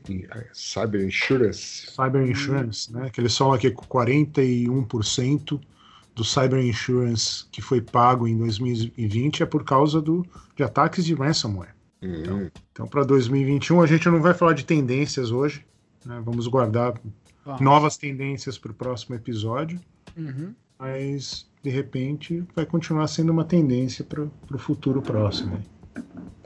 cyber 0.52 1.04
insurance. 1.04 1.86
Cyber 1.90 2.28
Insurance, 2.28 2.92
né? 2.92 3.10
Que 3.10 3.20
eles 3.20 3.36
falam 3.36 3.54
aqui 3.54 3.70
que 3.70 3.76
41% 3.76 5.60
do 6.14 6.24
Cyber 6.24 6.64
Insurance 6.64 7.44
que 7.50 7.60
foi 7.60 7.80
pago 7.80 8.28
em 8.28 8.38
2020 8.38 9.42
é 9.42 9.46
por 9.46 9.64
causa 9.64 10.00
do, 10.00 10.24
de 10.56 10.62
ataques 10.62 11.04
de 11.04 11.14
ransomware. 11.14 11.74
Hum, 12.04 12.50
Então, 12.72 12.86
para 12.86 13.04
2021, 13.04 13.80
a 13.80 13.86
gente 13.86 14.08
não 14.08 14.20
vai 14.20 14.34
falar 14.34 14.52
de 14.52 14.64
tendências 14.64 15.30
hoje. 15.30 15.64
né? 16.04 16.20
Vamos 16.24 16.46
guardar 16.46 16.94
Vamos. 17.44 17.60
novas 17.60 17.96
tendências 17.96 18.58
para 18.58 18.70
o 18.72 18.74
próximo 18.74 19.14
episódio. 19.16 19.80
Uhum. 20.16 20.54
Mas, 20.78 21.46
de 21.62 21.70
repente, 21.70 22.44
vai 22.54 22.66
continuar 22.66 23.06
sendo 23.06 23.30
uma 23.30 23.44
tendência 23.44 24.04
para 24.04 24.22
o 24.22 24.58
futuro 24.58 25.00
próximo. 25.00 25.58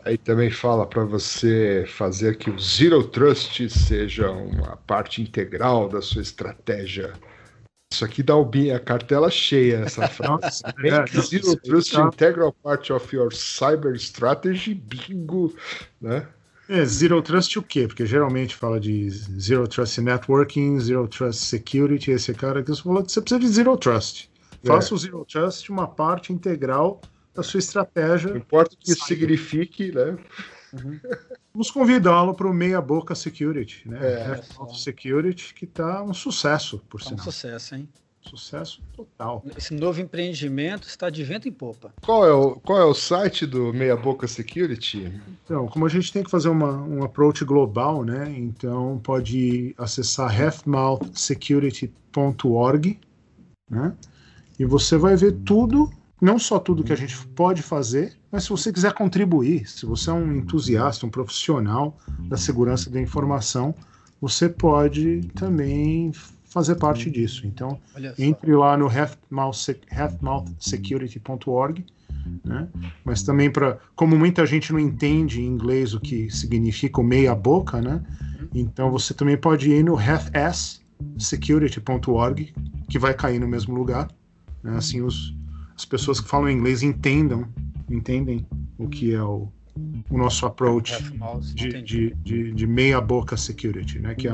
Aí 0.04 0.16
também 0.16 0.50
fala 0.50 0.86
para 0.86 1.04
você 1.04 1.84
fazer 1.88 2.36
que 2.38 2.50
o 2.50 2.58
Zero 2.58 3.02
Trust 3.04 3.68
seja 3.68 4.30
uma 4.30 4.76
parte 4.76 5.20
integral 5.20 5.88
da 5.88 6.00
sua 6.00 6.22
estratégia. 6.22 7.12
Isso 7.90 8.04
aqui 8.04 8.22
dá 8.22 8.36
o 8.36 8.44
bi- 8.44 8.70
a 8.70 8.78
cartela 8.78 9.30
cheia, 9.30 9.76
essa 9.78 10.06
frase. 10.08 10.62
É, 10.84 10.90
não, 11.14 11.22
Zero 11.22 11.56
Trust 11.56 11.92
tá- 11.92 12.02
integral 12.06 12.52
part 12.52 12.92
of 12.92 13.16
your 13.16 13.32
cyber 13.32 13.94
strategy, 13.94 14.74
bingo, 14.74 15.54
né? 16.00 16.26
É, 16.68 16.84
Zero 16.84 17.22
Trust 17.22 17.58
o 17.58 17.62
quê? 17.62 17.86
Porque 17.88 18.04
geralmente 18.04 18.54
fala 18.54 18.78
de 18.78 19.08
Zero 19.08 19.66
Trust 19.66 20.02
Networking, 20.02 20.78
Zero 20.78 21.08
Trust 21.08 21.42
Security, 21.46 22.10
esse 22.10 22.34
cara 22.34 22.62
que 22.62 22.68
você 22.68 22.82
falou 22.82 23.02
que 23.02 23.10
você 23.10 23.22
precisa 23.22 23.40
de 23.40 23.48
Zero 23.48 23.74
Trust. 23.78 24.30
Faça 24.66 24.94
o 24.94 24.98
Zero 24.98 25.24
Trust 25.24 25.70
uma 25.70 25.86
parte 25.88 26.30
integral 26.30 27.00
da 27.34 27.42
sua 27.42 27.56
Não 27.58 27.60
estratégia. 27.64 28.36
importa 28.36 28.74
o 28.74 28.76
que 28.76 28.92
isso 28.92 29.04
signifique, 29.06 29.92
né? 29.92 30.18
Vamos 31.58 31.72
convidá-lo 31.72 32.34
para 32.34 32.46
o 32.46 32.54
Meia 32.54 32.80
Boca 32.80 33.16
Security, 33.16 33.82
né? 33.84 33.98
É, 34.00 34.40
Security, 34.72 35.52
que 35.52 35.64
está 35.64 36.04
um 36.04 36.14
sucesso, 36.14 36.80
por 36.88 37.00
É 37.00 37.04
um 37.06 37.08
sinal. 37.08 37.24
sucesso, 37.24 37.74
hein? 37.74 37.88
Sucesso 38.20 38.80
total. 38.94 39.44
Esse 39.56 39.74
novo 39.74 40.00
empreendimento 40.00 40.86
está 40.86 41.10
de 41.10 41.24
vento 41.24 41.48
em 41.48 41.52
popa. 41.52 41.92
Qual 42.00 42.24
é 42.24 42.32
o, 42.32 42.54
qual 42.60 42.78
é 42.78 42.84
o 42.84 42.94
site 42.94 43.44
do 43.44 43.72
Meia 43.72 43.96
Boca 43.96 44.28
Security? 44.28 45.20
Então, 45.44 45.66
como 45.66 45.84
a 45.84 45.88
gente 45.88 46.12
tem 46.12 46.22
que 46.22 46.30
fazer 46.30 46.48
uma, 46.48 46.80
um 46.80 47.02
approach 47.02 47.44
global, 47.44 48.04
né? 48.04 48.32
Então 48.38 49.00
pode 49.02 49.74
acessar 49.76 50.30
halfmouthsecurity.org, 50.40 53.00
né? 53.68 53.96
E 54.60 54.64
você 54.64 54.96
vai 54.96 55.16
ver 55.16 55.32
tudo, 55.44 55.90
não 56.20 56.38
só 56.38 56.58
tudo 56.58 56.84
que 56.84 56.92
a 56.92 56.96
gente 56.96 57.16
pode 57.28 57.62
fazer, 57.62 58.12
mas 58.30 58.42
se 58.44 58.50
você 58.50 58.70
quiser 58.72 58.92
contribuir, 58.92 59.66
se 59.68 59.86
você 59.86 60.10
é 60.10 60.12
um 60.12 60.32
entusiasta, 60.36 61.06
um 61.06 61.10
profissional 61.10 61.96
da 62.28 62.36
segurança 62.36 62.90
da 62.90 63.00
informação, 63.00 63.74
você 64.20 64.48
pode 64.48 65.20
também 65.34 66.12
fazer 66.44 66.74
parte 66.76 67.10
disso. 67.10 67.44
Então, 67.46 67.78
entre 68.18 68.52
lá 68.54 68.76
no 68.76 68.86
halfmouthsec- 68.88 69.86
halfmouthsecurity.org, 69.92 71.84
né? 72.44 72.68
Mas 73.04 73.22
também 73.22 73.48
para, 73.50 73.78
como 73.94 74.18
muita 74.18 74.44
gente 74.44 74.72
não 74.72 74.80
entende 74.80 75.40
em 75.40 75.46
inglês 75.46 75.94
o 75.94 76.00
que 76.00 76.28
significa 76.30 77.00
o 77.00 77.04
meia 77.04 77.34
boca, 77.34 77.80
né? 77.80 78.02
Então 78.54 78.90
você 78.90 79.12
também 79.14 79.36
pode 79.36 79.70
ir 79.70 79.84
no 79.84 79.96
halfsecurity.org, 79.96 82.52
que 82.88 82.98
vai 82.98 83.14
cair 83.14 83.38
no 83.38 83.46
mesmo 83.46 83.72
lugar, 83.74 84.08
né? 84.62 84.76
Assim 84.76 85.00
os, 85.02 85.32
as 85.78 85.84
pessoas 85.84 86.20
que 86.20 86.28
falam 86.28 86.50
inglês 86.50 86.82
entendam, 86.82 87.48
entendem 87.88 88.44
o 88.76 88.88
que 88.88 89.14
é 89.14 89.22
o, 89.22 89.48
o 90.10 90.18
nosso 90.18 90.44
approach 90.44 90.92
de, 91.54 91.80
de, 91.82 92.14
de, 92.16 92.52
de 92.52 92.66
meia 92.66 93.00
boca 93.00 93.36
security, 93.36 94.00
né? 94.00 94.12
Que 94.16 94.26
é, 94.26 94.32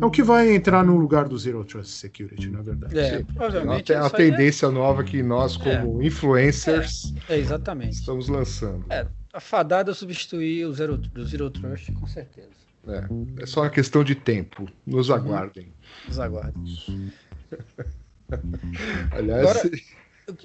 é 0.00 0.04
o 0.04 0.10
que 0.10 0.20
vai 0.20 0.52
entrar 0.52 0.84
no 0.84 0.96
lugar 0.96 1.28
do 1.28 1.38
zero 1.38 1.64
trust 1.64 1.92
security, 1.92 2.50
na 2.50 2.60
verdade. 2.60 2.98
É, 2.98 3.22
provavelmente 3.22 3.92
isso 3.92 4.00
aí 4.02 4.06
é- 4.06 4.10
tendência 4.10 4.68
nova 4.68 5.04
que 5.04 5.22
nós, 5.22 5.56
como 5.56 6.02
influencers, 6.02 7.14
É, 7.28 7.38
exatamente. 7.38 7.92
estamos 7.92 8.28
lançando. 8.28 8.84
É, 8.90 9.06
a 9.32 9.38
fadada 9.38 9.94
substituir 9.94 10.64
o 10.66 10.72
Zero, 10.74 10.96
do 10.98 11.24
Zero 11.24 11.50
Trust, 11.50 11.92
com 11.92 12.06
certeza. 12.08 12.48
É, 12.88 13.42
é 13.42 13.46
só 13.46 13.60
uma 13.60 13.70
questão 13.70 14.02
de 14.02 14.16
tempo. 14.16 14.66
Nos 14.84 15.08
aguardem. 15.08 15.68
Nos 16.08 16.18
aguardem. 16.18 16.64
Aliás, 19.12 19.50
Agora- 19.50 19.70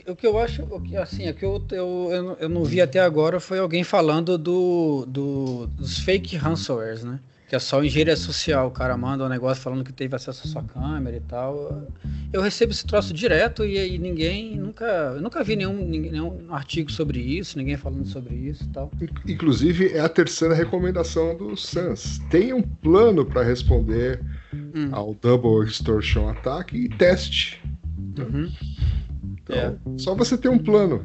O 0.08 0.16
que, 0.16 0.26
eu 0.28 0.38
acho, 0.38 0.64
o 0.64 0.80
que, 0.82 0.96
assim, 0.98 1.30
o 1.30 1.34
que 1.34 1.46
eu, 1.46 1.64
eu, 1.72 2.38
eu, 2.40 2.50
não- 2.50 2.64
vi 2.64 2.82
até 2.82 3.00
agora 3.00 3.40
foi 3.40 3.60
alguém 3.60 3.84
falando 3.84 4.38
do, 4.38 5.06
do- 5.08 5.68
dos 5.68 6.00
fake 6.00 6.36
ransomwares, 6.36 7.04
né? 7.04 7.20
Que 7.48 7.56
é 7.56 7.60
só 7.60 7.84
engenharia 7.84 8.16
social, 8.18 8.68
o 8.68 8.72
cara 8.72 8.98
manda 8.98 9.24
um 9.24 9.30
negócio 9.30 9.62
falando 9.62 9.84
que 9.84 9.94
teve 9.94 10.16
acesso 10.16 10.48
à 10.48 10.50
sua 10.50 10.64
câmera 10.64 11.16
e 11.16 11.20
tal. 11.20 11.84
Eu 12.34 12.42
recebo 12.42 12.72
esse 12.72 12.84
troço 12.86 13.14
direto 13.14 13.64
e, 13.64 13.78
aí 13.78 14.00
ninguém, 14.00 14.58
nunca, 14.58 14.86
eu 15.16 15.22
nunca 15.22 15.44
vi 15.44 15.56
nenhum, 15.56 15.88
nenhum 15.88 16.52
artigo 16.52 16.92
sobre 16.92 17.20
isso, 17.20 17.56
ninguém 17.56 17.78
falando 17.78 18.08
sobre 18.08 18.34
isso 18.34 18.64
e 18.64 18.68
tal. 18.70 18.92
inclusive, 19.28 19.90
é 19.94 20.00
a 20.00 20.10
terceira 20.10 20.56
recomendação 20.56 21.38
do 21.38 21.56
SANS. 21.56 22.20
Tenha 22.32 22.56
um 22.56 22.64
plano 22.64 23.24
para 23.26 23.44
responder 23.44 24.20
Hum. 24.54 24.90
ao 24.92 25.14
Double 25.14 25.68
Extortion 25.70 26.30
Attack 26.30 26.76
e 26.76 26.88
teste. 26.90 27.62
Uhum. 28.18 28.50
Então, 29.48 29.98
só 29.98 30.16
você 30.16 30.38
ter 30.38 30.50
um 30.50 30.58
plano. 30.58 31.02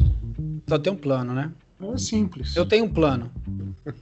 Só 0.69 0.79
tem 0.79 0.93
um 0.93 0.97
plano, 0.97 1.33
né? 1.35 1.51
É 1.95 1.99
simples. 1.99 2.57
Eu 2.57 2.65
tenho 2.67 2.85
um 2.85 2.89
plano. 2.89 3.31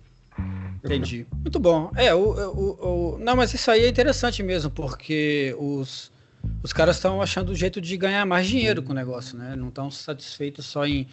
Entendi. 0.85 1.27
Muito 1.43 1.59
bom. 1.59 1.91
É, 1.97 2.15
o, 2.15 2.21
o, 2.21 3.15
o- 3.15 3.19
não, 3.19 3.37
mas 3.37 3.53
isso 3.53 3.71
aí 3.71 3.83
é 3.85 3.89
interessante 3.89 4.43
mesmo, 4.43 4.71
porque 4.71 5.55
os, 5.59 6.11
os 6.63 6.73
caras 6.73 6.97
estão 6.97 7.21
achando 7.21 7.51
um 7.53 7.55
jeito 7.55 7.81
de 7.81 7.97
ganhar 7.97 8.25
mais 8.25 8.47
dinheiro 8.47 8.83
com 8.83 8.93
o 8.93 8.95
negócio, 8.95 9.37
né? 9.37 9.57
Não 9.57 9.69
estão 9.69 9.91
satisfeitos 9.91 10.67
só 10.67 10.87
em. 10.87 11.07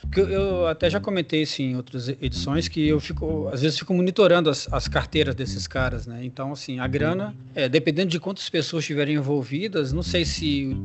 porque 0.00 0.20
Eu, 0.20 0.28
eu 0.28 0.66
até 0.66 0.90
já 0.90 0.98
comentei 1.00 1.42
isso 1.42 1.62
em 1.62 1.76
outras 1.76 2.08
edições 2.08 2.66
que 2.66 2.88
eu 2.88 2.98
fico, 2.98 3.48
às 3.52 3.62
vezes, 3.62 3.78
fico 3.78 3.94
monitorando 3.94 4.50
as, 4.50 4.68
as 4.72 4.88
carteiras 4.88 5.34
desses 5.36 5.68
caras, 5.68 6.06
né? 6.06 6.24
Então, 6.24 6.52
assim, 6.52 6.80
a 6.80 6.86
grana, 6.88 7.34
é, 7.54 7.68
dependendo 7.68 8.10
de 8.10 8.18
quantas 8.18 8.48
pessoas 8.50 8.82
estiverem 8.82 9.14
envolvidas, 9.14 9.92
não 9.92 10.02
sei 10.02 10.24
se 10.24 10.76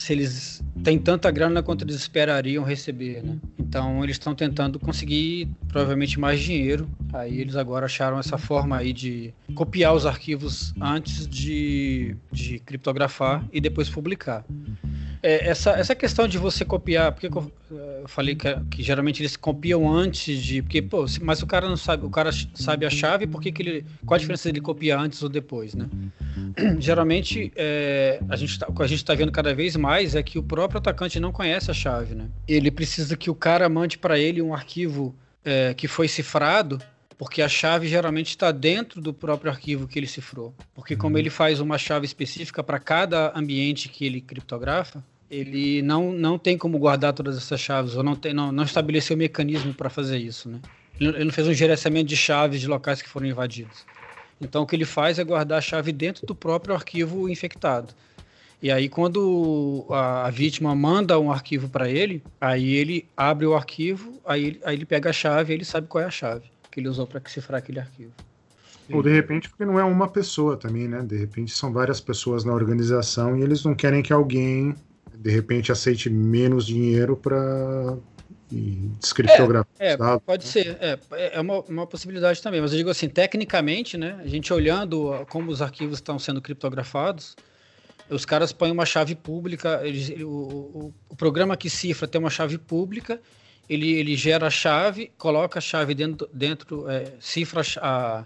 se 0.00 0.14
eles 0.14 0.62
têm 0.82 0.98
tanta 0.98 1.30
grana 1.30 1.62
quanto 1.62 1.84
eles 1.84 1.94
esperariam 1.94 2.64
receber, 2.64 3.22
né? 3.22 3.36
Então 3.58 4.02
eles 4.02 4.14
estão 4.16 4.34
tentando 4.34 4.78
conseguir 4.78 5.46
provavelmente 5.68 6.18
mais 6.18 6.40
dinheiro. 6.40 6.88
Aí 7.12 7.38
eles 7.38 7.54
agora 7.54 7.84
acharam 7.84 8.18
essa 8.18 8.38
forma 8.38 8.78
aí 8.78 8.94
de 8.94 9.34
copiar 9.54 9.94
os 9.94 10.06
arquivos 10.06 10.72
antes 10.80 11.28
de, 11.28 12.16
de 12.32 12.58
criptografar 12.60 13.44
e 13.52 13.60
depois 13.60 13.90
publicar. 13.90 14.42
É, 15.22 15.48
essa, 15.48 15.72
essa 15.72 15.94
questão 15.94 16.26
de 16.26 16.38
você 16.38 16.64
copiar, 16.64 17.12
porque 17.12 17.26
eu, 17.26 17.52
eu 17.70 18.08
falei 18.08 18.34
que, 18.34 18.48
que 18.70 18.82
geralmente 18.82 19.20
eles 19.20 19.36
copiam 19.36 19.90
antes 19.92 20.42
de, 20.42 20.62
porque 20.62 20.80
pô, 20.80 21.04
mas 21.20 21.42
o 21.42 21.46
cara 21.46 21.68
não 21.68 21.76
sabe, 21.76 22.06
o 22.06 22.10
cara 22.10 22.30
sabe 22.54 22.86
a 22.86 22.90
chave, 22.90 23.26
por 23.26 23.42
que 23.42 23.52
ele, 23.58 23.84
qual 24.06 24.16
a 24.16 24.18
diferença 24.18 24.48
dele 24.48 24.62
copiar 24.62 24.98
antes 24.98 25.22
ou 25.22 25.28
depois, 25.28 25.74
né? 25.74 25.88
geralmente 26.80 27.52
é, 27.54 28.18
a 28.28 28.36
gente 28.36 28.58
tá, 28.58 28.66
o 28.68 28.74
que 28.74 28.82
a 28.82 28.86
gente 28.86 28.98
está 28.98 29.14
vendo 29.14 29.30
cada 29.30 29.54
vez 29.54 29.76
mais 29.76 30.14
é 30.14 30.22
que 30.22 30.38
o 30.38 30.42
próprio 30.42 30.78
atacante 30.78 31.20
não 31.20 31.32
conhece 31.32 31.70
a 31.70 31.74
chave, 31.74 32.14
né? 32.14 32.28
Ele 32.48 32.70
precisa 32.70 33.14
que 33.16 33.28
o 33.28 33.34
cara 33.34 33.68
mande 33.68 33.98
para 33.98 34.18
ele 34.18 34.40
um 34.40 34.54
arquivo 34.54 35.14
é, 35.44 35.74
que 35.74 35.86
foi 35.86 36.08
cifrado, 36.08 36.80
porque 37.18 37.42
a 37.42 37.48
chave 37.48 37.86
geralmente 37.86 38.30
está 38.30 38.50
dentro 38.50 39.00
do 39.00 39.12
próprio 39.12 39.50
arquivo 39.50 39.86
que 39.86 39.98
ele 39.98 40.06
cifrou. 40.06 40.54
Porque 40.74 40.96
como 40.96 41.18
ele 41.18 41.28
faz 41.28 41.60
uma 41.60 41.76
chave 41.76 42.06
específica 42.06 42.62
para 42.62 42.78
cada 42.78 43.38
ambiente 43.38 43.90
que 43.90 44.06
ele 44.06 44.22
criptografa, 44.22 45.04
ele 45.30 45.80
não, 45.82 46.12
não 46.12 46.38
tem 46.38 46.58
como 46.58 46.78
guardar 46.78 47.12
todas 47.12 47.36
essas 47.36 47.60
chaves, 47.60 47.94
ou 47.94 48.02
não, 48.02 48.16
tem, 48.16 48.34
não, 48.34 48.50
não 48.50 48.64
estabeleceu 48.64 49.16
mecanismo 49.16 49.72
para 49.72 49.88
fazer 49.88 50.18
isso, 50.18 50.48
né? 50.48 50.58
Ele, 51.00 51.24
não 51.24 51.32
fez 51.32 51.46
um 51.46 51.54
gerenciamento 51.54 52.06
de 52.06 52.16
chaves 52.16 52.60
de 52.60 52.66
locais 52.66 53.00
que 53.00 53.08
foram 53.08 53.26
invadidos. 53.26 53.86
Então 54.40 54.62
o 54.62 54.66
que 54.66 54.74
ele 54.74 54.84
faz 54.84 55.18
é 55.18 55.24
guardar 55.24 55.58
a 55.58 55.62
chave 55.62 55.92
dentro 55.92 56.26
do 56.26 56.34
próprio 56.34 56.74
arquivo 56.74 57.28
infectado. 57.28 57.94
E 58.62 58.70
aí, 58.70 58.90
quando 58.90 59.86
a, 59.88 60.26
a 60.26 60.30
vítima 60.30 60.74
manda 60.74 61.18
um 61.18 61.32
arquivo 61.32 61.68
para 61.68 61.88
ele, 61.88 62.22
aí 62.38 62.74
ele 62.74 63.08
abre 63.16 63.46
o 63.46 63.54
arquivo, 63.54 64.20
aí 64.26 64.60
aí 64.62 64.76
ele 64.76 64.84
pega 64.84 65.08
a 65.08 65.12
chave 65.14 65.54
ele 65.54 65.64
sabe 65.64 65.86
qual 65.86 66.04
é 66.04 66.06
a 66.06 66.10
chave 66.10 66.50
que 66.70 66.80
ele 66.80 66.88
usou 66.88 67.06
para 67.06 67.20
cifrar 67.26 67.58
aquele 67.58 67.80
arquivo. 67.80 68.12
Ou 68.92 69.02
de 69.02 69.10
repente, 69.10 69.48
porque 69.48 69.64
não 69.64 69.78
é 69.78 69.84
uma 69.84 70.08
pessoa 70.08 70.56
também, 70.56 70.88
né? 70.88 71.00
De 71.02 71.16
repente 71.16 71.52
são 71.52 71.72
várias 71.72 72.00
pessoas 72.00 72.44
na 72.44 72.52
organização 72.52 73.36
e 73.36 73.42
eles 73.42 73.64
não 73.64 73.74
querem 73.74 74.02
que 74.02 74.12
alguém, 74.12 74.74
de 75.20 75.30
repente, 75.30 75.70
aceite 75.70 76.08
menos 76.08 76.66
dinheiro 76.66 77.16
para 77.16 77.96
descriptografar. 78.50 79.66
É, 79.78 79.92
é 79.92 79.96
pode 80.24 80.44
ser. 80.44 80.78
É, 80.80 80.98
é 81.34 81.40
uma, 81.40 81.60
uma 81.60 81.86
possibilidade 81.86 82.42
também. 82.42 82.60
Mas 82.60 82.72
eu 82.72 82.78
digo 82.78 82.90
assim, 82.90 83.08
tecnicamente, 83.08 83.98
né? 83.98 84.18
A 84.22 84.26
gente 84.26 84.52
olhando 84.52 85.24
como 85.28 85.50
os 85.50 85.60
arquivos 85.60 85.98
estão 85.98 86.18
sendo 86.18 86.40
criptografados, 86.40 87.36
os 88.08 88.24
caras 88.24 88.52
põem 88.52 88.72
uma 88.72 88.86
chave 88.86 89.14
pública, 89.14 89.80
eles, 89.84 90.08
o, 90.20 90.26
o, 90.26 90.94
o, 91.10 91.16
programa 91.16 91.56
que 91.56 91.70
cifra 91.70 92.08
tem 92.08 92.18
uma 92.18 92.30
chave 92.30 92.58
pública, 92.58 93.20
ele, 93.68 93.92
ele 93.92 94.16
gera 94.16 94.48
a 94.48 94.50
chave, 94.50 95.12
coloca 95.16 95.58
a 95.58 95.62
chave 95.62 95.94
dentro, 95.94 96.28
dentro 96.32 96.90
é, 96.90 97.12
cifra 97.20 97.62
a, 97.80 98.24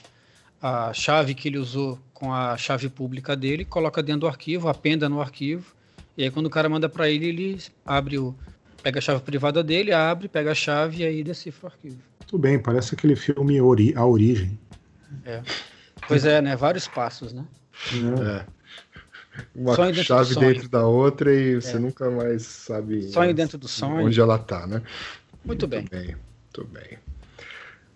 a 0.62 0.92
chave 0.94 1.34
que 1.34 1.48
ele 1.48 1.58
usou 1.58 1.98
com 2.14 2.32
a 2.32 2.56
chave 2.56 2.88
pública 2.88 3.36
dele, 3.36 3.64
coloca 3.64 4.02
dentro 4.02 4.22
do 4.22 4.26
arquivo, 4.26 4.68
apenda 4.68 5.06
no 5.06 5.20
arquivo, 5.20 5.73
e 6.16 6.24
aí 6.24 6.30
quando 6.30 6.46
o 6.46 6.50
cara 6.50 6.68
manda 6.68 6.88
para 6.88 7.08
ele, 7.08 7.26
ele 7.26 7.58
abre 7.84 8.18
o. 8.18 8.34
pega 8.82 8.98
a 8.98 9.02
chave 9.02 9.20
privada 9.22 9.62
dele, 9.62 9.92
abre, 9.92 10.28
pega 10.28 10.52
a 10.52 10.54
chave 10.54 11.02
e 11.02 11.06
aí 11.06 11.24
decifra 11.24 11.68
o 11.68 11.72
arquivo. 11.72 11.98
Tudo 12.26 12.40
bem, 12.40 12.58
parece 12.58 12.94
aquele 12.94 13.16
filme 13.16 13.60
Ori, 13.60 13.94
A 13.96 14.04
Origem. 14.04 14.58
É. 15.24 15.42
Pois 16.06 16.24
é, 16.24 16.40
né? 16.40 16.56
Vários 16.56 16.86
passos, 16.86 17.32
né? 17.32 17.44
É. 17.92 18.40
é. 18.40 18.46
Uma 19.54 19.74
sonho 19.74 19.94
chave 19.94 20.34
dentro 20.36 20.68
da 20.68 20.86
outra 20.86 21.34
e 21.34 21.56
você 21.56 21.76
é. 21.76 21.78
nunca 21.78 22.08
mais 22.10 22.42
sabe 22.42 23.10
sonho 23.10 23.34
dentro 23.34 23.58
do 23.58 23.66
sonho. 23.66 24.06
onde 24.06 24.20
ela 24.20 24.38
tá, 24.38 24.66
né? 24.66 24.80
Muito, 25.44 25.66
Muito 25.66 25.66
bem. 25.66 25.86
bem. 25.90 26.16
Muito 26.56 26.72
bem. 26.72 26.98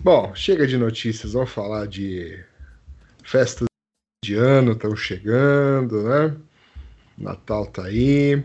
Bom, 0.01 0.35
chega 0.35 0.66
de 0.66 0.77
notícias, 0.77 1.33
vamos 1.33 1.51
falar 1.51 1.87
de 1.87 2.43
festas 3.23 3.66
de 4.25 4.35
ano 4.35 4.73
estão 4.73 4.95
chegando, 4.97 6.03
né? 6.03 6.37
Natal 7.19 7.66
tá 7.66 7.85
aí. 7.85 8.43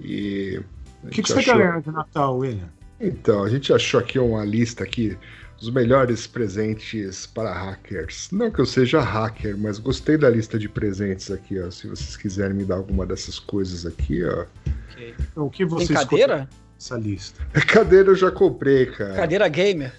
E. 0.00 0.60
O 1.04 1.08
que, 1.08 1.22
que 1.22 1.28
você 1.28 1.38
achou... 1.38 1.58
ganhando 1.58 1.82
de 1.82 1.90
Natal, 1.90 2.38
William? 2.38 2.68
Então, 3.00 3.42
a 3.42 3.48
gente 3.48 3.72
achou 3.72 3.98
aqui 3.98 4.18
uma 4.18 4.44
lista 4.44 4.84
aqui 4.84 5.18
dos 5.58 5.70
melhores 5.70 6.26
presentes 6.26 7.26
para 7.26 7.52
hackers. 7.52 8.28
Não 8.30 8.50
que 8.50 8.60
eu 8.60 8.66
seja 8.66 9.00
hacker, 9.00 9.56
mas 9.56 9.78
gostei 9.78 10.16
da 10.16 10.28
lista 10.28 10.58
de 10.58 10.68
presentes 10.68 11.30
aqui, 11.30 11.60
ó. 11.60 11.70
Se 11.70 11.88
vocês 11.88 12.16
quiserem 12.16 12.56
me 12.56 12.64
dar 12.64 12.76
alguma 12.76 13.06
dessas 13.06 13.38
coisas 13.38 13.86
aqui, 13.86 14.24
ó. 14.24 14.46
Okay. 14.92 15.14
Então, 15.18 15.46
o 15.46 15.50
que 15.50 15.64
você 15.64 15.88
Tem 15.88 15.96
cadeira? 15.96 16.48
Essa 16.78 16.96
lista. 16.96 17.44
Cadeira 17.66 18.10
eu 18.10 18.16
já 18.16 18.30
comprei, 18.30 18.86
cara. 18.86 19.14
Cadeira 19.14 19.48
gamer? 19.48 19.92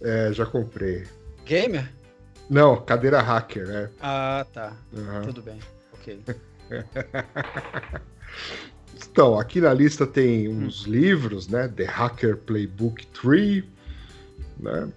É, 0.00 0.32
já 0.32 0.46
comprei. 0.46 1.04
Gamer? 1.44 1.90
Não, 2.48 2.80
cadeira 2.80 3.20
hacker, 3.20 3.66
né? 3.66 3.90
Ah, 4.00 4.46
tá. 4.52 4.72
Uhum. 4.92 5.22
Tudo 5.22 5.42
bem. 5.42 5.58
Ok. 5.92 6.20
então, 9.10 9.38
aqui 9.38 9.60
na 9.60 9.72
lista 9.72 10.06
tem 10.06 10.48
uns 10.48 10.86
hum. 10.86 10.90
livros, 10.90 11.48
né? 11.48 11.68
The 11.68 11.84
Hacker 11.84 12.36
Playbook 12.38 13.06
3, 13.08 13.64
né? 14.60 14.88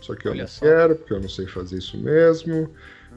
Só 0.00 0.14
que 0.14 0.28
eu 0.28 0.32
Olha 0.32 0.42
não 0.42 0.48
só. 0.48 0.64
quero, 0.64 0.96
porque 0.96 1.12
eu 1.12 1.20
não 1.20 1.28
sei 1.28 1.46
fazer 1.46 1.78
isso 1.78 1.98
mesmo. 1.98 2.70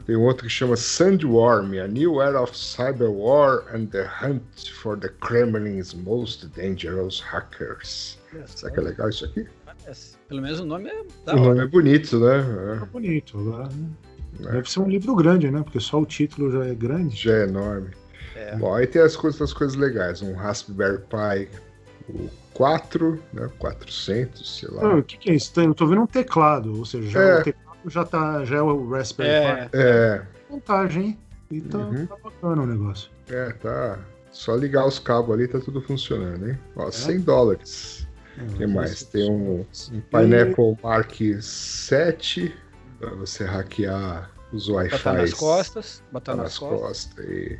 Tem 0.05 0.15
outro 0.15 0.45
que 0.45 0.49
chama 0.49 0.75
Sandworm, 0.75 1.77
A 1.79 1.87
New 1.87 2.19
Era 2.19 2.41
of 2.41 2.57
Cyber 2.57 3.11
War 3.11 3.63
and 3.71 3.85
the 3.87 4.09
Hunt 4.21 4.69
for 4.71 4.97
the 4.97 5.09
Kremlin's 5.21 5.93
Most 5.93 6.47
Dangerous 6.47 7.19
Hackers. 7.19 8.17
Será 8.47 8.71
que 8.71 8.79
é 8.79 8.83
legal 8.83 9.09
isso 9.09 9.25
aqui? 9.25 9.45
Pelo 10.27 10.41
menos 10.41 10.59
o 10.59 10.65
nome 10.65 10.89
é. 10.89 11.03
Da 11.25 11.35
o 11.35 11.39
nome 11.39 11.61
é 11.61 11.65
bonito, 11.65 12.19
né? 12.19 12.79
É 12.81 12.85
bonito. 12.85 13.37
Agora, 13.39 13.69
né? 14.39 14.49
é. 14.49 14.51
Deve 14.53 14.69
ser 14.69 14.79
um 14.79 14.89
livro 14.89 15.15
grande, 15.15 15.49
né? 15.49 15.61
Porque 15.63 15.79
só 15.79 15.99
o 15.99 16.05
título 16.05 16.51
já 16.51 16.65
é 16.65 16.75
grande. 16.75 17.15
Já 17.15 17.33
é 17.37 17.43
enorme. 17.43 17.89
É. 18.35 18.55
Bom, 18.55 18.73
aí 18.73 18.87
tem 18.87 19.01
as 19.01 19.15
coisas, 19.15 19.41
as 19.41 19.53
coisas 19.53 19.75
legais. 19.75 20.21
Um 20.21 20.33
Raspberry 20.33 20.99
Pi 20.99 21.49
o 22.09 22.29
4, 22.53 23.19
né? 23.33 23.49
400, 23.57 24.59
sei 24.59 24.69
lá. 24.69 24.83
Ah, 24.83 24.95
o 24.97 25.03
que, 25.03 25.17
que, 25.17 25.31
é 25.31 25.35
isso? 25.35 25.59
Eu 25.59 25.73
tô 25.73 25.87
vendo 25.87 26.01
um 26.01 26.07
teclado, 26.07 26.77
ou 26.77 26.85
seja, 26.85 27.09
já 27.09 27.21
é. 27.21 27.39
o 27.39 27.43
teclado 27.43 27.89
já, 27.89 28.05
tá, 28.05 28.45
já 28.45 28.57
é 28.57 28.61
o 28.61 28.89
Raspberry 28.89 29.29
é. 29.29 29.55
Pi. 29.65 29.69
É. 29.73 30.21
Vantagem, 30.49 31.03
hein? 31.03 31.19
E 31.51 31.61
tá, 31.61 31.77
uhum. 31.77 32.05
tá 32.05 32.15
bacana 32.23 32.61
o 32.61 32.65
negócio. 32.65 33.09
É, 33.29 33.51
tá. 33.53 33.99
Só 34.31 34.55
ligar 34.55 34.85
os 34.85 34.99
cabos 34.99 35.33
ali, 35.33 35.47
tá 35.47 35.59
tudo 35.59 35.81
funcionando, 35.81 36.49
hein? 36.49 36.59
Ó, 36.75 36.87
é. 36.87 36.91
100 36.91 37.19
dólares. 37.21 38.07
O 38.37 38.53
que 38.53 38.67
mais? 38.67 39.03
Tem 39.03 39.29
um, 39.29 39.65
um 39.91 40.01
Pineapple 40.01 40.77
Mark 40.81 41.13
7 41.41 42.55
para 42.99 43.11
você 43.11 43.45
hackear 43.45 44.29
os 44.51 44.67
Wi-Fi. 44.67 44.97
Botar 44.97 45.13
nas 45.13 45.33
costas. 45.33 46.03
Botar 46.11 46.35
nas, 46.35 46.43
nas 46.43 46.57
costas. 46.57 46.79
costas 46.79 47.25
e... 47.25 47.57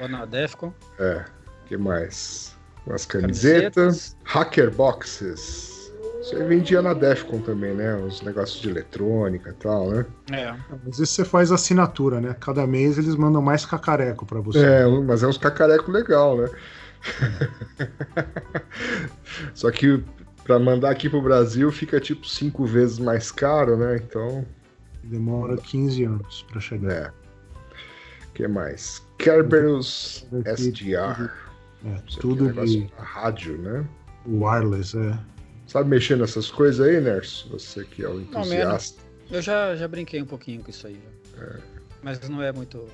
Ou 0.00 0.08
na 0.08 0.24
Defcon. 0.24 0.72
É. 0.98 1.24
O 1.64 1.66
que 1.66 1.76
mais? 1.76 2.56
Umas 2.86 3.04
camisetas. 3.04 3.74
camisetas. 3.74 4.16
Hacker 4.24 4.70
Boxes. 4.70 5.92
Isso 6.20 6.36
aí 6.36 6.44
vendia 6.44 6.82
na 6.82 6.94
Defcon 6.94 7.40
também, 7.40 7.74
né? 7.74 7.96
Os 7.96 8.22
negócios 8.22 8.60
de 8.60 8.68
eletrônica 8.68 9.50
e 9.50 9.54
tal, 9.54 9.90
né? 9.90 10.06
É. 10.32 10.48
Às 10.48 10.98
vezes 10.98 11.10
você 11.10 11.24
faz 11.24 11.50
assinatura, 11.50 12.20
né? 12.20 12.36
Cada 12.38 12.66
mês 12.66 12.98
eles 12.98 13.16
mandam 13.16 13.42
mais 13.42 13.64
cacareco 13.64 14.26
para 14.26 14.40
você. 14.40 14.64
É, 14.64 14.86
mas 14.86 15.22
é 15.22 15.26
uns 15.26 15.38
cacareco 15.38 15.90
legal, 15.90 16.36
né? 16.36 16.48
Só 19.54 19.70
que 19.70 20.02
para 20.44 20.58
mandar 20.58 20.90
aqui 20.90 21.08
pro 21.08 21.22
Brasil 21.22 21.70
fica 21.70 22.00
tipo 22.00 22.26
cinco 22.26 22.64
vezes 22.64 22.98
mais 22.98 23.30
caro, 23.30 23.76
né? 23.76 23.96
Então. 23.96 24.44
Demora 25.04 25.56
15 25.56 26.04
anos 26.04 26.46
para 26.50 26.60
chegar. 26.60 26.92
É. 26.92 27.12
O 28.26 28.32
que 28.32 28.48
mais? 28.48 29.02
Kerberos 29.18 30.26
SDR. 30.44 31.30
É, 31.84 31.94
tudo 32.20 32.48
é 32.48 32.64
de. 32.64 32.90
Rádio, 32.96 33.58
né? 33.58 33.86
Wireless, 34.26 34.96
é. 34.96 35.18
Sabe 35.66 35.90
mexer 35.90 36.16
nessas 36.16 36.50
coisas 36.50 36.86
aí, 36.86 37.00
Nerso? 37.00 37.48
Você 37.50 37.84
que 37.84 38.04
é 38.04 38.08
o 38.08 38.20
entusiasta. 38.20 39.00
Não, 39.28 39.36
eu 39.36 39.42
já, 39.42 39.76
já 39.76 39.86
brinquei 39.86 40.20
um 40.22 40.26
pouquinho 40.26 40.62
com 40.62 40.70
isso 40.70 40.86
aí. 40.86 41.00
É. 41.38 41.56
Mas 42.02 42.26
não 42.28 42.42
é 42.42 42.52
muito. 42.52 42.86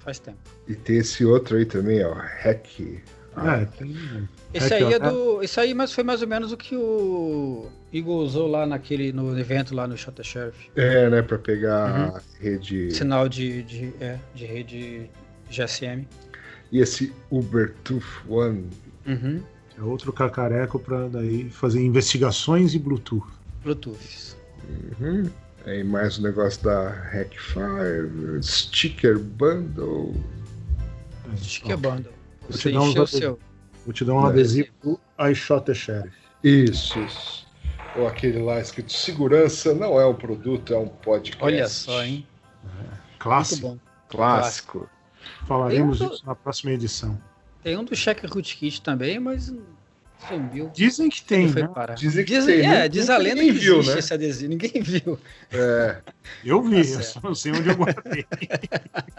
Faz 0.00 0.18
tempo. 0.18 0.38
E 0.66 0.74
tem 0.74 0.98
esse 0.98 1.24
outro 1.24 1.56
aí 1.56 1.64
também, 1.64 2.04
ó. 2.04 2.14
Hack 2.14 3.02
é, 3.46 3.64
tem... 3.64 4.28
Esse 4.52 4.74
aí 4.74 4.92
é 4.92 4.98
do. 4.98 5.42
Isso 5.42 5.60
aí 5.60 5.74
mas 5.74 5.92
foi 5.92 6.02
mais 6.02 6.22
ou 6.22 6.28
menos 6.28 6.52
o 6.52 6.56
que 6.56 6.74
o 6.74 7.66
Igor 7.92 8.22
usou 8.22 8.46
lá 8.46 8.66
naquele, 8.66 9.12
no 9.12 9.38
evento 9.38 9.74
lá 9.74 9.86
no 9.86 9.96
Shota 9.96 10.22
Sheriff. 10.22 10.70
É, 10.74 11.08
né? 11.10 11.22
Pra 11.22 11.38
pegar 11.38 12.14
uhum. 12.14 12.20
rede. 12.40 12.90
Sinal 12.90 13.28
de, 13.28 13.62
de, 13.62 13.92
é, 14.00 14.18
de 14.34 14.46
rede 14.46 15.10
GSM. 15.50 16.06
E 16.72 16.80
esse 16.80 17.12
Ubertooth 17.30 18.04
One. 18.28 18.66
Uhum. 19.06 19.42
É 19.78 19.82
outro 19.82 20.12
cacareco 20.12 20.78
para 20.78 21.08
daí 21.08 21.48
fazer 21.50 21.80
investigações 21.80 22.74
e 22.74 22.78
Bluetooth. 22.78 23.26
Bluetooth. 23.62 24.36
Uhum. 25.00 25.30
Aí 25.64 25.84
mais 25.84 26.18
o 26.18 26.20
um 26.20 26.24
negócio 26.24 26.62
da 26.64 26.90
Hackfire, 26.90 28.42
Sticker 28.42 29.18
Bundle. 29.18 30.14
Sticker 31.36 31.76
Bundle. 31.76 32.17
Vou 32.48 32.58
te, 32.58 32.72
dar 32.72 32.80
um 32.80 32.90
adesivo, 32.90 33.38
vou 33.84 33.92
te 33.92 34.04
dar 34.04 34.14
um 34.14 34.26
é. 34.26 34.30
adesivo 34.30 34.68
do 34.82 35.00
I 35.18 35.34
Shot 35.34 35.66
the 35.66 35.74
Sheriff. 35.74 36.16
Isso, 36.42 36.98
isso. 37.00 37.46
Ou 37.96 38.06
aquele 38.06 38.40
lá 38.40 38.60
escrito 38.60 38.92
segurança 38.92 39.74
não 39.74 40.00
é 40.00 40.06
um 40.06 40.14
produto, 40.14 40.72
é 40.72 40.78
um 40.78 40.88
podcast. 40.88 41.44
Olha 41.44 41.68
só, 41.68 42.04
hein? 42.04 42.26
É. 42.64 42.96
Clássico. 43.18 43.68
Muito 43.68 43.80
bom. 43.80 43.88
Clássico. 44.08 44.88
Falaremos 45.46 45.98
disso 45.98 46.22
na 46.24 46.34
próxima 46.34 46.72
edição. 46.72 47.20
Tem 47.62 47.76
um 47.76 47.84
do 47.84 47.94
Check 47.94 48.24
Rootkit 48.24 48.80
também, 48.82 49.18
mas 49.18 49.52
Sumiu. 50.26 50.70
Dizem 50.74 51.08
que 51.08 51.22
tem, 51.22 51.46
né? 51.50 51.68
Dizem 51.96 52.24
que 52.24 52.44
tem. 52.44 52.66
É, 52.66 52.88
diz 52.88 53.08
a 53.08 53.16
lenda 53.16 53.40
que 53.40 53.52
viu, 53.52 53.76
existe 53.78 53.92
né? 53.92 53.98
esse 53.98 54.14
adesivo. 54.14 54.50
Ninguém 54.50 54.82
viu. 54.82 55.18
É. 55.52 55.96
Eu 56.44 56.62
vi, 56.62 56.82
tá 56.82 56.98
eu 56.98 57.02
só 57.02 57.20
não 57.22 57.34
sei 57.34 57.52
onde 57.52 57.68
eu 57.68 57.76
guardei. 57.76 58.26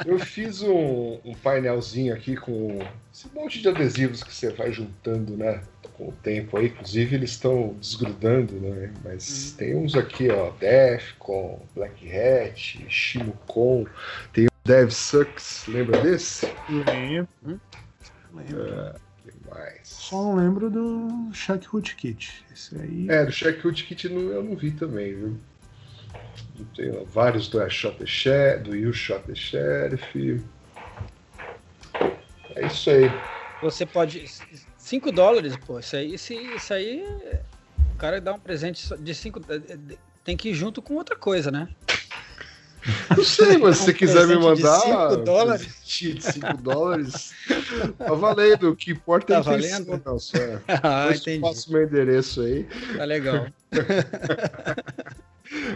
eu 0.06 0.20
fiz 0.20 0.62
um, 0.62 1.20
um, 1.24 1.34
painelzinho 1.42 2.14
aqui 2.14 2.36
com 2.36 2.80
esse 3.14 3.28
monte 3.34 3.62
de 3.62 3.70
adesivos 3.70 4.24
que 4.24 4.34
você 4.34 4.50
vai 4.52 4.72
juntando, 4.72 5.38
né? 5.38 5.62
Com 5.98 6.10
o 6.10 6.12
tempo 6.12 6.58
aí. 6.58 6.68
Inclusive, 6.68 7.16
eles 7.16 7.32
estão 7.32 7.76
desgrudando, 7.80 8.56
né? 8.56 8.92
Mas 9.04 9.54
hum. 9.54 9.58
tem 9.58 9.76
uns 9.76 9.96
aqui, 9.96 10.30
ó. 10.30 10.52
Defcon, 10.60 11.62
Black 11.76 12.10
Hat, 12.12 12.86
Shimucon. 12.90 13.86
Tem 14.34 14.46
o 14.48 14.50
Dev 14.66 14.90
Sucks. 14.90 15.66
Lembra 15.68 16.02
desse? 16.02 16.46
Lembro. 16.70 17.30
Hum? 17.46 17.58
Lembro. 18.34 18.68
É 18.68 19.09
mais. 19.50 19.80
Só 19.84 20.24
não 20.24 20.36
lembro 20.36 20.70
do 20.70 21.30
Shack 21.34 21.68
Kit. 21.96 22.46
Esse 22.52 22.76
aí. 22.76 23.10
É, 23.10 23.26
do 23.26 23.32
Shack 23.32 23.62
Kit 23.62 24.08
eu 24.08 24.44
não 24.44 24.56
vi 24.56 24.72
também, 24.72 25.16
viu? 25.16 25.38
Tem 26.76 26.92
vários 27.06 27.48
do 27.48 27.64
I 27.64 27.70
Shot 27.70 27.98
the 27.98 28.06
Sheriff, 28.06 28.64
do 28.64 28.76
You 28.76 28.94
Shot 28.94 29.24
the 29.26 29.36
Sheriff. 29.36 30.44
É 32.56 32.66
isso 32.66 32.90
aí. 32.90 33.10
Você 33.62 33.86
pode. 33.86 34.26
5 34.78 35.12
dólares, 35.12 35.56
pô. 35.58 35.80
Isso 35.80 35.96
aí, 35.96 36.14
isso, 36.14 36.34
isso 36.34 36.74
aí. 36.74 37.06
O 37.94 37.98
cara 37.98 38.20
dá 38.20 38.34
um 38.34 38.40
presente 38.40 38.88
de 38.98 39.16
5. 39.16 39.42
Tem 40.24 40.36
que 40.36 40.50
ir 40.50 40.54
junto 40.54 40.82
com 40.82 40.96
outra 40.96 41.16
coisa, 41.16 41.52
né? 41.52 41.70
Não 43.16 43.24
sei, 43.24 43.58
mas 43.58 43.78
se 43.78 43.86
você 43.86 43.94
quiser 43.94 44.28
me 44.28 44.36
mandar. 44.38 44.80
cinco 44.82 45.16
dólares? 45.24 45.66
presente 45.66 46.14
De 46.14 46.24
5 46.24 46.58
dólares. 46.62 47.32
Tá 47.98 48.14
valendo. 48.14 48.70
O 48.72 48.76
que 48.76 48.92
importa 48.92 49.34
é 49.34 49.38
a 49.38 49.44
Tá 49.44 49.56
intenção, 49.58 49.86
valendo? 49.86 50.04
Nelson, 50.06 50.38
é. 50.38 50.60
ah, 50.84 51.02
Depois 51.08 51.28
eu 51.28 51.34
entendi. 51.34 51.40
passo 51.42 51.72
meu 51.72 51.84
endereço 51.84 52.42
aí. 52.42 52.68
Tá 52.98 53.06
legal. 53.06 53.48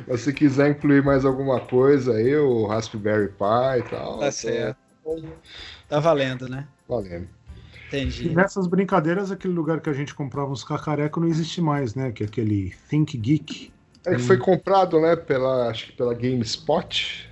Mas 0.08 0.22
se 0.22 0.32
quiser 0.34 0.70
incluir 0.72 1.04
mais 1.04 1.26
alguma 1.26 1.60
coisa 1.60 2.14
aí, 2.14 2.36
o 2.36 2.66
Raspberry 2.68 3.30
Pi 3.30 3.80
e 3.80 3.84
tal. 3.90 4.20
Tá 4.20 4.32
certo. 4.32 4.78
Tá 5.90 6.00
valendo, 6.00 6.48
né? 6.48 6.68
Valendo. 6.88 7.28
E 7.92 7.98
Entendi. 7.98 8.30
nessas 8.30 8.66
brincadeiras, 8.68 9.32
aquele 9.32 9.54
lugar 9.54 9.80
que 9.82 9.90
a 9.90 9.94
gente 9.94 10.14
comprava 10.16 10.52
uns 10.52 10.64
cacarecos 10.64 11.22
não 11.22 11.28
existe 11.30 11.60
mais, 11.62 11.94
né? 11.96 12.12
Que 12.12 12.24
é 12.24 12.26
aquele 12.28 12.74
Think 12.90 13.18
Geek. 13.18 13.73
É 14.06 14.16
que 14.16 14.22
foi 14.22 14.38
comprado, 14.38 15.00
né, 15.00 15.16
pela, 15.16 15.70
acho 15.70 15.88
que 15.88 15.92
pela 15.94 16.14
GameSpot. 16.14 17.30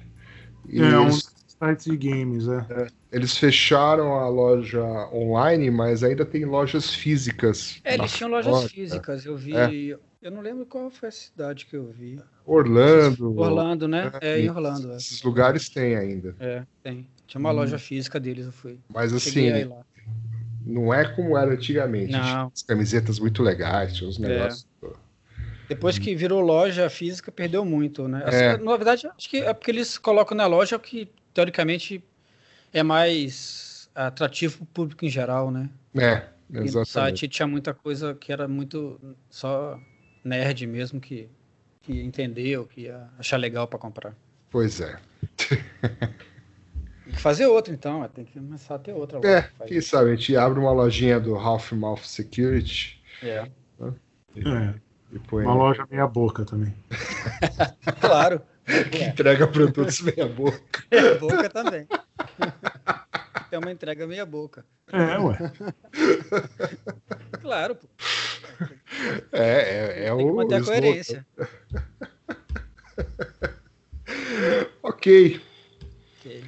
E 0.70 0.82
é 0.82 1.00
um 1.00 1.04
eles, 1.04 1.32
site 1.48 1.92
de 1.92 1.98
games, 1.98 2.48
é. 2.48 2.88
eles 3.12 3.38
fecharam 3.38 4.14
a 4.14 4.28
loja 4.30 4.84
online, 5.14 5.70
mas 5.70 6.04
ainda 6.04 6.26
tem 6.26 6.46
lojas 6.46 6.94
físicas. 6.94 7.80
É, 7.84 7.96
eles 7.96 8.14
tinham 8.14 8.30
lojas 8.30 8.72
físicas, 8.72 9.26
eu 9.26 9.36
vi. 9.36 9.56
É. 9.56 10.00
Eu 10.22 10.30
não 10.30 10.42
lembro 10.42 10.68
qual 10.68 10.90
foi 10.92 11.10
a 11.10 11.12
cidade 11.12 11.66
que 11.66 11.76
eu 11.76 11.88
vi. 11.88 12.20
Orlando. 12.46 13.36
Orlando, 13.36 13.88
né? 13.88 14.12
É, 14.22 14.40
em 14.40 14.46
e 14.46 14.50
Orlando. 14.50 14.92
É, 14.92 14.98
Esses 14.98 15.24
lugares 15.24 15.68
tem 15.68 15.96
ainda. 15.96 16.36
É, 16.40 16.64
tem. 16.84 17.08
Tinha 17.26 17.40
uma 17.40 17.52
loja 17.52 17.80
física 17.80 18.20
deles, 18.20 18.46
eu 18.46 18.52
fui. 18.52 18.78
Mas 18.94 19.12
Cheguei 19.20 19.52
assim, 19.52 19.70
lá. 19.70 19.84
não 20.64 20.94
é 20.94 21.06
como 21.16 21.36
era 21.36 21.52
antigamente. 21.52 22.12
Não. 22.12 22.22
Tinha 22.22 22.52
as 22.54 22.62
camisetas 22.62 23.20
muito 23.20 23.42
legais, 23.42 23.96
tinha 23.96 24.08
uns 24.08 24.22
É. 24.22 24.50
Depois 25.76 25.98
que 25.98 26.16
virou 26.16 26.42
loja 26.42 26.90
física, 26.90 27.32
perdeu 27.32 27.64
muito, 27.66 28.08
né? 28.08 28.24
Assim, 28.26 28.38
É. 28.44 28.58
Na 28.58 28.76
verdade, 28.78 29.08
acho 29.08 29.30
que 29.30 29.38
é 29.38 29.54
porque 29.54 29.72
eles 29.72 29.98
colocam 29.98 30.36
na 30.36 30.46
loja 30.46 30.76
o 30.76 30.80
que, 30.80 31.10
teoricamente, 31.34 32.04
é 32.74 32.84
mais 32.84 33.90
atrativo 33.96 34.58
para 34.58 34.64
o 34.64 34.68
público 34.68 35.06
em 35.06 35.10
geral, 35.10 35.50
né? 35.52 35.70
É, 35.96 36.24
E 36.50 36.54
no 36.54 36.64
exatamente. 36.64 36.90
site 36.90 37.28
tinha 37.28 37.48
muita 37.48 37.74
coisa 37.74 38.14
que 38.16 38.32
era 38.32 38.48
muito 38.48 39.00
só 39.30 39.80
nerd 40.24 40.68
mesmo 40.68 41.00
que, 41.00 41.30
que 41.82 41.94
ia 41.94 42.04
entender 42.04 42.58
ou 42.58 42.66
que 42.66 42.82
ia 42.82 43.10
achar 43.18 43.38
legal 43.38 43.68
para 43.68 43.80
comprar. 43.80 44.14
Pois 44.50 44.82
é. 44.82 45.00
Tem 47.04 47.14
que 47.14 47.20
fazer 47.22 47.46
outra, 47.48 47.74
então. 47.74 48.04
é, 48.04 48.08
Tem 48.08 48.26
que 48.26 48.34
começar 48.40 48.76
a 48.76 48.80
ter 48.80 48.94
outra. 48.94 49.18
loja 49.20 49.30
É, 49.30 49.42
que 49.42 49.66
quem 49.66 49.78
isso. 49.78 49.90
sabe 49.90 50.12
a 50.12 50.16
gente 50.16 50.36
abre 50.36 50.60
uma 50.60 50.72
lojinha 50.72 51.20
do 51.20 51.36
Half 51.36 51.72
Mouth 51.74 52.04
Security 52.04 53.02
É, 53.24 53.50
É, 54.36 54.74
e 54.76 54.91
põe. 55.20 55.46
uma 55.46 55.54
loja 55.54 55.86
meia 55.90 56.08
boca 56.08 56.46
também. 56.46 56.74
claro. 58.02 58.42
que 58.92 59.04
entrega 59.04 59.48
produtos 59.48 60.02
meia 60.02 60.28
boca. 60.28 60.62
Meia 60.92 61.16
boca 61.16 61.50
também. 61.50 61.88
É 63.52 63.58
uma 63.58 63.72
entrega 63.72 64.08
meia 64.08 64.26
boca. 64.26 64.64
É, 64.92 65.18
ué. 65.20 65.38
Claro, 67.42 67.76
pô. 67.76 67.88
É, 69.32 69.42
é, 69.42 70.06
é 70.06 70.16
Tem 70.16 70.18
que 70.18 70.24
o. 70.24 70.36
manter 70.36 70.56
a 70.56 70.64
coerência. 70.64 71.26
Ok, 74.84 75.42
Ok. 76.20 76.44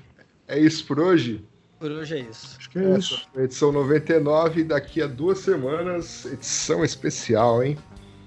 é 0.47 0.59
isso 0.59 0.85
por 0.85 0.99
hoje. 0.99 1.43
Por 1.79 1.91
hoje 1.91 2.15
é 2.15 2.19
isso. 2.21 2.55
Acho 2.57 2.69
que 2.69 2.79
é 2.79 2.97
isso. 2.97 3.15
Essa 3.15 3.27
foi 3.31 3.41
a 3.41 3.45
edição 3.45 3.71
99. 3.71 4.63
Daqui 4.63 5.01
a 5.01 5.07
duas 5.07 5.39
semanas, 5.39 6.25
edição 6.25 6.83
especial, 6.83 7.63
hein? 7.63 7.77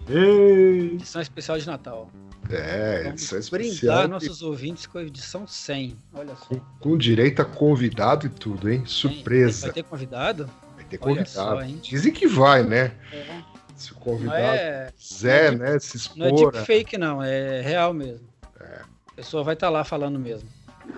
Ei! 0.09 0.94
Edição 0.94 1.20
especial 1.20 1.59
de 1.59 1.66
Natal. 1.66 2.11
É, 2.48 3.02
Vamos 3.04 3.32
edição 3.32 3.50
brindar 3.50 3.72
especial. 3.72 4.09
nossos 4.09 4.42
ouvintes 4.42 4.86
com 4.86 4.98
a 4.98 5.02
edição 5.02 5.46
100. 5.46 5.96
Olha 6.14 6.36
só. 6.36 6.44
Com, 6.46 6.61
com 6.80 6.96
direito 6.98 7.42
a 7.42 7.44
convidado 7.44 8.26
e 8.26 8.28
tudo, 8.28 8.70
hein? 8.70 8.84
Surpresa. 8.86 9.66
Vai 9.66 9.74
ter 9.74 9.82
convidado? 9.82 10.50
Vai 10.76 10.84
ter 10.84 10.98
convidado. 10.98 11.28
só? 11.28 11.62
Dizem 11.82 12.12
que 12.12 12.28
vai, 12.28 12.62
né? 12.62 12.92
É. 13.12 13.42
Se 13.74 13.92
o 13.92 13.94
Não 13.94 14.00
convidado 14.00 14.38
é, 14.38 14.92
quiser, 14.96 15.52
não 15.52 15.59
né? 15.59 15.78
Se 15.78 16.16
não 16.16 16.26
é 16.26 16.30
expor. 16.30 16.52
deep 16.52 16.66
fake, 16.66 16.96
não. 16.96 17.22
É 17.22 17.61
real 17.61 17.92
mesmo. 17.92 18.26
A 18.61 19.12
pessoa 19.16 19.42
vai 19.42 19.54
estar 19.54 19.68
lá 19.68 19.82
falando 19.82 20.18
mesmo. 20.18 20.48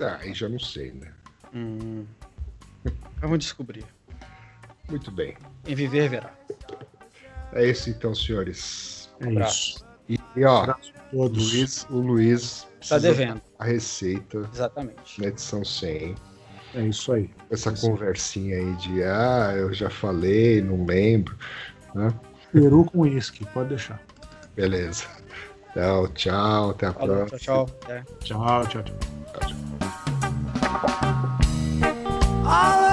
Ah, 0.00 0.18
aí 0.20 0.34
já 0.34 0.48
não 0.48 0.58
sei, 0.58 0.92
né? 0.92 1.12
Hum. 1.54 2.04
Vamos 3.20 3.38
descobrir. 3.38 3.84
Muito 4.88 5.10
bem. 5.10 5.36
Em 5.66 5.74
viver, 5.74 6.08
verá. 6.08 6.32
É 7.52 7.66
isso 7.66 7.88
então, 7.90 8.14
senhores. 8.14 8.97
É 9.20 9.28
Abraço. 9.28 9.84
isso. 10.08 10.20
E, 10.36 10.40
e, 10.40 10.44
ó, 10.44 10.62
Abraço 10.62 10.92
a 10.96 11.16
o 11.16 11.18
todos. 11.18 11.52
Luiz, 11.52 11.86
o 11.90 11.96
Luiz 11.98 12.62
Tá 12.62 12.68
precisa 12.78 13.00
devendo. 13.00 13.42
a 13.58 13.64
receita 13.64 14.48
Exatamente. 14.52 15.20
na 15.20 15.26
edição 15.28 15.64
100. 15.64 16.14
É 16.74 16.82
isso 16.82 17.12
aí. 17.12 17.30
Essa 17.50 17.72
conversinha 17.72 18.56
aí 18.56 18.74
de, 18.76 19.02
ah, 19.02 19.54
eu 19.56 19.72
já 19.72 19.88
falei, 19.90 20.60
não 20.62 20.84
lembro. 20.84 21.36
Né? 21.94 22.12
Peru 22.52 22.84
com 22.84 23.00
uísque, 23.00 23.44
pode 23.46 23.70
deixar. 23.70 24.00
Beleza. 24.54 25.04
Então, 25.70 26.08
tchau, 26.08 26.70
até 26.70 26.86
a 26.86 26.92
Falou, 26.92 27.16
próxima. 27.26 27.38
tchau, 27.38 27.66
tchau. 27.66 27.76
Até. 27.82 28.02
Tchau, 28.24 28.66
tchau, 28.66 28.82
tchau. 28.82 28.94
all 32.50 32.54
around 32.54 32.87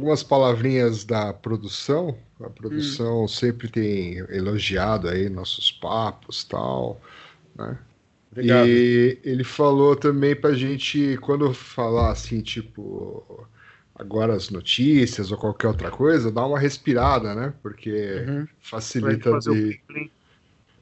algumas 0.00 0.22
palavrinhas 0.22 1.04
da 1.04 1.32
produção. 1.32 2.16
A 2.42 2.48
produção 2.48 3.28
sempre 3.28 3.68
tem 3.68 4.16
elogiado 4.30 5.08
aí 5.08 5.28
nossos 5.28 5.70
papos 5.70 6.42
tal, 6.42 6.98
né? 7.54 7.78
Obrigado. 8.32 8.66
E 8.66 9.20
ele 9.22 9.44
falou 9.44 9.94
também 9.94 10.34
pra 10.34 10.54
gente, 10.54 11.18
quando 11.18 11.52
falar 11.52 12.12
assim, 12.12 12.40
tipo, 12.40 13.46
agora 13.94 14.32
as 14.32 14.48
notícias 14.48 15.30
ou 15.30 15.36
qualquer 15.36 15.68
outra 15.68 15.90
coisa, 15.90 16.32
dar 16.32 16.46
uma 16.46 16.58
respirada, 16.58 17.34
né? 17.34 17.52
Porque 17.62 18.24
Uhum. 18.26 18.48
Facilita 18.60 19.38
de, 19.38 19.80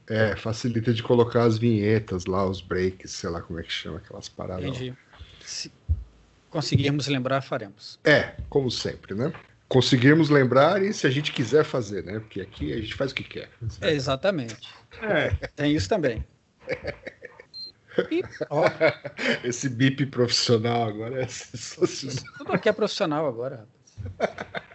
é, 0.07 0.35
facilita 0.35 0.93
de 0.93 1.03
colocar 1.03 1.43
as 1.43 1.57
vinhetas 1.57 2.25
lá, 2.25 2.47
os 2.47 2.61
breaks, 2.61 3.11
sei 3.11 3.29
lá 3.29 3.41
como 3.41 3.59
é 3.59 3.63
que 3.63 3.71
chama 3.71 3.97
aquelas 3.97 4.29
paradas. 4.29 4.65
Entendi. 4.65 4.93
Se 5.43 5.71
conseguirmos 6.49 7.07
lembrar, 7.07 7.41
faremos. 7.41 7.99
É, 8.03 8.35
como 8.49 8.69
sempre, 8.71 9.13
né? 9.13 9.31
Conseguirmos 9.67 10.29
lembrar 10.29 10.81
e 10.81 10.91
se 10.93 11.05
a 11.05 11.09
gente 11.09 11.31
quiser 11.31 11.63
fazer, 11.63 12.03
né? 12.03 12.19
Porque 12.19 12.41
aqui 12.41 12.73
a 12.73 12.77
gente 12.77 12.95
faz 12.95 13.11
o 13.11 13.15
que 13.15 13.23
quer. 13.23 13.49
É, 13.81 13.91
exatamente. 13.91 14.67
É, 15.01 15.29
Tem 15.55 15.75
isso 15.75 15.87
também. 15.87 16.25
E, 18.11 18.23
ó, 18.49 18.63
Esse 19.43 19.69
bip 19.69 20.05
profissional 20.07 20.87
agora 20.87 21.21
é 21.21 21.27
sensacional. 21.27 22.23
tudo 22.37 22.53
aqui 22.53 22.69
é 22.69 22.73
profissional 22.73 23.27
agora, 23.27 23.67
rapaz. 24.17 24.68